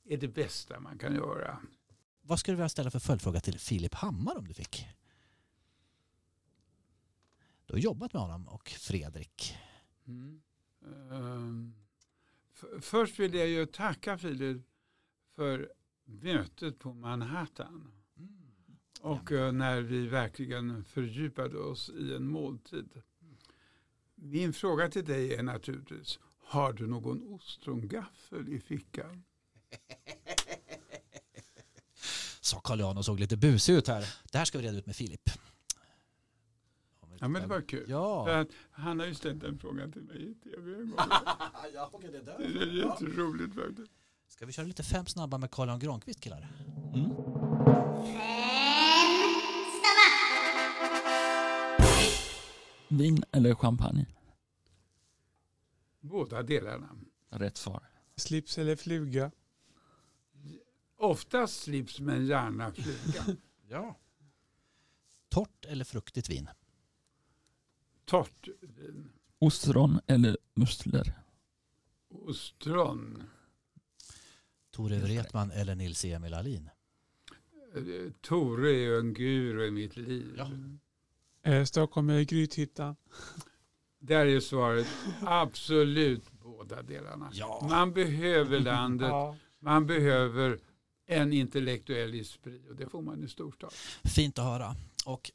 är 0.03 0.17
det 0.17 0.27
bästa 0.27 0.79
man 0.79 0.97
kan 0.97 1.15
göra. 1.15 1.59
Vad 2.21 2.39
skulle 2.39 2.53
du 2.53 2.57
vilja 2.57 2.69
ställa 2.69 2.91
för 2.91 2.99
följdfråga 2.99 3.39
till 3.39 3.59
Filip 3.59 3.93
Hammar 3.93 4.37
om 4.37 4.47
du 4.47 4.53
fick? 4.53 4.87
Du 7.65 7.73
har 7.73 7.79
jobbat 7.79 8.13
med 8.13 8.21
honom 8.21 8.47
och 8.47 8.69
Fredrik. 8.69 9.55
Mm. 10.07 10.41
F- 12.53 12.81
först 12.83 13.19
vill 13.19 13.33
jag 13.33 13.47
ju 13.47 13.65
tacka 13.65 14.17
Filip 14.17 14.61
för 15.35 15.73
mötet 16.05 16.79
på 16.79 16.93
Manhattan. 16.93 17.91
Och 19.01 19.31
eh, 19.31 19.51
när 19.51 19.81
vi 19.81 20.07
verkligen 20.07 20.83
fördjupade 20.83 21.57
oss 21.57 21.89
i 21.89 22.13
en 22.15 22.27
måltid. 22.27 23.01
Min 24.15 24.53
fråga 24.53 24.89
till 24.89 25.05
dig 25.05 25.35
är 25.35 25.43
naturligtvis, 25.43 26.19
har 26.51 26.73
du 26.73 26.87
någon 26.87 27.33
ostrongaffel 27.33 28.49
i 28.49 28.59
fickan? 28.59 29.23
Sa 32.41 32.59
Carl 32.59 32.79
Jan 32.79 32.97
och 32.97 33.05
såg 33.05 33.19
lite 33.19 33.37
busig 33.37 33.73
ut 33.73 33.87
här. 33.87 34.05
Det 34.31 34.37
här 34.37 34.45
ska 34.45 34.57
vi 34.57 34.63
reda 34.67 34.77
ut 34.77 34.85
med 34.85 34.95
Filip. 34.95 35.29
Ja 37.19 37.27
men 37.27 37.41
det 37.41 37.47
var 37.47 37.61
kul. 37.61 37.85
För 37.85 37.91
Ja. 37.91 38.39
att 38.41 38.47
han 38.71 38.99
har 38.99 39.07
ju 39.07 39.15
ställt 39.15 39.41
den 39.41 39.59
frågan 39.59 39.91
till 39.91 40.01
mig 40.01 40.31
i 40.31 40.33
tv 40.33 40.71
en 40.73 40.89
gång. 40.89 40.99
ja 41.73 41.89
okej, 41.93 42.09
det 42.11 42.17
är 42.17 42.23
Det 42.23 42.31
är 42.61 42.85
jätteroligt 42.85 43.55
faktiskt. 43.55 43.91
Ska 44.27 44.45
vi 44.45 44.51
köra 44.53 44.65
lite 44.65 44.83
fem 44.83 45.05
snabba 45.05 45.37
med 45.37 45.51
Carl 45.51 45.67
Jan 45.67 45.79
Granqvist 45.79 46.19
killar? 46.21 46.47
Mm. 46.93 47.09
Vin 52.87 53.23
eller 53.31 53.55
champagne? 53.55 54.05
Båda 56.01 56.43
delarna. 56.43 56.95
Rätt 57.29 57.57
svar. 57.57 57.83
Slips 58.15 58.57
eller 58.57 58.75
fluga? 58.75 59.31
Oftast 60.97 61.61
slips 61.63 61.99
men 61.99 62.25
gärna 62.25 62.71
fluga. 62.73 63.37
Ja. 63.67 63.99
Torrt 65.29 65.65
eller 65.65 65.85
fruktigt 65.85 66.29
vin? 66.29 66.49
Torrt 68.05 68.47
vin. 68.61 69.11
Ostron 69.39 69.99
eller 70.07 70.37
musslor? 70.53 71.13
Ostron. 72.09 73.23
Tore 74.71 74.99
Wretman 74.99 75.51
eller 75.51 75.75
Nils-Emil 75.75 76.33
Ahlin? 76.33 76.69
Eh, 77.75 78.11
Tore 78.21 78.69
är 78.69 78.73
ju 78.79 78.99
en 78.99 79.13
guru 79.13 79.67
i 79.67 79.71
mitt 79.71 79.97
liv. 79.97 80.35
Ja. 80.37 80.51
Eh, 81.51 81.63
Stockholm 81.65 82.09
eller 82.09 82.23
Grythyttan? 82.23 82.95
Där 84.03 84.25
är 84.25 84.39
svaret 84.39 84.87
absolut 85.21 86.31
båda 86.43 86.81
delarna. 86.81 87.29
Ja. 87.33 87.67
Man 87.69 87.93
behöver 87.93 88.59
landet, 88.73 89.09
Ja. 89.09 89.35
man 89.59 89.85
behöver 89.87 90.59
en 91.07 91.33
intellektuell 91.33 92.19
esprit 92.21 92.69
och 92.69 92.75
det 92.75 92.89
får 92.89 93.01
man 93.01 93.23
i 93.23 93.27
storstad. 93.27 93.73
Fint 94.03 94.39
att 94.39 94.45
höra. 94.45 94.75
Och 95.05 95.31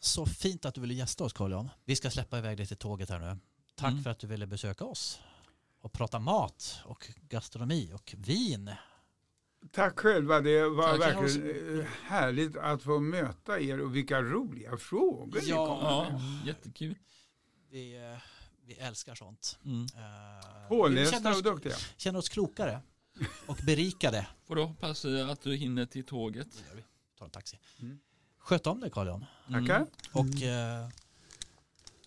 så 0.00 0.26
fint 0.26 0.64
att 0.64 0.74
du 0.74 0.80
ville 0.80 0.94
gästa 0.94 1.24
oss 1.24 1.32
Carl 1.32 1.50
Jan. 1.50 1.68
Vi 1.84 1.96
ska 1.96 2.10
släppa 2.10 2.38
iväg 2.38 2.56
dig 2.56 2.66
till 2.66 2.76
tåget 2.76 3.10
här 3.10 3.18
nu. 3.18 3.36
Tack 3.74 3.90
Mm. 3.92 4.02
för 4.02 4.10
att 4.10 4.18
du 4.18 4.26
ville 4.26 4.46
besöka 4.46 4.84
oss 4.84 5.20
och 5.80 5.92
prata 5.92 6.18
mat 6.18 6.80
och 6.84 7.10
gastronomi 7.28 7.90
och 7.94 8.14
vin. 8.18 8.70
Tack 9.72 9.98
själva, 9.98 10.40
det 10.40 10.68
var 10.68 10.98
Tack. 10.98 11.00
verkligen 11.16 11.78
eh, 11.80 11.86
härligt 12.02 12.56
att 12.56 12.82
få 12.82 13.00
möta 13.00 13.60
er 13.60 13.80
och 13.80 13.96
vilka 13.96 14.22
roliga 14.22 14.76
frågor 14.76 15.40
ni 15.42 15.48
Ja. 15.48 15.66
kom 15.66 15.78
Ja, 15.84 16.10
med. 16.10 16.46
jättekul 16.46 16.94
vi, 17.76 17.96
eh, 17.96 18.18
vi 18.66 18.74
älskar 18.74 19.14
sånt. 19.14 19.58
Mm. 19.64 19.86
Eh, 19.96 20.68
Pålästa 20.68 21.36
och 21.36 21.42
duktiga. 21.42 21.76
Känner 21.96 22.18
oss 22.18 22.28
klokare 22.28 22.80
och 23.46 23.56
berikade. 23.66 24.26
Får 24.44 24.56
du 24.56 24.62
hoppas 24.62 25.04
att 25.04 25.42
du 25.42 25.56
hinner 25.56 25.86
till 25.86 26.04
tåget. 26.04 26.48
Vi. 26.74 26.82
Tar 27.18 27.24
en 27.24 27.30
taxi. 27.30 27.58
Mm. 27.80 27.98
Sköt 28.38 28.66
om 28.66 28.80
dig 28.80 28.90
Carl 28.90 29.06
Jan. 29.06 29.24
Mm. 29.48 29.66
Tackar. 29.66 29.86
Och 30.12 30.42
eh, 30.42 30.88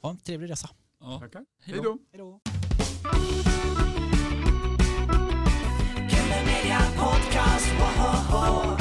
ha 0.02 0.10
en 0.10 0.18
trevlig 0.18 0.50
resa. 0.50 0.70
Ja. 1.00 1.20
Tackar. 1.20 1.46
Hej 1.64 1.80
då. 1.84 1.98
Hej 2.12 2.20
då. 2.20 2.40
Podcast, 6.98 7.68
whoa, 7.80 8.79